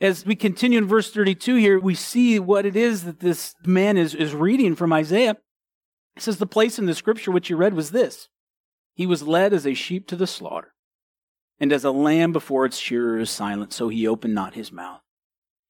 As 0.00 0.24
we 0.24 0.34
continue 0.34 0.78
in 0.78 0.88
verse 0.88 1.12
32 1.12 1.56
here, 1.56 1.78
we 1.78 1.94
see 1.94 2.38
what 2.38 2.64
it 2.64 2.76
is 2.76 3.04
that 3.04 3.20
this 3.20 3.54
man 3.66 3.98
is, 3.98 4.14
is 4.14 4.34
reading 4.34 4.74
from 4.74 4.90
Isaiah. 4.90 5.36
It 6.16 6.22
says, 6.22 6.38
The 6.38 6.46
place 6.46 6.78
in 6.78 6.86
the 6.86 6.94
scripture 6.94 7.30
which 7.30 7.50
you 7.50 7.56
read 7.56 7.74
was 7.74 7.90
this 7.90 8.30
He 8.94 9.04
was 9.04 9.22
led 9.22 9.52
as 9.52 9.66
a 9.66 9.74
sheep 9.74 10.08
to 10.08 10.16
the 10.16 10.26
slaughter, 10.26 10.72
and 11.60 11.74
as 11.74 11.84
a 11.84 11.90
lamb 11.90 12.32
before 12.32 12.64
its 12.64 12.78
shearer 12.78 13.18
is 13.18 13.28
silent, 13.28 13.74
so 13.74 13.90
he 13.90 14.08
opened 14.08 14.34
not 14.34 14.54
his 14.54 14.72
mouth. 14.72 15.02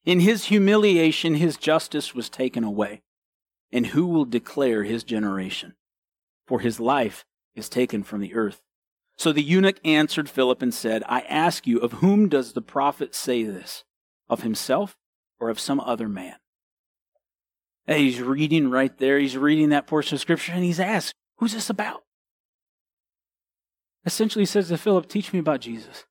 In 0.04 0.20
his 0.20 0.44
humiliation, 0.44 1.34
his 1.34 1.56
justice 1.56 2.14
was 2.14 2.28
taken 2.28 2.62
away. 2.62 3.02
And 3.72 3.88
who 3.88 4.06
will 4.06 4.24
declare 4.24 4.84
his 4.84 5.02
generation? 5.02 5.74
For 6.46 6.60
his 6.60 6.78
life 6.78 7.24
is 7.56 7.68
taken 7.68 8.04
from 8.04 8.20
the 8.20 8.34
earth. 8.34 8.62
So 9.16 9.32
the 9.32 9.42
eunuch 9.42 9.78
answered 9.84 10.28
Philip 10.28 10.62
and 10.62 10.72
said, 10.72 11.02
I 11.06 11.20
ask 11.22 11.66
you, 11.66 11.78
of 11.78 11.94
whom 11.94 12.28
does 12.28 12.52
the 12.52 12.62
prophet 12.62 13.14
say 13.14 13.44
this? 13.44 13.84
Of 14.28 14.42
himself 14.42 14.96
or 15.38 15.50
of 15.50 15.60
some 15.60 15.80
other 15.80 16.08
man? 16.08 16.36
And 17.86 17.98
he's 17.98 18.20
reading 18.20 18.70
right 18.70 18.96
there. 18.98 19.18
He's 19.18 19.36
reading 19.36 19.70
that 19.70 19.86
portion 19.86 20.14
of 20.14 20.20
scripture 20.20 20.52
and 20.52 20.64
he's 20.64 20.80
asked, 20.80 21.14
Who's 21.38 21.52
this 21.52 21.70
about? 21.70 22.02
Essentially, 24.04 24.42
he 24.42 24.46
says 24.46 24.68
to 24.68 24.78
Philip, 24.78 25.08
Teach 25.08 25.32
me 25.32 25.38
about 25.38 25.60
Jesus. 25.60 26.04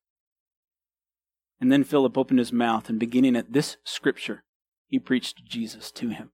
And 1.60 1.70
then 1.70 1.84
Philip 1.84 2.18
opened 2.18 2.38
his 2.38 2.52
mouth 2.52 2.88
and 2.88 2.98
beginning 2.98 3.36
at 3.36 3.52
this 3.52 3.76
scripture, 3.84 4.42
he 4.88 4.98
preached 4.98 5.44
Jesus 5.44 5.90
to 5.92 6.08
him. 6.08 6.32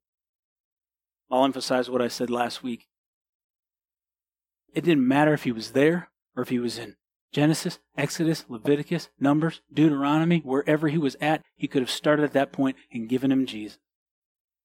I'll 1.31 1.45
emphasize 1.45 1.91
what 1.91 2.03
I 2.03 2.09
said 2.09 2.31
last 2.31 2.63
week. 2.63 2.87
It 4.75 4.85
didn't 4.85 5.07
matter 5.07 5.35
if 5.35 5.45
he 5.45 5.53
was 5.53 5.73
there 5.73 6.11
or 6.39 6.43
if 6.43 6.51
he 6.51 6.61
was 6.61 6.79
in 6.79 6.95
Genesis, 7.33 7.81
Exodus, 7.97 8.45
Leviticus, 8.49 9.09
Numbers, 9.19 9.61
Deuteronomy, 9.75 10.39
wherever 10.39 10.87
he 10.87 10.97
was 10.97 11.17
at, 11.21 11.43
he 11.57 11.67
could 11.67 11.83
have 11.83 11.91
started 11.91 12.23
at 12.23 12.33
that 12.33 12.53
point 12.53 12.77
and 12.93 13.09
given 13.09 13.33
him 13.33 13.45
Jesus. 13.45 13.79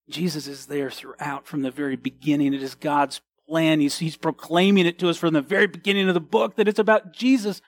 Jesus 0.07 0.45
is 0.45 0.67
there 0.67 0.91
throughout 0.91 1.47
from 1.47 1.63
the 1.63 1.71
very 1.71 1.95
beginning. 1.95 2.53
It 2.53 2.61
is 2.61 2.75
God's 2.75 3.21
plan. 3.49 3.79
He's, 3.79 3.97
he's 3.97 4.15
proclaiming 4.15 4.85
it 4.85 4.99
to 4.99 5.09
us 5.09 5.17
from 5.17 5.33
the 5.33 5.41
very 5.41 5.65
beginning 5.65 6.07
of 6.07 6.13
the 6.13 6.21
book 6.21 6.57
that 6.57 6.67
it's 6.67 6.79
about 6.79 7.11
Jesus 7.11 7.59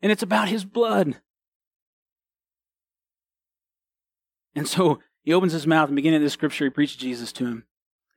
and 0.00 0.10
it's 0.10 0.22
about 0.22 0.48
his 0.48 0.64
blood. 0.64 1.20
And 4.54 4.66
so 4.66 5.00
he 5.22 5.34
opens 5.34 5.52
his 5.52 5.66
mouth 5.66 5.88
and 5.88 5.96
beginning 5.96 6.16
of 6.16 6.22
the 6.22 6.30
scripture, 6.30 6.64
he 6.64 6.70
preached 6.70 6.98
Jesus 6.98 7.32
to 7.32 7.44
him. 7.44 7.64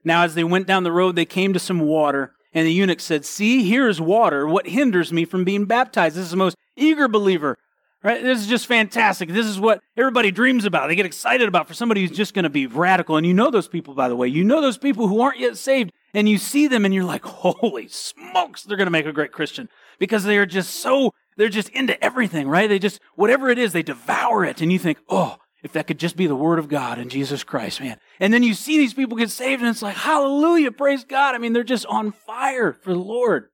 Now, 0.02 0.22
as 0.22 0.34
they 0.34 0.44
went 0.44 0.66
down 0.66 0.82
the 0.82 0.92
road, 0.92 1.14
they 1.14 1.26
came 1.26 1.52
to 1.52 1.58
some 1.58 1.80
water, 1.80 2.32
and 2.52 2.66
the 2.66 2.72
eunuch 2.72 3.00
said, 3.00 3.24
See, 3.24 3.64
here 3.64 3.88
is 3.88 4.00
water. 4.00 4.46
What 4.46 4.68
hinders 4.68 5.12
me 5.12 5.24
from 5.24 5.44
being 5.44 5.64
baptized? 5.64 6.16
This 6.16 6.24
is 6.24 6.30
the 6.30 6.36
most 6.36 6.56
eager 6.76 7.08
believer. 7.08 7.58
Right? 8.02 8.22
This 8.22 8.38
is 8.38 8.46
just 8.46 8.68
fantastic. 8.68 9.30
This 9.30 9.46
is 9.46 9.58
what 9.58 9.80
everybody 9.96 10.30
dreams 10.30 10.64
about. 10.64 10.86
They 10.86 10.94
get 10.94 11.06
excited 11.06 11.48
about 11.48 11.66
for 11.66 11.74
somebody 11.74 12.02
who's 12.02 12.16
just 12.16 12.34
going 12.34 12.44
to 12.44 12.50
be 12.50 12.68
radical. 12.68 13.16
And 13.16 13.26
you 13.26 13.34
know 13.34 13.50
those 13.50 13.66
people, 13.66 13.94
by 13.94 14.08
the 14.08 14.14
way. 14.14 14.28
You 14.28 14.44
know 14.44 14.60
those 14.60 14.78
people 14.78 15.08
who 15.08 15.20
aren't 15.20 15.40
yet 15.40 15.56
saved, 15.56 15.90
and 16.14 16.28
you 16.28 16.38
see 16.38 16.68
them 16.68 16.84
and 16.84 16.94
you're 16.94 17.02
like, 17.02 17.24
holy 17.24 17.88
smokes, 17.88 18.62
they're 18.62 18.76
going 18.76 18.86
to 18.86 18.92
make 18.92 19.06
a 19.06 19.12
great 19.12 19.32
Christian 19.32 19.68
because 19.98 20.22
they 20.22 20.38
are 20.38 20.46
just 20.46 20.76
so, 20.76 21.14
they're 21.36 21.48
just 21.48 21.68
into 21.70 22.02
everything, 22.04 22.46
right? 22.48 22.68
They 22.68 22.78
just, 22.78 23.00
whatever 23.16 23.50
it 23.50 23.58
is, 23.58 23.72
they 23.72 23.82
devour 23.82 24.44
it. 24.44 24.60
And 24.60 24.72
you 24.72 24.78
think, 24.78 24.98
oh, 25.08 25.38
if 25.66 25.72
that 25.72 25.88
could 25.88 25.98
just 25.98 26.16
be 26.16 26.28
the 26.28 26.36
word 26.36 26.60
of 26.60 26.68
God 26.68 26.98
and 26.98 27.10
Jesus 27.10 27.42
Christ, 27.42 27.80
man. 27.80 27.98
And 28.20 28.32
then 28.32 28.44
you 28.44 28.54
see 28.54 28.78
these 28.78 28.94
people 28.94 29.16
get 29.16 29.30
saved 29.30 29.62
and 29.62 29.68
it's 29.68 29.82
like, 29.82 29.96
hallelujah, 29.96 30.70
praise 30.70 31.02
God. 31.02 31.34
I 31.34 31.38
mean, 31.38 31.52
they're 31.52 31.64
just 31.64 31.86
on 31.86 32.12
fire 32.12 32.72
for 32.72 32.92
the 32.92 33.00
Lord. 33.00 33.48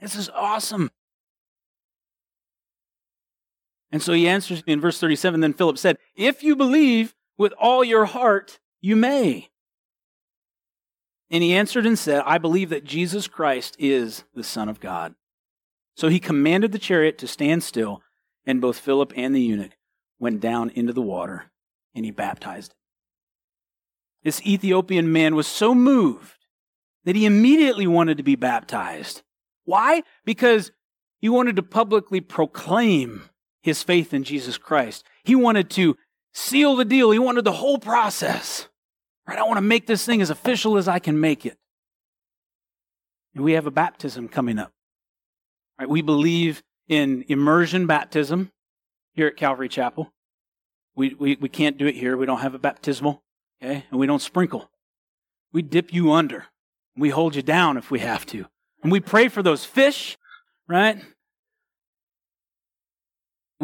This 0.00 0.16
is 0.16 0.28
awesome. 0.30 0.90
And 3.92 4.02
so 4.02 4.12
he 4.12 4.26
answers 4.26 4.64
in 4.66 4.80
verse 4.80 4.98
37 4.98 5.38
Then 5.38 5.52
Philip 5.52 5.78
said, 5.78 5.98
If 6.16 6.42
you 6.42 6.56
believe 6.56 7.14
with 7.38 7.52
all 7.52 7.84
your 7.84 8.06
heart, 8.06 8.58
you 8.80 8.96
may. 8.96 9.50
And 11.30 11.44
he 11.44 11.54
answered 11.54 11.86
and 11.86 11.96
said, 11.96 12.24
I 12.26 12.38
believe 12.38 12.70
that 12.70 12.82
Jesus 12.82 13.28
Christ 13.28 13.76
is 13.78 14.24
the 14.34 14.42
Son 14.42 14.68
of 14.68 14.80
God. 14.80 15.14
So 15.96 16.08
he 16.08 16.18
commanded 16.18 16.72
the 16.72 16.80
chariot 16.80 17.18
to 17.18 17.28
stand 17.28 17.62
still, 17.62 18.02
and 18.44 18.60
both 18.60 18.80
Philip 18.80 19.12
and 19.14 19.32
the 19.32 19.40
eunuch 19.40 19.76
went 20.18 20.40
down 20.40 20.70
into 20.70 20.92
the 20.92 21.02
water, 21.02 21.50
and 21.94 22.04
he 22.04 22.10
baptized. 22.10 22.74
This 24.22 24.44
Ethiopian 24.46 25.12
man 25.12 25.34
was 25.34 25.46
so 25.46 25.74
moved 25.74 26.46
that 27.04 27.16
he 27.16 27.26
immediately 27.26 27.86
wanted 27.86 28.16
to 28.16 28.22
be 28.22 28.36
baptized. 28.36 29.22
Why? 29.64 30.02
Because 30.24 30.72
he 31.20 31.28
wanted 31.28 31.56
to 31.56 31.62
publicly 31.62 32.20
proclaim 32.20 33.28
his 33.62 33.82
faith 33.82 34.12
in 34.14 34.24
Jesus 34.24 34.58
Christ. 34.58 35.04
He 35.24 35.34
wanted 35.34 35.70
to 35.70 35.96
seal 36.32 36.76
the 36.76 36.84
deal. 36.84 37.10
He 37.10 37.18
wanted 37.18 37.44
the 37.44 37.52
whole 37.52 37.78
process. 37.78 38.68
Right? 39.26 39.38
I 39.38 39.44
want 39.44 39.56
to 39.56 39.62
make 39.62 39.86
this 39.86 40.04
thing 40.04 40.20
as 40.20 40.30
official 40.30 40.76
as 40.76 40.88
I 40.88 40.98
can 40.98 41.18
make 41.20 41.46
it. 41.46 41.56
And 43.34 43.42
we 43.42 43.52
have 43.52 43.66
a 43.66 43.70
baptism 43.70 44.28
coming 44.28 44.58
up. 44.58 44.72
Right? 45.78 45.88
We 45.88 46.02
believe 46.02 46.62
in 46.88 47.24
immersion 47.28 47.86
baptism 47.86 48.52
here 49.14 49.26
at 49.26 49.36
Calvary 49.36 49.68
Chapel. 49.68 50.12
We, 50.94 51.14
we, 51.14 51.36
we 51.40 51.48
can't 51.48 51.78
do 51.78 51.86
it 51.86 51.96
here. 51.96 52.16
We 52.16 52.26
don't 52.26 52.40
have 52.40 52.54
a 52.54 52.58
baptismal, 52.58 53.22
okay? 53.62 53.84
And 53.90 53.98
we 53.98 54.06
don't 54.06 54.22
sprinkle. 54.22 54.70
We 55.52 55.62
dip 55.62 55.92
you 55.92 56.12
under. 56.12 56.46
We 56.96 57.10
hold 57.10 57.34
you 57.34 57.42
down 57.42 57.76
if 57.76 57.90
we 57.90 58.00
have 58.00 58.26
to. 58.26 58.46
And 58.82 58.92
we 58.92 59.00
pray 59.00 59.28
for 59.28 59.42
those 59.42 59.64
fish, 59.64 60.16
right? 60.68 61.02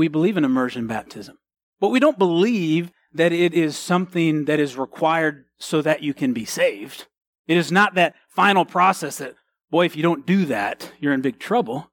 we 0.00 0.08
believe 0.08 0.36
in 0.36 0.44
immersion 0.44 0.86
baptism, 0.86 1.38
but 1.78 1.90
we 1.90 2.00
don't 2.00 2.18
believe 2.18 2.90
that 3.12 3.32
it 3.32 3.52
is 3.52 3.76
something 3.76 4.46
that 4.46 4.60
is 4.60 4.76
required 4.76 5.44
so 5.58 5.82
that 5.82 6.02
you 6.02 6.14
can 6.14 6.32
be 6.32 6.44
saved. 6.44 7.06
It 7.46 7.56
is 7.56 7.70
not 7.70 7.94
that 7.96 8.14
final 8.28 8.64
process 8.64 9.18
that, 9.18 9.34
boy, 9.70 9.84
if 9.84 9.96
you 9.96 10.02
don't 10.02 10.26
do 10.26 10.46
that, 10.46 10.92
you're 11.00 11.12
in 11.12 11.20
big 11.20 11.38
trouble. 11.38 11.90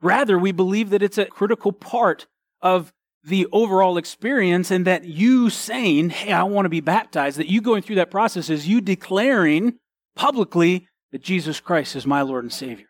Rather, 0.00 0.38
we 0.38 0.50
believe 0.50 0.90
that 0.90 1.02
it's 1.02 1.18
a 1.18 1.26
critical 1.26 1.72
part 1.72 2.26
of 2.60 2.92
the 3.24 3.46
overall 3.52 3.98
experience 3.98 4.70
and 4.70 4.86
that 4.86 5.04
you 5.04 5.50
saying, 5.50 6.10
hey, 6.10 6.32
I 6.32 6.44
want 6.44 6.64
to 6.64 6.70
be 6.70 6.80
baptized, 6.80 7.38
that 7.38 7.50
you 7.50 7.60
going 7.60 7.82
through 7.82 7.96
that 7.96 8.10
process 8.10 8.50
is 8.50 8.68
you 8.68 8.80
declaring 8.80 9.78
publicly 10.14 10.88
that 11.12 11.22
Jesus 11.22 11.60
Christ 11.60 11.96
is 11.96 12.06
my 12.06 12.22
Lord 12.22 12.44
and 12.44 12.52
Savior. 12.52 12.86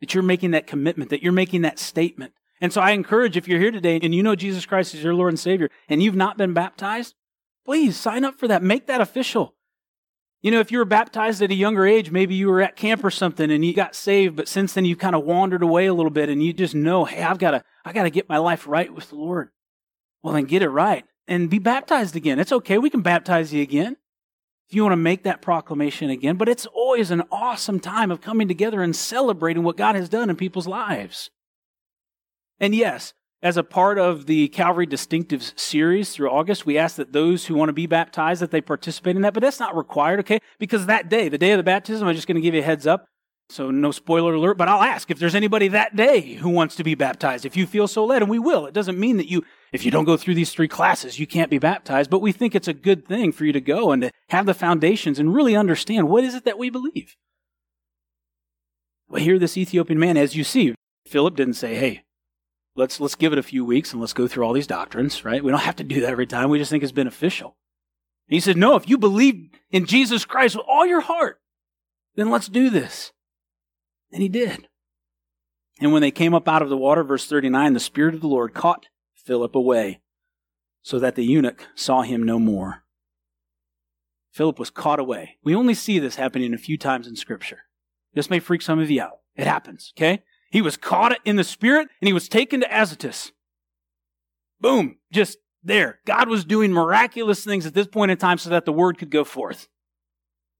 That 0.00 0.12
you're 0.12 0.22
making 0.22 0.50
that 0.52 0.66
commitment, 0.66 1.10
that 1.10 1.22
you're 1.22 1.32
making 1.32 1.62
that 1.62 1.78
statement. 1.78 2.32
And 2.60 2.72
so 2.72 2.80
I 2.80 2.92
encourage 2.92 3.36
if 3.36 3.48
you're 3.48 3.60
here 3.60 3.70
today 3.70 3.98
and 4.02 4.14
you 4.14 4.22
know 4.22 4.34
Jesus 4.34 4.66
Christ 4.66 4.94
is 4.94 5.02
your 5.04 5.14
Lord 5.14 5.30
and 5.30 5.40
Savior 5.40 5.70
and 5.88 6.02
you've 6.02 6.16
not 6.16 6.36
been 6.36 6.52
baptized, 6.52 7.14
please 7.64 7.96
sign 7.96 8.24
up 8.24 8.38
for 8.38 8.48
that. 8.48 8.62
Make 8.62 8.86
that 8.86 9.00
official. 9.00 9.55
You 10.46 10.52
know, 10.52 10.60
if 10.60 10.70
you 10.70 10.78
were 10.78 10.84
baptized 10.84 11.42
at 11.42 11.50
a 11.50 11.56
younger 11.56 11.84
age, 11.84 12.12
maybe 12.12 12.36
you 12.36 12.46
were 12.46 12.62
at 12.62 12.76
camp 12.76 13.02
or 13.02 13.10
something 13.10 13.50
and 13.50 13.64
you 13.64 13.74
got 13.74 13.96
saved, 13.96 14.36
but 14.36 14.46
since 14.46 14.74
then 14.74 14.84
you 14.84 14.94
kind 14.94 15.16
of 15.16 15.24
wandered 15.24 15.64
away 15.64 15.86
a 15.86 15.92
little 15.92 16.08
bit 16.08 16.28
and 16.28 16.40
you 16.40 16.52
just 16.52 16.72
know, 16.72 17.04
hey, 17.04 17.20
I've 17.20 17.40
got 17.40 17.50
to, 17.50 17.64
I 17.84 17.92
got 17.92 18.04
to 18.04 18.10
get 18.10 18.28
my 18.28 18.38
life 18.38 18.64
right 18.68 18.94
with 18.94 19.08
the 19.08 19.16
Lord. 19.16 19.48
Well, 20.22 20.34
then 20.34 20.44
get 20.44 20.62
it 20.62 20.68
right 20.68 21.04
and 21.26 21.50
be 21.50 21.58
baptized 21.58 22.14
again. 22.14 22.38
It's 22.38 22.52
okay. 22.52 22.78
We 22.78 22.90
can 22.90 23.00
baptize 23.00 23.52
you 23.52 23.60
again 23.60 23.96
if 24.68 24.76
you 24.76 24.84
want 24.84 24.92
to 24.92 24.98
make 24.98 25.24
that 25.24 25.42
proclamation 25.42 26.10
again. 26.10 26.36
But 26.36 26.48
it's 26.48 26.66
always 26.66 27.10
an 27.10 27.24
awesome 27.32 27.80
time 27.80 28.12
of 28.12 28.20
coming 28.20 28.46
together 28.46 28.84
and 28.84 28.94
celebrating 28.94 29.64
what 29.64 29.76
God 29.76 29.96
has 29.96 30.08
done 30.08 30.30
in 30.30 30.36
people's 30.36 30.68
lives. 30.68 31.28
And 32.60 32.72
yes, 32.72 33.14
as 33.46 33.56
a 33.56 33.62
part 33.62 33.96
of 33.96 34.26
the 34.26 34.48
Calvary 34.48 34.88
Distinctives 34.88 35.56
series 35.56 36.10
through 36.10 36.28
August, 36.28 36.66
we 36.66 36.76
ask 36.76 36.96
that 36.96 37.12
those 37.12 37.46
who 37.46 37.54
want 37.54 37.68
to 37.68 37.72
be 37.72 37.86
baptized 37.86 38.42
that 38.42 38.50
they 38.50 38.60
participate 38.60 39.14
in 39.14 39.22
that, 39.22 39.34
but 39.34 39.40
that's 39.40 39.60
not 39.60 39.76
required, 39.76 40.18
okay? 40.18 40.40
Because 40.58 40.86
that 40.86 41.08
day, 41.08 41.28
the 41.28 41.38
day 41.38 41.52
of 41.52 41.58
the 41.58 41.62
baptism, 41.62 42.08
I'm 42.08 42.14
just 42.16 42.26
going 42.26 42.34
to 42.34 42.40
give 42.40 42.54
you 42.54 42.60
a 42.60 42.64
heads 42.64 42.88
up. 42.88 43.06
So 43.48 43.70
no 43.70 43.92
spoiler 43.92 44.34
alert, 44.34 44.58
but 44.58 44.66
I'll 44.66 44.82
ask 44.82 45.12
if 45.12 45.20
there's 45.20 45.36
anybody 45.36 45.68
that 45.68 45.94
day 45.94 46.34
who 46.34 46.48
wants 46.48 46.74
to 46.74 46.82
be 46.82 46.96
baptized. 46.96 47.46
If 47.46 47.56
you 47.56 47.68
feel 47.68 47.86
so 47.86 48.04
led, 48.04 48.20
and 48.20 48.28
we 48.28 48.40
will. 48.40 48.66
It 48.66 48.74
doesn't 48.74 48.98
mean 48.98 49.16
that 49.18 49.30
you, 49.30 49.44
if 49.72 49.84
you 49.84 49.92
don't 49.92 50.06
go 50.06 50.16
through 50.16 50.34
these 50.34 50.50
three 50.50 50.66
classes, 50.66 51.20
you 51.20 51.28
can't 51.28 51.48
be 51.48 51.60
baptized, 51.60 52.10
but 52.10 52.18
we 52.18 52.32
think 52.32 52.56
it's 52.56 52.66
a 52.66 52.74
good 52.74 53.06
thing 53.06 53.30
for 53.30 53.44
you 53.44 53.52
to 53.52 53.60
go 53.60 53.92
and 53.92 54.02
to 54.02 54.10
have 54.30 54.46
the 54.46 54.54
foundations 54.54 55.20
and 55.20 55.32
really 55.32 55.54
understand 55.54 56.08
what 56.08 56.24
is 56.24 56.34
it 56.34 56.44
that 56.44 56.58
we 56.58 56.68
believe. 56.68 57.14
Well, 59.08 59.22
here 59.22 59.38
this 59.38 59.56
Ethiopian 59.56 60.00
man, 60.00 60.16
as 60.16 60.34
you 60.34 60.42
see, 60.42 60.74
Philip 61.06 61.36
didn't 61.36 61.54
say, 61.54 61.76
hey, 61.76 62.02
let's 62.76 63.00
let's 63.00 63.14
give 63.14 63.32
it 63.32 63.38
a 63.38 63.42
few 63.42 63.64
weeks 63.64 63.92
and 63.92 64.00
let's 64.00 64.12
go 64.12 64.28
through 64.28 64.44
all 64.44 64.52
these 64.52 64.66
doctrines, 64.66 65.24
right? 65.24 65.42
We 65.42 65.50
don't 65.50 65.60
have 65.60 65.76
to 65.76 65.84
do 65.84 66.00
that 66.02 66.10
every 66.10 66.26
time. 66.26 66.50
We 66.50 66.58
just 66.58 66.70
think 66.70 66.82
it's 66.82 66.92
beneficial. 66.92 67.56
And 68.28 68.34
he 68.34 68.40
said, 68.40 68.56
No, 68.56 68.76
if 68.76 68.88
you 68.88 68.98
believe 68.98 69.50
in 69.70 69.86
Jesus 69.86 70.24
Christ 70.24 70.56
with 70.56 70.66
all 70.68 70.86
your 70.86 71.00
heart, 71.00 71.40
then 72.14 72.30
let's 72.30 72.48
do 72.48 72.70
this. 72.70 73.12
And 74.12 74.22
he 74.22 74.28
did. 74.28 74.68
And 75.80 75.92
when 75.92 76.02
they 76.02 76.10
came 76.10 76.34
up 76.34 76.48
out 76.48 76.62
of 76.62 76.68
the 76.68 76.76
water, 76.76 77.04
verse 77.04 77.26
39, 77.26 77.74
the 77.74 77.80
Spirit 77.80 78.14
of 78.14 78.20
the 78.20 78.28
Lord 78.28 78.54
caught 78.54 78.86
Philip 79.14 79.54
away, 79.54 80.00
so 80.82 80.98
that 80.98 81.16
the 81.16 81.24
eunuch 81.24 81.66
saw 81.74 82.02
him 82.02 82.22
no 82.22 82.38
more. 82.38 82.84
Philip 84.30 84.58
was 84.58 84.70
caught 84.70 85.00
away. 85.00 85.36
We 85.42 85.54
only 85.54 85.74
see 85.74 85.98
this 85.98 86.16
happening 86.16 86.54
a 86.54 86.58
few 86.58 86.78
times 86.78 87.06
in 87.06 87.16
Scripture. 87.16 87.60
This 88.14 88.30
may 88.30 88.38
freak 88.38 88.62
some 88.62 88.78
of 88.78 88.90
you 88.90 89.02
out. 89.02 89.18
It 89.34 89.46
happens, 89.46 89.92
okay? 89.96 90.22
He 90.50 90.62
was 90.62 90.76
caught 90.76 91.18
in 91.24 91.36
the 91.36 91.44
spirit 91.44 91.88
and 92.00 92.06
he 92.06 92.12
was 92.12 92.28
taken 92.28 92.60
to 92.60 92.66
Azotus. 92.66 93.32
Boom, 94.60 94.96
just 95.12 95.38
there. 95.62 96.00
God 96.06 96.28
was 96.28 96.44
doing 96.44 96.72
miraculous 96.72 97.44
things 97.44 97.66
at 97.66 97.74
this 97.74 97.86
point 97.86 98.10
in 98.10 98.18
time 98.18 98.38
so 98.38 98.50
that 98.50 98.64
the 98.64 98.72
word 98.72 98.98
could 98.98 99.10
go 99.10 99.24
forth. 99.24 99.68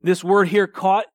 This 0.03 0.23
word 0.23 0.49
here, 0.49 0.67
caught, 0.67 1.07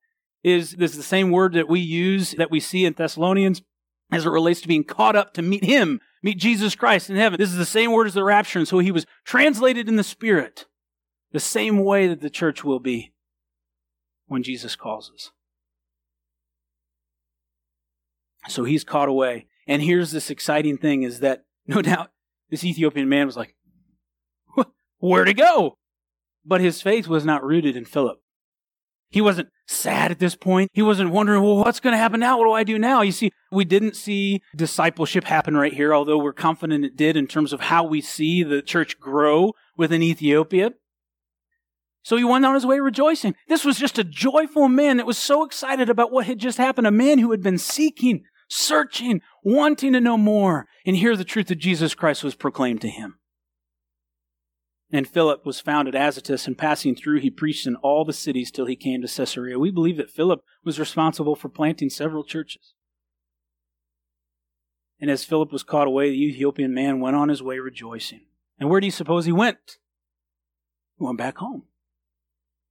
is 0.42 0.74
is 0.74 0.96
the 0.96 1.02
same 1.02 1.30
word 1.30 1.52
that 1.54 1.68
we 1.68 1.80
use 1.80 2.32
that 2.32 2.50
we 2.50 2.58
see 2.58 2.84
in 2.84 2.94
Thessalonians 2.94 3.62
as 4.10 4.26
it 4.26 4.30
relates 4.30 4.60
to 4.60 4.68
being 4.68 4.84
caught 4.84 5.16
up 5.16 5.32
to 5.34 5.42
meet 5.42 5.64
him, 5.64 6.00
meet 6.22 6.38
Jesus 6.38 6.74
Christ 6.74 7.08
in 7.08 7.16
heaven. 7.16 7.38
This 7.38 7.50
is 7.50 7.56
the 7.56 7.64
same 7.64 7.92
word 7.92 8.06
as 8.06 8.14
the 8.14 8.24
rapture, 8.24 8.58
and 8.58 8.68
so 8.68 8.78
he 8.78 8.90
was 8.90 9.06
translated 9.24 9.88
in 9.88 9.96
the 9.96 10.04
spirit, 10.04 10.66
the 11.32 11.40
same 11.40 11.78
way 11.78 12.08
that 12.08 12.20
the 12.20 12.28
church 12.28 12.64
will 12.64 12.80
be 12.80 13.12
when 14.26 14.42
Jesus 14.42 14.76
calls 14.76 15.10
us. 15.14 15.30
So 18.48 18.64
he's 18.64 18.84
caught 18.84 19.08
away. 19.08 19.46
And 19.66 19.82
here's 19.82 20.10
this 20.10 20.30
exciting 20.30 20.76
thing 20.78 21.02
is 21.02 21.20
that 21.20 21.44
no 21.66 21.82
doubt 21.82 22.10
this 22.50 22.64
Ethiopian 22.64 23.08
man 23.08 23.26
was 23.26 23.36
like, 23.36 23.54
where 24.98 25.24
to 25.24 25.34
go? 25.34 25.78
But 26.44 26.60
his 26.60 26.80
faith 26.80 27.08
was 27.08 27.24
not 27.24 27.44
rooted 27.44 27.76
in 27.76 27.84
Philip. 27.84 28.18
He 29.10 29.20
wasn't 29.20 29.50
sad 29.66 30.10
at 30.10 30.18
this 30.18 30.34
point. 30.34 30.70
He 30.72 30.80
wasn't 30.80 31.10
wondering, 31.10 31.42
well, 31.42 31.56
what's 31.56 31.80
going 31.80 31.92
to 31.92 31.98
happen 31.98 32.20
now? 32.20 32.38
What 32.38 32.46
do 32.46 32.52
I 32.52 32.64
do 32.64 32.78
now? 32.78 33.02
You 33.02 33.12
see, 33.12 33.30
we 33.50 33.64
didn't 33.64 33.94
see 33.94 34.42
discipleship 34.56 35.24
happen 35.24 35.56
right 35.56 35.72
here, 35.72 35.92
although 35.92 36.18
we're 36.18 36.32
confident 36.32 36.84
it 36.84 36.96
did 36.96 37.16
in 37.16 37.26
terms 37.26 37.52
of 37.52 37.60
how 37.60 37.84
we 37.84 38.00
see 38.00 38.42
the 38.42 38.62
church 38.62 38.98
grow 38.98 39.52
within 39.76 40.02
Ethiopia. 40.02 40.72
So 42.02 42.16
he 42.16 42.24
went 42.24 42.46
on 42.46 42.54
his 42.54 42.64
way 42.64 42.80
rejoicing. 42.80 43.34
This 43.48 43.64
was 43.64 43.78
just 43.78 43.98
a 43.98 44.04
joyful 44.04 44.68
man 44.68 44.96
that 44.96 45.06
was 45.06 45.18
so 45.18 45.44
excited 45.44 45.90
about 45.90 46.10
what 46.10 46.26
had 46.26 46.38
just 46.38 46.58
happened. 46.58 46.86
A 46.86 46.92
man 46.92 47.18
who 47.18 47.32
had 47.32 47.42
been 47.42 47.58
seeking 47.58 48.24
searching, 48.52 49.22
wanting 49.42 49.92
to 49.94 50.00
know 50.00 50.18
more, 50.18 50.66
and 50.84 50.96
hear 50.96 51.16
the 51.16 51.24
truth 51.24 51.46
that 51.48 51.56
Jesus 51.56 51.94
Christ 51.94 52.22
was 52.22 52.34
proclaimed 52.34 52.80
to 52.82 52.88
him. 52.88 53.18
And 54.92 55.08
Philip 55.08 55.46
was 55.46 55.58
found 55.58 55.88
at 55.88 55.94
Azotus, 55.94 56.46
and 56.46 56.58
passing 56.58 56.94
through, 56.94 57.20
he 57.20 57.30
preached 57.30 57.66
in 57.66 57.76
all 57.76 58.04
the 58.04 58.12
cities 58.12 58.50
till 58.50 58.66
he 58.66 58.76
came 58.76 59.00
to 59.00 59.08
Caesarea. 59.08 59.58
We 59.58 59.70
believe 59.70 59.96
that 59.96 60.10
Philip 60.10 60.40
was 60.64 60.78
responsible 60.78 61.34
for 61.34 61.48
planting 61.48 61.88
several 61.88 62.24
churches. 62.24 62.74
And 65.00 65.10
as 65.10 65.24
Philip 65.24 65.50
was 65.50 65.62
caught 65.62 65.88
away, 65.88 66.10
the 66.10 66.22
Ethiopian 66.22 66.74
man 66.74 67.00
went 67.00 67.16
on 67.16 67.30
his 67.30 67.42
way 67.42 67.58
rejoicing. 67.58 68.26
And 68.60 68.68
where 68.68 68.80
do 68.80 68.86
you 68.86 68.92
suppose 68.92 69.24
he 69.24 69.32
went? 69.32 69.78
He 70.98 71.04
went 71.04 71.18
back 71.18 71.38
home. 71.38 71.64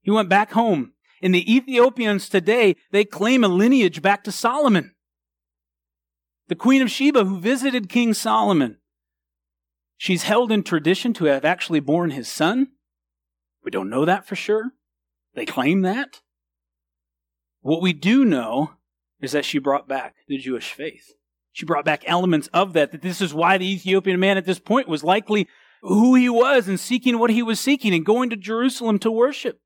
He 0.02 0.12
went 0.12 0.30
back 0.30 0.52
home. 0.52 0.94
And 1.24 1.34
the 1.34 1.54
Ethiopians 1.54 2.30
today, 2.30 2.76
they 2.92 3.04
claim 3.04 3.44
a 3.44 3.48
lineage 3.48 4.02
back 4.02 4.24
to 4.24 4.32
Solomon. 4.32 4.94
The 6.48 6.56
Queen 6.56 6.82
of 6.82 6.92
Sheba 6.92 7.26
who 7.26 7.39
visited 7.39 7.89
King 7.89 8.14
Solomon. 8.14 8.78
She's 9.98 10.24
held 10.24 10.52
in 10.52 10.64
tradition 10.64 11.14
to 11.14 11.26
have 11.26 11.46
actually 11.46 11.80
borne 11.80 12.12
his 12.12 12.28
son. 12.28 12.70
We 13.64 13.72
don't 13.72 13.89
know 13.89 14.06
that 14.06 14.26
for 14.26 14.36
sure. 14.36 14.72
They 15.36 15.46
claim 15.46 15.82
that. 15.82 16.22
What 17.62 17.82
we 17.82 17.94
do 17.94 18.26
know 18.26 18.72
is 19.22 19.32
that 19.32 19.46
she 19.46 19.60
brought 19.60 19.88
back 19.88 20.16
the 20.28 20.38
Jewish 20.38 20.74
faith. 20.74 21.14
She 21.52 21.66
brought 21.66 21.86
back 21.86 22.04
elements 22.08 22.50
of 22.54 22.74
that, 22.74 22.92
that 22.92 23.02
this 23.02 23.22
is 23.22 23.34
why 23.34 23.58
the 23.58 23.72
Ethiopian 23.72 24.20
man 24.20 24.38
at 24.38 24.46
this 24.46 24.60
point 24.60 24.88
was 24.88 25.04
likely 25.04 25.48
who 25.82 26.16
he 26.16 26.30
was 26.30 26.68
and 26.68 26.80
seeking 26.80 27.20
what 27.20 27.30
he 27.30 27.44
was 27.44 27.60
seeking 27.60 27.94
and 27.94 28.06
going 28.06 28.30
to 28.30 28.36
Jerusalem 28.36 29.00
to 29.00 29.12
worship. 29.12 29.60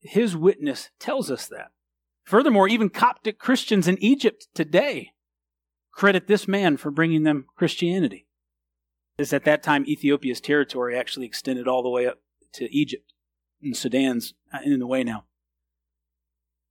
His 0.00 0.36
witness 0.36 0.90
tells 0.98 1.30
us 1.30 1.46
that. 1.48 1.70
Furthermore, 2.24 2.68
even 2.68 2.88
Coptic 2.88 3.38
Christians 3.38 3.88
in 3.88 4.02
Egypt 4.02 4.46
today 4.54 5.12
credit 5.92 6.26
this 6.26 6.48
man 6.48 6.76
for 6.76 6.90
bringing 6.90 7.22
them 7.22 7.46
Christianity 7.56 8.26
is 9.18 9.32
at 9.32 9.44
that 9.44 9.62
time 9.62 9.84
Ethiopia's 9.86 10.40
territory 10.40 10.96
actually 10.96 11.26
extended 11.26 11.68
all 11.68 11.82
the 11.82 11.90
way 11.90 12.06
up 12.06 12.18
to 12.54 12.74
Egypt, 12.74 13.12
and 13.62 13.76
Sudan's 13.76 14.34
uh, 14.52 14.58
in 14.64 14.78
the 14.78 14.86
way 14.86 15.04
now. 15.04 15.24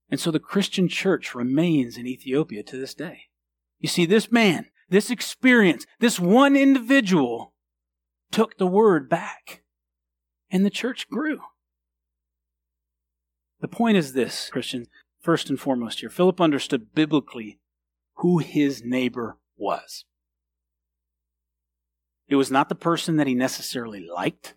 And 0.10 0.20
so 0.20 0.30
the 0.32 0.40
Christian 0.40 0.88
church 0.88 1.34
remains 1.34 1.98
in 1.98 2.06
Ethiopia 2.06 2.64
to 2.64 2.78
this 2.78 2.94
day. 2.94 3.30
You 3.80 3.88
see, 3.88 4.06
this 4.06 4.32
man, 4.32 4.68
this 4.90 5.10
experience, 5.10 5.86
this 6.00 6.20
one 6.20 6.56
individual 6.56 7.54
took 8.32 8.58
the 8.58 8.68
word 8.68 9.10
back, 9.10 9.64
and 10.50 10.66
the 10.66 10.70
church 10.70 11.10
grew. 11.10 11.40
The 13.62 13.68
point 13.68 13.98
is 13.98 14.14
this, 14.14 14.50
Christian, 14.50 14.88
first 15.22 15.50
and 15.50 15.60
foremost 15.60 16.00
here. 16.00 16.10
Philip 16.10 16.42
understood 16.42 16.94
biblically 16.94 17.60
who 18.16 18.40
his 18.40 18.84
neighbor 18.84 19.38
was. 19.58 20.06
It 22.28 22.36
was 22.36 22.52
not 22.52 22.70
the 22.70 22.76
person 22.76 23.18
that 23.18 23.28
he 23.28 23.36
necessarily 23.36 24.06
liked 24.06 24.56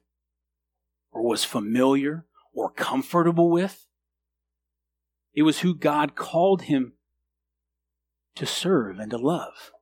or 1.10 1.22
was 1.22 1.44
familiar 1.44 2.24
or 2.52 2.70
comfortable 2.70 3.50
with. 3.50 3.86
It 5.34 5.42
was 5.42 5.60
who 5.60 5.74
God 5.74 6.14
called 6.14 6.62
him 6.62 6.92
to 8.36 8.46
serve 8.46 8.98
and 8.98 9.10
to 9.10 9.18
love. 9.18 9.72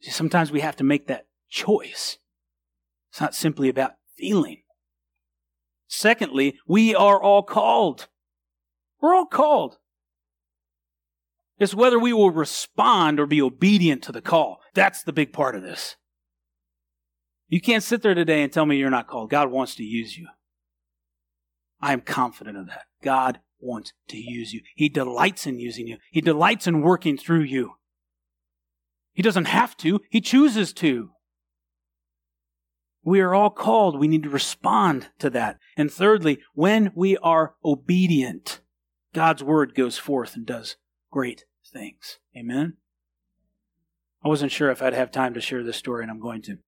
See, 0.00 0.10
sometimes 0.10 0.50
we 0.50 0.60
have 0.60 0.76
to 0.76 0.84
make 0.84 1.06
that 1.06 1.26
choice. 1.48 2.18
It's 3.10 3.20
not 3.20 3.34
simply 3.34 3.68
about 3.68 3.94
feeling. 4.16 4.62
Secondly, 5.86 6.58
we 6.66 6.94
are 6.94 7.22
all 7.22 7.42
called. 7.42 8.08
We're 9.00 9.14
all 9.14 9.26
called. 9.26 9.78
It's 11.58 11.74
whether 11.74 11.98
we 11.98 12.12
will 12.12 12.30
respond 12.30 13.20
or 13.20 13.26
be 13.26 13.40
obedient 13.40 14.02
to 14.04 14.12
the 14.12 14.20
call. 14.20 14.60
That's 14.74 15.02
the 15.02 15.12
big 15.12 15.32
part 15.32 15.54
of 15.54 15.62
this. 15.62 15.96
You 17.48 17.60
can't 17.60 17.82
sit 17.82 18.02
there 18.02 18.14
today 18.14 18.42
and 18.42 18.52
tell 18.52 18.66
me 18.66 18.76
you're 18.76 18.90
not 18.90 19.06
called. 19.06 19.30
God 19.30 19.50
wants 19.50 19.76
to 19.76 19.84
use 19.84 20.18
you. 20.18 20.26
I 21.80 21.92
am 21.92 22.00
confident 22.00 22.56
of 22.56 22.66
that. 22.66 22.86
God 23.02 23.40
wants 23.60 23.92
to 24.08 24.16
use 24.16 24.52
you. 24.52 24.62
He 24.74 24.88
delights 24.88 25.46
in 25.46 25.58
using 25.58 25.86
you. 25.86 25.98
He 26.10 26.20
delights 26.20 26.66
in 26.66 26.82
working 26.82 27.16
through 27.16 27.42
you. 27.42 27.74
He 29.12 29.22
doesn't 29.22 29.46
have 29.46 29.76
to, 29.78 30.00
He 30.10 30.20
chooses 30.20 30.72
to. 30.74 31.10
We 33.04 33.20
are 33.20 33.34
all 33.34 33.50
called. 33.50 33.98
We 33.98 34.08
need 34.08 34.22
to 34.22 34.30
respond 34.30 35.10
to 35.18 35.28
that. 35.30 35.58
And 35.76 35.92
thirdly, 35.92 36.40
when 36.54 36.90
we 36.94 37.18
are 37.18 37.54
obedient, 37.62 38.60
God's 39.14 39.44
word 39.44 39.76
goes 39.76 39.96
forth 39.96 40.34
and 40.34 40.44
does 40.44 40.76
great 41.10 41.44
things. 41.72 42.18
Amen? 42.36 42.74
I 44.24 44.28
wasn't 44.28 44.52
sure 44.52 44.70
if 44.70 44.82
I'd 44.82 44.92
have 44.92 45.12
time 45.12 45.34
to 45.34 45.40
share 45.40 45.62
this 45.62 45.76
story, 45.76 46.02
and 46.02 46.10
I'm 46.10 46.20
going 46.20 46.42
to. 46.42 46.58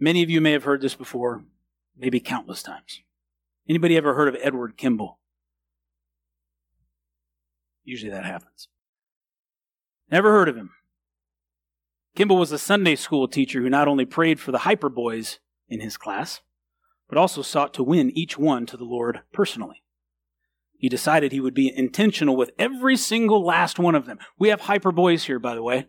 Many 0.00 0.22
of 0.22 0.30
you 0.30 0.40
may 0.40 0.52
have 0.52 0.64
heard 0.64 0.80
this 0.80 0.94
before, 0.94 1.44
maybe 1.96 2.20
countless 2.20 2.62
times. 2.62 3.02
Anybody 3.68 3.96
ever 3.96 4.14
heard 4.14 4.28
of 4.28 4.40
Edward 4.40 4.78
Kimball? 4.78 5.18
Usually 7.84 8.10
that 8.10 8.24
happens. 8.24 8.68
Never 10.10 10.30
heard 10.30 10.48
of 10.48 10.56
him. 10.56 10.70
Kimball 12.16 12.38
was 12.38 12.52
a 12.52 12.58
Sunday 12.58 12.96
school 12.96 13.28
teacher 13.28 13.60
who 13.60 13.68
not 13.68 13.88
only 13.88 14.06
prayed 14.06 14.40
for 14.40 14.52
the 14.52 14.58
hyper 14.58 14.88
boys 14.88 15.38
in 15.68 15.80
his 15.80 15.98
class, 15.98 16.40
but 17.08 17.18
also 17.18 17.42
sought 17.42 17.74
to 17.74 17.82
win 17.82 18.10
each 18.16 18.38
one 18.38 18.64
to 18.66 18.76
the 18.76 18.84
Lord 18.84 19.20
personally. 19.32 19.82
He 20.78 20.88
decided 20.88 21.32
he 21.32 21.40
would 21.40 21.54
be 21.54 21.72
intentional 21.76 22.36
with 22.36 22.52
every 22.56 22.96
single 22.96 23.44
last 23.44 23.80
one 23.80 23.96
of 23.96 24.06
them. 24.06 24.18
We 24.38 24.48
have 24.48 24.62
hyper 24.62 24.92
boys 24.92 25.24
here, 25.24 25.40
by 25.40 25.56
the 25.56 25.62
way. 25.62 25.88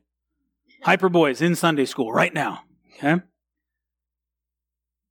Hyper 0.81 1.09
boys 1.09 1.41
in 1.41 1.55
Sunday 1.55 1.85
school 1.85 2.11
right 2.11 2.33
now. 2.33 2.63
Okay? 2.97 3.21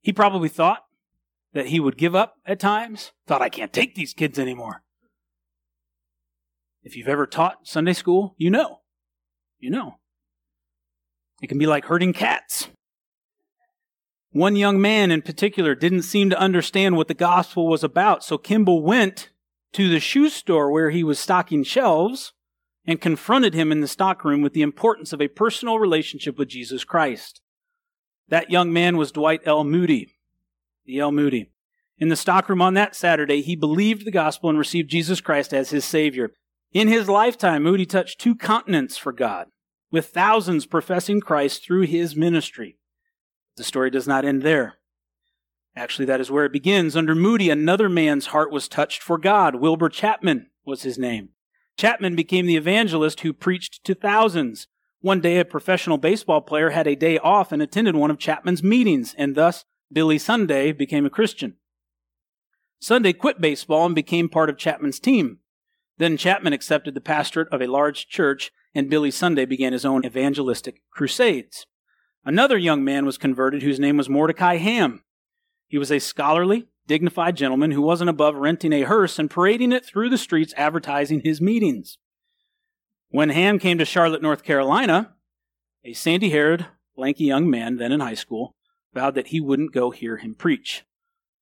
He 0.00 0.12
probably 0.12 0.48
thought 0.48 0.84
that 1.52 1.66
he 1.66 1.78
would 1.78 1.96
give 1.96 2.14
up 2.14 2.34
at 2.44 2.58
times, 2.58 3.12
thought, 3.26 3.40
I 3.40 3.48
can't 3.48 3.72
take 3.72 3.94
these 3.94 4.12
kids 4.12 4.38
anymore. 4.38 4.82
If 6.82 6.96
you've 6.96 7.08
ever 7.08 7.26
taught 7.26 7.66
Sunday 7.66 7.92
school, 7.92 8.34
you 8.36 8.50
know. 8.50 8.80
You 9.60 9.70
know. 9.70 9.94
It 11.40 11.46
can 11.46 11.58
be 11.58 11.66
like 11.66 11.84
herding 11.84 12.12
cats. 12.12 12.68
One 14.30 14.56
young 14.56 14.80
man 14.80 15.10
in 15.12 15.22
particular 15.22 15.74
didn't 15.74 16.02
seem 16.02 16.30
to 16.30 16.38
understand 16.38 16.96
what 16.96 17.08
the 17.08 17.14
gospel 17.14 17.68
was 17.68 17.84
about, 17.84 18.24
so 18.24 18.38
Kimball 18.38 18.82
went 18.82 19.30
to 19.72 19.88
the 19.88 20.00
shoe 20.00 20.28
store 20.28 20.70
where 20.70 20.90
he 20.90 21.04
was 21.04 21.18
stocking 21.18 21.62
shelves 21.62 22.32
and 22.86 23.00
confronted 23.00 23.54
him 23.54 23.70
in 23.70 23.80
the 23.80 23.88
stockroom 23.88 24.40
with 24.40 24.54
the 24.54 24.62
importance 24.62 25.12
of 25.12 25.20
a 25.20 25.28
personal 25.28 25.78
relationship 25.78 26.38
with 26.38 26.48
Jesus 26.48 26.84
Christ. 26.84 27.40
That 28.28 28.50
young 28.50 28.72
man 28.72 28.96
was 28.96 29.12
Dwight 29.12 29.42
L. 29.44 29.64
Moody. 29.64 30.14
D.L. 30.86 31.12
Moody. 31.12 31.50
In 31.98 32.08
the 32.08 32.16
stockroom 32.16 32.62
on 32.62 32.74
that 32.74 32.94
Saturday, 32.94 33.42
he 33.42 33.56
believed 33.56 34.06
the 34.06 34.10
gospel 34.10 34.48
and 34.48 34.58
received 34.58 34.90
Jesus 34.90 35.20
Christ 35.20 35.52
as 35.52 35.70
his 35.70 35.84
Savior. 35.84 36.32
In 36.72 36.88
his 36.88 37.08
lifetime, 37.08 37.62
Moody 37.62 37.86
touched 37.86 38.20
two 38.20 38.34
continents 38.34 38.96
for 38.96 39.12
God, 39.12 39.48
with 39.90 40.06
thousands 40.06 40.64
professing 40.64 41.20
Christ 41.20 41.64
through 41.64 41.82
his 41.82 42.14
ministry. 42.14 42.78
The 43.56 43.64
story 43.64 43.90
does 43.90 44.06
not 44.06 44.24
end 44.24 44.42
there. 44.42 44.78
Actually, 45.78 46.06
that 46.06 46.20
is 46.20 46.28
where 46.28 46.44
it 46.44 46.52
begins. 46.52 46.96
Under 46.96 47.14
Moody, 47.14 47.50
another 47.50 47.88
man's 47.88 48.26
heart 48.26 48.50
was 48.50 48.66
touched 48.66 49.00
for 49.00 49.16
God. 49.16 49.54
Wilbur 49.54 49.88
Chapman 49.88 50.48
was 50.64 50.82
his 50.82 50.98
name. 50.98 51.28
Chapman 51.78 52.16
became 52.16 52.46
the 52.46 52.56
evangelist 52.56 53.20
who 53.20 53.32
preached 53.32 53.84
to 53.84 53.94
thousands. 53.94 54.66
One 55.02 55.20
day, 55.20 55.38
a 55.38 55.44
professional 55.44 55.96
baseball 55.96 56.40
player 56.40 56.70
had 56.70 56.88
a 56.88 56.96
day 56.96 57.18
off 57.18 57.52
and 57.52 57.62
attended 57.62 57.94
one 57.94 58.10
of 58.10 58.18
Chapman's 58.18 58.60
meetings, 58.60 59.14
and 59.16 59.36
thus 59.36 59.64
Billy 59.92 60.18
Sunday 60.18 60.72
became 60.72 61.06
a 61.06 61.10
Christian. 61.10 61.54
Sunday 62.80 63.12
quit 63.12 63.40
baseball 63.40 63.86
and 63.86 63.94
became 63.94 64.28
part 64.28 64.50
of 64.50 64.58
Chapman's 64.58 64.98
team. 64.98 65.38
Then 65.96 66.16
Chapman 66.16 66.52
accepted 66.52 66.94
the 66.94 67.00
pastorate 67.00 67.52
of 67.52 67.62
a 67.62 67.68
large 67.68 68.08
church, 68.08 68.50
and 68.74 68.90
Billy 68.90 69.12
Sunday 69.12 69.44
began 69.44 69.72
his 69.72 69.84
own 69.84 70.04
evangelistic 70.04 70.82
crusades. 70.90 71.66
Another 72.24 72.58
young 72.58 72.82
man 72.82 73.06
was 73.06 73.16
converted 73.16 73.62
whose 73.62 73.78
name 73.78 73.96
was 73.96 74.08
Mordecai 74.08 74.56
Ham. 74.56 75.04
He 75.68 75.78
was 75.78 75.92
a 75.92 75.98
scholarly, 75.98 76.66
dignified 76.86 77.36
gentleman 77.36 77.70
who 77.70 77.82
wasn't 77.82 78.10
above 78.10 78.34
renting 78.34 78.72
a 78.72 78.82
hearse 78.82 79.18
and 79.18 79.30
parading 79.30 79.72
it 79.72 79.84
through 79.84 80.08
the 80.08 80.18
streets 80.18 80.54
advertising 80.56 81.20
his 81.20 81.40
meetings. 81.40 81.98
When 83.10 83.28
Ham 83.28 83.58
came 83.58 83.78
to 83.78 83.84
Charlotte, 83.84 84.22
North 84.22 84.42
Carolina, 84.42 85.14
a 85.84 85.92
sandy 85.92 86.30
haired, 86.30 86.66
lanky 86.96 87.24
young 87.24 87.48
man, 87.48 87.76
then 87.76 87.92
in 87.92 88.00
high 88.00 88.14
school, 88.14 88.56
vowed 88.94 89.14
that 89.14 89.28
he 89.28 89.40
wouldn't 89.40 89.72
go 89.72 89.90
hear 89.90 90.16
him 90.16 90.34
preach. 90.34 90.84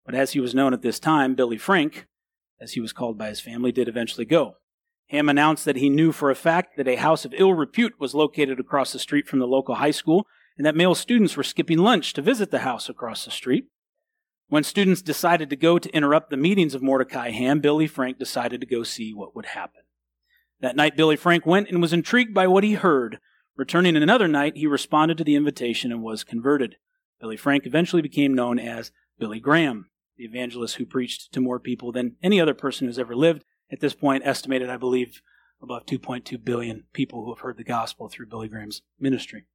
But 0.05 0.15
as 0.15 0.33
he 0.33 0.41
was 0.41 0.55
known 0.55 0.75
at 0.75 0.83
this 0.83 1.01
time, 1.01 1.35
Billy 1.35 1.59
Frank, 1.59 2.07
as 2.61 2.73
he 2.73 2.81
was 2.81 2.93
called 2.93 3.17
by 3.17 3.29
his 3.29 3.41
family, 3.41 3.73
did 3.73 3.89
eventually 3.89 4.25
go. 4.25 4.57
Ham 5.09 5.29
announced 5.29 5.65
that 5.65 5.77
he 5.77 5.89
knew 5.89 6.11
for 6.11 6.31
a 6.31 6.37
fact 6.37 6.77
that 6.77 6.89
a 6.89 6.97
house 6.97 7.25
of 7.25 7.35
ill 7.37 7.55
repute 7.55 7.95
was 8.01 8.15
located 8.15 8.59
across 8.59 8.93
the 8.93 8.99
street 8.99 9.29
from 9.29 9.39
the 9.39 9.47
local 9.47 9.77
high 9.77 9.93
school, 9.93 10.27
and 10.57 10.67
that 10.67 10.75
male 10.75 10.97
students 10.97 11.37
were 11.37 11.45
skipping 11.45 11.79
lunch 11.79 12.13
to 12.13 12.23
visit 12.23 12.51
the 12.51 12.61
house 12.61 12.89
across 12.89 13.25
the 13.25 13.31
street. 13.31 13.67
When 14.49 14.63
students 14.63 15.03
decided 15.03 15.51
to 15.51 15.57
go 15.57 15.79
to 15.79 15.91
interrupt 15.91 16.31
the 16.31 16.37
meetings 16.37 16.75
of 16.75 16.83
Mordecai 16.83 17.31
Ham, 17.31 17.61
Billy 17.61 17.89
Frank 17.89 18.19
decided 18.19 18.61
to 18.61 18.67
go 18.67 18.85
see 18.85 19.13
what 19.13 19.35
would 19.35 19.47
happen. 19.47 19.83
That 20.61 20.77
night, 20.77 20.97
Billy 20.97 21.17
Frank 21.17 21.45
went 21.45 21.69
and 21.69 21.83
was 21.83 21.93
intrigued 21.93 22.33
by 22.33 22.47
what 22.47 22.63
he 22.63 22.75
heard. 22.75 23.19
Returning 23.57 23.97
another 23.97 24.29
night, 24.29 24.57
he 24.57 24.67
responded 24.67 25.19
to 25.19 25.25
the 25.25 25.35
invitation 25.35 25.91
and 25.91 26.03
was 26.03 26.23
converted. 26.23 26.77
Billy 27.21 27.37
Frank 27.37 27.67
eventually 27.67 28.03
became 28.03 28.35
known 28.35 28.59
as 28.59 28.93
Billy 29.19 29.41
Graham, 29.41 29.91
the 30.17 30.25
evangelist 30.25 30.77
who 30.77 30.87
preached 30.87 31.33
to 31.33 31.41
more 31.41 31.59
people 31.59 31.91
than 31.91 32.17
any 32.23 32.41
other 32.41 32.55
person 32.55 32.87
who's 32.87 32.99
ever 32.99 33.17
lived. 33.17 33.45
At 33.73 33.81
this 33.81 33.95
point, 33.95 34.25
estimated, 34.25 34.71
I 34.71 34.77
believe, 34.77 35.23
above 35.61 35.87
2.2 35.87 36.45
billion 36.45 36.85
people 36.93 37.25
who 37.25 37.35
have 37.35 37.41
heard 37.41 37.57
the 37.57 37.65
gospel 37.65 38.09
through 38.09 38.29
Billy 38.29 38.49
Graham's 38.49 38.83
ministry. 39.01 39.47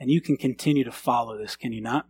And 0.00 0.10
you 0.10 0.20
can 0.20 0.36
continue 0.36 0.82
to 0.82 0.90
follow 0.90 1.38
this, 1.38 1.54
can 1.54 1.72
you 1.72 1.80
not? 1.80 2.06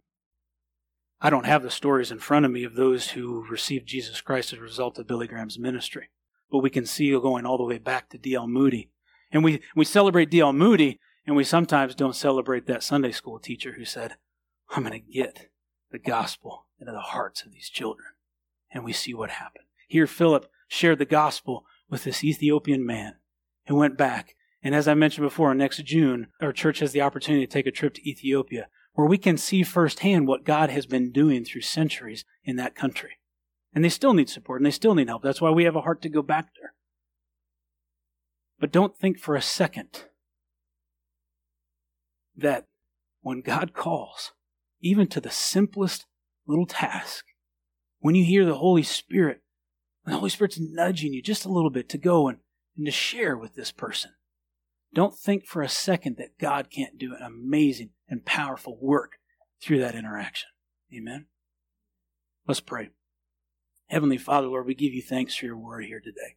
I 1.24 1.30
don't 1.30 1.46
have 1.46 1.62
the 1.62 1.70
stories 1.70 2.10
in 2.10 2.18
front 2.18 2.44
of 2.44 2.50
me 2.50 2.64
of 2.64 2.74
those 2.74 3.10
who 3.10 3.46
received 3.48 3.86
Jesus 3.86 4.20
Christ 4.20 4.52
as 4.52 4.58
a 4.58 4.62
result 4.62 4.98
of 4.98 5.06
Billy 5.06 5.28
Graham's 5.28 5.56
ministry, 5.56 6.10
but 6.50 6.58
we 6.58 6.68
can 6.68 6.84
see 6.84 7.12
going 7.12 7.46
all 7.46 7.56
the 7.56 7.62
way 7.62 7.78
back 7.78 8.08
to 8.08 8.18
D.L. 8.18 8.48
Moody. 8.48 8.90
And 9.30 9.44
we, 9.44 9.60
we 9.76 9.84
celebrate 9.84 10.30
D.L. 10.30 10.52
Moody, 10.52 10.98
and 11.24 11.36
we 11.36 11.44
sometimes 11.44 11.94
don't 11.94 12.16
celebrate 12.16 12.66
that 12.66 12.82
Sunday 12.82 13.12
school 13.12 13.38
teacher 13.38 13.74
who 13.74 13.84
said, 13.84 14.16
I'm 14.70 14.82
going 14.82 15.00
to 15.00 15.12
get 15.12 15.48
the 15.92 16.00
gospel 16.00 16.66
into 16.80 16.90
the 16.90 16.98
hearts 16.98 17.44
of 17.44 17.52
these 17.52 17.70
children. 17.70 18.08
And 18.72 18.82
we 18.82 18.92
see 18.92 19.14
what 19.14 19.30
happened. 19.30 19.66
Here, 19.86 20.08
Philip 20.08 20.50
shared 20.66 20.98
the 20.98 21.04
gospel 21.04 21.64
with 21.88 22.02
this 22.02 22.24
Ethiopian 22.24 22.84
man 22.84 23.14
who 23.68 23.76
went 23.76 23.96
back. 23.96 24.34
And 24.60 24.74
as 24.74 24.88
I 24.88 24.94
mentioned 24.94 25.24
before, 25.24 25.54
next 25.54 25.84
June, 25.84 26.28
our 26.40 26.52
church 26.52 26.80
has 26.80 26.90
the 26.90 27.02
opportunity 27.02 27.46
to 27.46 27.52
take 27.52 27.68
a 27.68 27.70
trip 27.70 27.94
to 27.94 28.10
Ethiopia 28.10 28.66
where 28.94 29.06
we 29.06 29.18
can 29.18 29.36
see 29.36 29.62
firsthand 29.62 30.26
what 30.26 30.44
God 30.44 30.70
has 30.70 30.86
been 30.86 31.12
doing 31.12 31.44
through 31.44 31.62
centuries 31.62 32.24
in 32.44 32.56
that 32.56 32.74
country. 32.74 33.18
And 33.74 33.84
they 33.84 33.88
still 33.88 34.12
need 34.12 34.28
support 34.28 34.60
and 34.60 34.66
they 34.66 34.70
still 34.70 34.94
need 34.94 35.08
help. 35.08 35.22
That's 35.22 35.40
why 35.40 35.50
we 35.50 35.64
have 35.64 35.76
a 35.76 35.80
heart 35.80 36.02
to 36.02 36.08
go 36.08 36.22
back 36.22 36.48
there. 36.60 36.74
But 38.60 38.72
don't 38.72 38.96
think 38.96 39.18
for 39.18 39.34
a 39.34 39.42
second 39.42 40.04
that 42.36 42.66
when 43.22 43.40
God 43.40 43.72
calls, 43.72 44.32
even 44.80 45.06
to 45.08 45.20
the 45.20 45.30
simplest 45.30 46.06
little 46.46 46.66
task, 46.66 47.24
when 48.00 48.14
you 48.14 48.24
hear 48.24 48.44
the 48.44 48.56
Holy 48.56 48.82
Spirit 48.82 49.42
the 50.04 50.16
Holy 50.16 50.30
Spirit's 50.30 50.58
nudging 50.60 51.12
you 51.12 51.22
just 51.22 51.44
a 51.44 51.52
little 51.52 51.70
bit 51.70 51.88
to 51.90 51.98
go 51.98 52.28
and, 52.28 52.38
and 52.76 52.86
to 52.86 52.92
share 52.92 53.36
with 53.36 53.54
this 53.54 53.70
person. 53.70 54.12
Don't 54.94 55.16
think 55.16 55.46
for 55.46 55.62
a 55.62 55.68
second 55.68 56.16
that 56.18 56.38
God 56.38 56.68
can't 56.70 56.98
do 56.98 57.14
an 57.14 57.22
amazing 57.22 57.90
and 58.08 58.24
powerful 58.24 58.78
work 58.80 59.12
through 59.60 59.78
that 59.80 59.94
interaction. 59.94 60.48
Amen. 60.94 61.26
Let's 62.46 62.60
pray. 62.60 62.90
Heavenly 63.88 64.18
Father, 64.18 64.48
Lord, 64.48 64.66
we 64.66 64.74
give 64.74 64.92
you 64.92 65.02
thanks 65.02 65.34
for 65.34 65.46
your 65.46 65.56
word 65.56 65.84
here 65.84 66.00
today. 66.00 66.36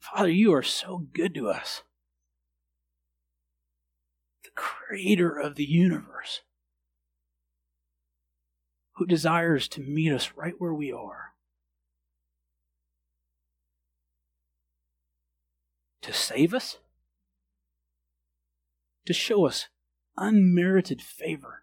Father, 0.00 0.30
you 0.30 0.52
are 0.52 0.62
so 0.62 1.06
good 1.12 1.34
to 1.34 1.48
us. 1.48 1.82
The 4.42 4.50
creator 4.54 5.30
of 5.30 5.54
the 5.54 5.64
universe 5.64 6.42
who 8.96 9.06
desires 9.06 9.68
to 9.68 9.80
meet 9.80 10.12
us 10.12 10.32
right 10.36 10.54
where 10.58 10.74
we 10.74 10.92
are. 10.92 11.31
To 16.02 16.12
save 16.12 16.52
us, 16.52 16.78
to 19.06 19.12
show 19.12 19.46
us 19.46 19.68
unmerited 20.16 21.00
favor, 21.00 21.62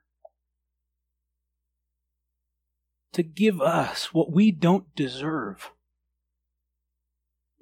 to 3.12 3.22
give 3.22 3.62
us 3.62 4.14
what 4.14 4.32
we 4.32 4.52
don't 4.52 4.96
deserve, 4.96 5.72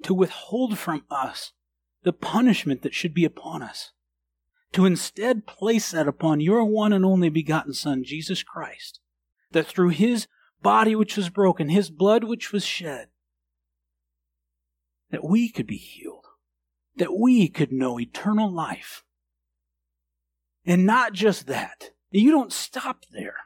to 0.04 0.14
withhold 0.14 0.78
from 0.78 1.04
us 1.10 1.52
the 2.04 2.12
punishment 2.12 2.82
that 2.82 2.94
should 2.94 3.12
be 3.12 3.24
upon 3.24 3.62
us, 3.62 3.90
to 4.72 4.86
instead 4.86 5.46
place 5.46 5.90
that 5.90 6.06
upon 6.06 6.40
your 6.40 6.64
one 6.64 6.92
and 6.92 7.04
only 7.04 7.28
begotten 7.28 7.74
Son, 7.74 8.04
Jesus 8.04 8.42
Christ 8.42 9.00
that 9.52 9.66
through 9.66 9.90
his 9.90 10.26
body 10.62 10.94
which 10.94 11.16
was 11.16 11.28
broken, 11.28 11.68
his 11.68 11.90
blood 11.90 12.24
which 12.24 12.52
was 12.52 12.64
shed, 12.64 13.08
that 15.10 15.24
we 15.24 15.48
could 15.48 15.66
be 15.66 15.76
healed, 15.76 16.17
that 16.98 17.16
we 17.16 17.48
could 17.48 17.72
know 17.72 17.98
eternal 17.98 18.52
life. 18.52 19.02
And 20.64 20.84
not 20.84 21.12
just 21.12 21.46
that, 21.46 21.90
you 22.10 22.30
don't 22.30 22.52
stop 22.52 23.04
there. 23.10 23.36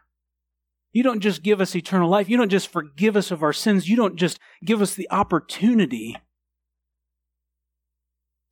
You 0.92 1.02
don't 1.02 1.20
just 1.20 1.42
give 1.42 1.60
us 1.60 1.74
eternal 1.74 2.10
life. 2.10 2.28
You 2.28 2.36
don't 2.36 2.50
just 2.50 2.68
forgive 2.68 3.16
us 3.16 3.30
of 3.30 3.42
our 3.42 3.52
sins. 3.52 3.88
You 3.88 3.96
don't 3.96 4.16
just 4.16 4.38
give 4.64 4.82
us 4.82 4.94
the 4.94 5.10
opportunity 5.10 6.16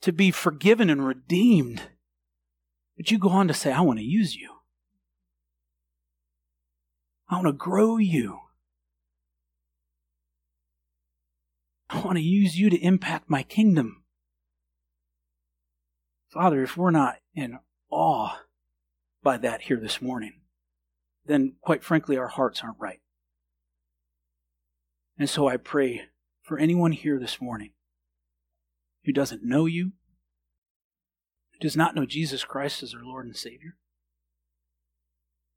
to 0.00 0.12
be 0.12 0.30
forgiven 0.30 0.88
and 0.88 1.06
redeemed. 1.06 1.82
But 2.96 3.10
you 3.10 3.18
go 3.18 3.28
on 3.28 3.48
to 3.48 3.54
say, 3.54 3.72
I 3.72 3.82
want 3.82 3.98
to 3.98 4.04
use 4.04 4.36
you. 4.36 4.50
I 7.28 7.34
want 7.34 7.46
to 7.46 7.52
grow 7.52 7.98
you. 7.98 8.40
I 11.90 12.00
want 12.00 12.16
to 12.16 12.22
use 12.22 12.58
you 12.58 12.70
to 12.70 12.78
impact 12.78 13.28
my 13.28 13.42
kingdom. 13.42 13.99
Father, 16.30 16.62
if 16.62 16.76
we're 16.76 16.92
not 16.92 17.16
in 17.34 17.58
awe 17.90 18.40
by 19.22 19.36
that 19.38 19.62
here 19.62 19.78
this 19.78 20.00
morning, 20.00 20.40
then 21.26 21.54
quite 21.60 21.82
frankly, 21.82 22.16
our 22.16 22.28
hearts 22.28 22.62
aren't 22.62 22.78
right. 22.78 23.00
And 25.18 25.28
so 25.28 25.48
I 25.48 25.56
pray 25.56 26.02
for 26.42 26.58
anyone 26.58 26.92
here 26.92 27.18
this 27.18 27.40
morning 27.40 27.72
who 29.04 29.12
doesn't 29.12 29.42
know 29.42 29.66
you, 29.66 29.92
who 31.52 31.58
does 31.58 31.76
not 31.76 31.94
know 31.94 32.06
Jesus 32.06 32.44
Christ 32.44 32.82
as 32.82 32.92
their 32.92 33.02
Lord 33.02 33.26
and 33.26 33.36
Savior, 33.36 33.76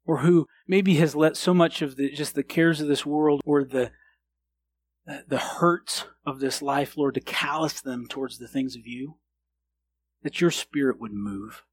or 0.06 0.18
who 0.18 0.48
maybe 0.68 0.96
has 0.96 1.16
let 1.16 1.38
so 1.38 1.54
much 1.54 1.82
of 1.82 1.96
the 1.96 2.12
just 2.12 2.36
the 2.36 2.44
cares 2.44 2.82
of 2.82 2.88
this 2.88 3.06
world 3.06 3.42
or 3.46 3.64
the 3.64 3.92
the 5.28 5.38
hurts 5.38 6.06
of 6.26 6.40
this 6.40 6.62
life, 6.62 6.98
Lord, 6.98 7.14
to 7.16 7.22
callous 7.22 7.82
them 7.82 8.08
towards 8.08 8.38
the 8.38 8.48
things 8.48 8.76
of 8.76 8.88
you, 8.88 9.18
that 10.24 10.42
your 10.42 10.52
spirit 10.52 11.00
would 11.00 11.14
move. 11.14 11.64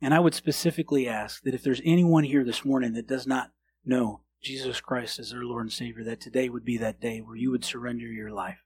And 0.00 0.14
I 0.14 0.20
would 0.20 0.34
specifically 0.34 1.08
ask 1.08 1.42
that 1.42 1.54
if 1.54 1.62
there's 1.62 1.82
anyone 1.84 2.24
here 2.24 2.44
this 2.44 2.64
morning 2.64 2.94
that 2.94 3.08
does 3.08 3.26
not 3.26 3.50
know 3.84 4.20
Jesus 4.40 4.80
Christ 4.80 5.18
as 5.18 5.30
their 5.30 5.44
Lord 5.44 5.66
and 5.66 5.72
Savior, 5.72 6.04
that 6.04 6.20
today 6.20 6.48
would 6.48 6.64
be 6.64 6.76
that 6.78 7.00
day 7.00 7.20
where 7.20 7.36
you 7.36 7.50
would 7.50 7.64
surrender 7.64 8.06
your 8.06 8.30
life. 8.30 8.58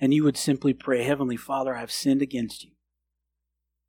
And 0.00 0.12
you 0.12 0.24
would 0.24 0.36
simply 0.36 0.74
pray, 0.74 1.04
Heavenly 1.04 1.36
Father, 1.36 1.76
I 1.76 1.80
have 1.80 1.92
sinned 1.92 2.22
against 2.22 2.64
you. 2.64 2.72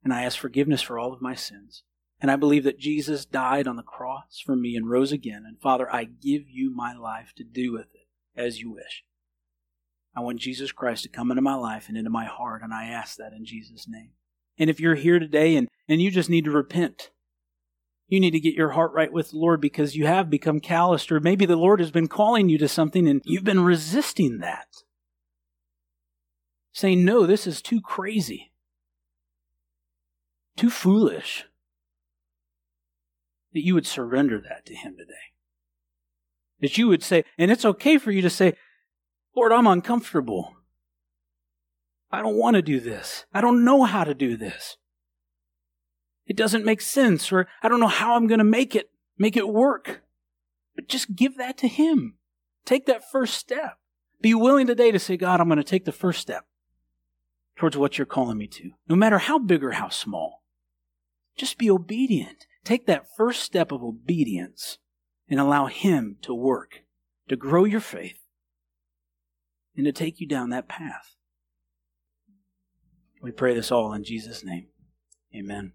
And 0.04 0.14
I 0.14 0.24
ask 0.24 0.38
forgiveness 0.38 0.84
for 0.84 1.00
all 1.00 1.12
of 1.12 1.22
my 1.22 1.34
sins. 1.34 1.84
And 2.22 2.30
I 2.30 2.36
believe 2.36 2.64
that 2.64 2.80
Jesus 2.80 3.26
died 3.26 3.68
on 3.68 3.76
the 3.76 3.84
cross 3.84 4.40
for 4.46 4.56
me 4.56 4.76
and 4.76 4.90
rose 4.90 5.12
again. 5.12 5.44
And 5.48 5.60
Father, 5.60 5.94
I 5.94 6.04
give 6.04 6.44
you 6.48 6.74
my 6.74 6.94
life 6.94 7.34
to 7.38 7.44
do 7.44 7.74
with 7.74 7.88
it 7.94 8.08
as 8.40 8.60
you 8.60 8.72
wish. 8.72 9.04
I 10.16 10.22
want 10.22 10.40
Jesus 10.40 10.72
Christ 10.72 11.04
to 11.04 11.10
come 11.10 11.32
into 11.32 11.42
my 11.42 11.56
life 11.56 11.90
and 11.90 11.98
into 11.98 12.10
my 12.10 12.26
heart, 12.26 12.62
and 12.64 12.74
I 12.74 12.86
ask 12.86 13.18
that 13.18 13.34
in 13.34 13.46
Jesus' 13.46 13.88
name. 13.88 14.12
And 14.58 14.70
if 14.70 14.80
you're 14.80 14.96
here 14.96 15.20
today 15.20 15.56
and, 15.56 15.68
and 15.90 16.02
you 16.02 16.10
just 16.10 16.30
need 16.30 16.46
to 16.46 16.52
repent, 16.52 17.12
you 18.08 18.20
need 18.20 18.32
to 18.32 18.40
get 18.40 18.56
your 18.56 18.70
heart 18.70 18.94
right 18.94 19.12
with 19.12 19.32
the 19.32 19.38
Lord 19.38 19.60
because 19.60 19.96
you 19.96 20.06
have 20.06 20.30
become 20.30 20.60
calloused, 20.60 21.12
or 21.12 21.20
maybe 21.20 21.46
the 21.46 21.56
Lord 21.56 21.80
has 21.80 21.92
been 21.92 22.08
calling 22.08 22.50
you 22.50 22.58
to 22.60 22.68
something 22.68 23.08
and 23.08 23.22
you've 23.26 23.44
been 23.44 23.64
resisting 23.64 24.40
that. 24.40 24.68
Saying, 26.72 27.04
no, 27.04 27.26
this 27.26 27.48
is 27.48 27.62
too 27.62 27.82
crazy, 27.82 28.52
too 30.58 30.70
foolish 30.70 31.46
that 33.54 33.66
you 33.66 33.74
would 33.74 33.88
surrender 33.88 34.42
that 34.42 34.66
to 34.66 34.76
Him 34.76 34.96
today. 34.98 35.14
That 36.60 36.78
you 36.78 36.90
would 36.90 37.02
say, 37.02 37.24
and 37.38 37.50
it's 37.50 37.66
okay 37.66 37.98
for 37.98 38.12
you 38.12 38.22
to 38.22 38.30
say, 38.30 38.56
Lord, 39.36 39.52
I'm 39.52 39.68
uncomfortable. 39.68 40.56
I 42.12 42.22
don't 42.22 42.38
want 42.38 42.56
to 42.56 42.62
do 42.62 42.80
this. 42.80 43.26
I 43.34 43.42
don't 43.42 43.66
know 43.66 43.84
how 43.84 44.04
to 44.04 44.14
do 44.14 44.38
this. 44.38 44.78
It 46.26 46.38
doesn't 46.38 46.66
make 46.66 46.82
sense, 46.82 47.32
or 47.32 47.48
I 47.62 47.68
don't 47.68 47.80
know 47.80 47.88
how 47.88 48.16
I'm 48.16 48.28
going 48.28 48.40
to 48.40 48.46
make 48.46 48.76
it, 48.76 48.90
make 49.18 49.36
it 49.36 49.50
work. 49.50 50.04
But 50.76 50.88
just 50.88 51.16
give 51.16 51.38
that 51.38 51.58
to 51.60 51.68
Him. 51.68 52.16
Take 52.66 52.86
that 52.86 53.10
first 53.12 53.36
step. 53.36 53.78
Be 54.22 54.34
willing 54.34 54.68
today 54.68 54.92
to 54.92 55.00
say, 55.00 55.18
God, 55.18 55.40
I'm 55.40 55.48
going 55.48 55.58
to 55.58 55.64
take 55.64 55.86
the 55.86 55.92
first 55.92 56.22
step 56.22 56.46
towards 57.56 57.78
what 57.78 57.98
you're 57.98 58.06
calling 58.06 58.38
me 58.38 58.48
to, 58.48 58.72
no 58.88 58.96
matter 58.96 59.20
how 59.20 59.38
big 59.38 59.64
or 59.64 59.72
how 59.72 59.90
small. 59.90 60.44
Just 61.38 61.58
be 61.58 61.70
obedient. 61.70 62.48
Take 62.64 62.88
that 62.88 63.06
first 63.16 63.44
step 63.44 63.72
of 63.72 63.84
obedience 63.84 64.80
and 65.30 65.40
allow 65.40 65.68
Him 65.68 66.18
to 66.24 66.34
work, 66.34 66.84
to 67.28 67.36
grow 67.36 67.66
your 67.66 67.82
faith, 67.82 68.18
and 69.76 69.86
to 69.86 69.92
take 69.92 70.20
you 70.20 70.28
down 70.28 70.50
that 70.50 70.68
path. 70.68 71.16
We 73.22 73.32
pray 73.32 73.54
this 73.56 73.72
all 73.72 73.94
in 73.94 74.04
Jesus' 74.04 74.44
name. 74.44 74.68
Amen. 75.36 75.74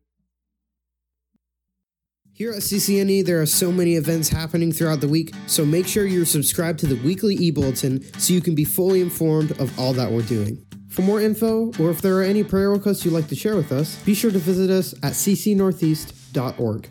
Here 2.32 2.52
at 2.52 2.58
CCNE, 2.58 3.26
there 3.26 3.42
are 3.42 3.46
so 3.46 3.70
many 3.70 3.96
events 3.96 4.28
happening 4.28 4.72
throughout 4.72 5.00
the 5.00 5.08
week, 5.08 5.34
so 5.46 5.64
make 5.64 5.86
sure 5.86 6.06
you're 6.06 6.24
subscribed 6.24 6.78
to 6.78 6.86
the 6.86 6.94
weekly 7.04 7.34
e 7.34 7.50
bulletin 7.50 8.02
so 8.18 8.32
you 8.32 8.40
can 8.40 8.54
be 8.54 8.64
fully 8.64 9.00
informed 9.00 9.50
of 9.60 9.78
all 9.78 9.92
that 9.92 10.10
we're 10.10 10.22
doing. 10.22 10.64
For 10.88 11.02
more 11.02 11.20
info, 11.20 11.72
or 11.78 11.90
if 11.90 12.00
there 12.00 12.16
are 12.16 12.22
any 12.22 12.42
prayer 12.42 12.70
requests 12.70 13.04
you'd 13.04 13.14
like 13.14 13.28
to 13.28 13.36
share 13.36 13.56
with 13.56 13.72
us, 13.72 13.96
be 14.04 14.14
sure 14.14 14.30
to 14.30 14.38
visit 14.38 14.70
us 14.70 14.94
at 15.02 15.12
ccnortheast.org. 15.12 16.88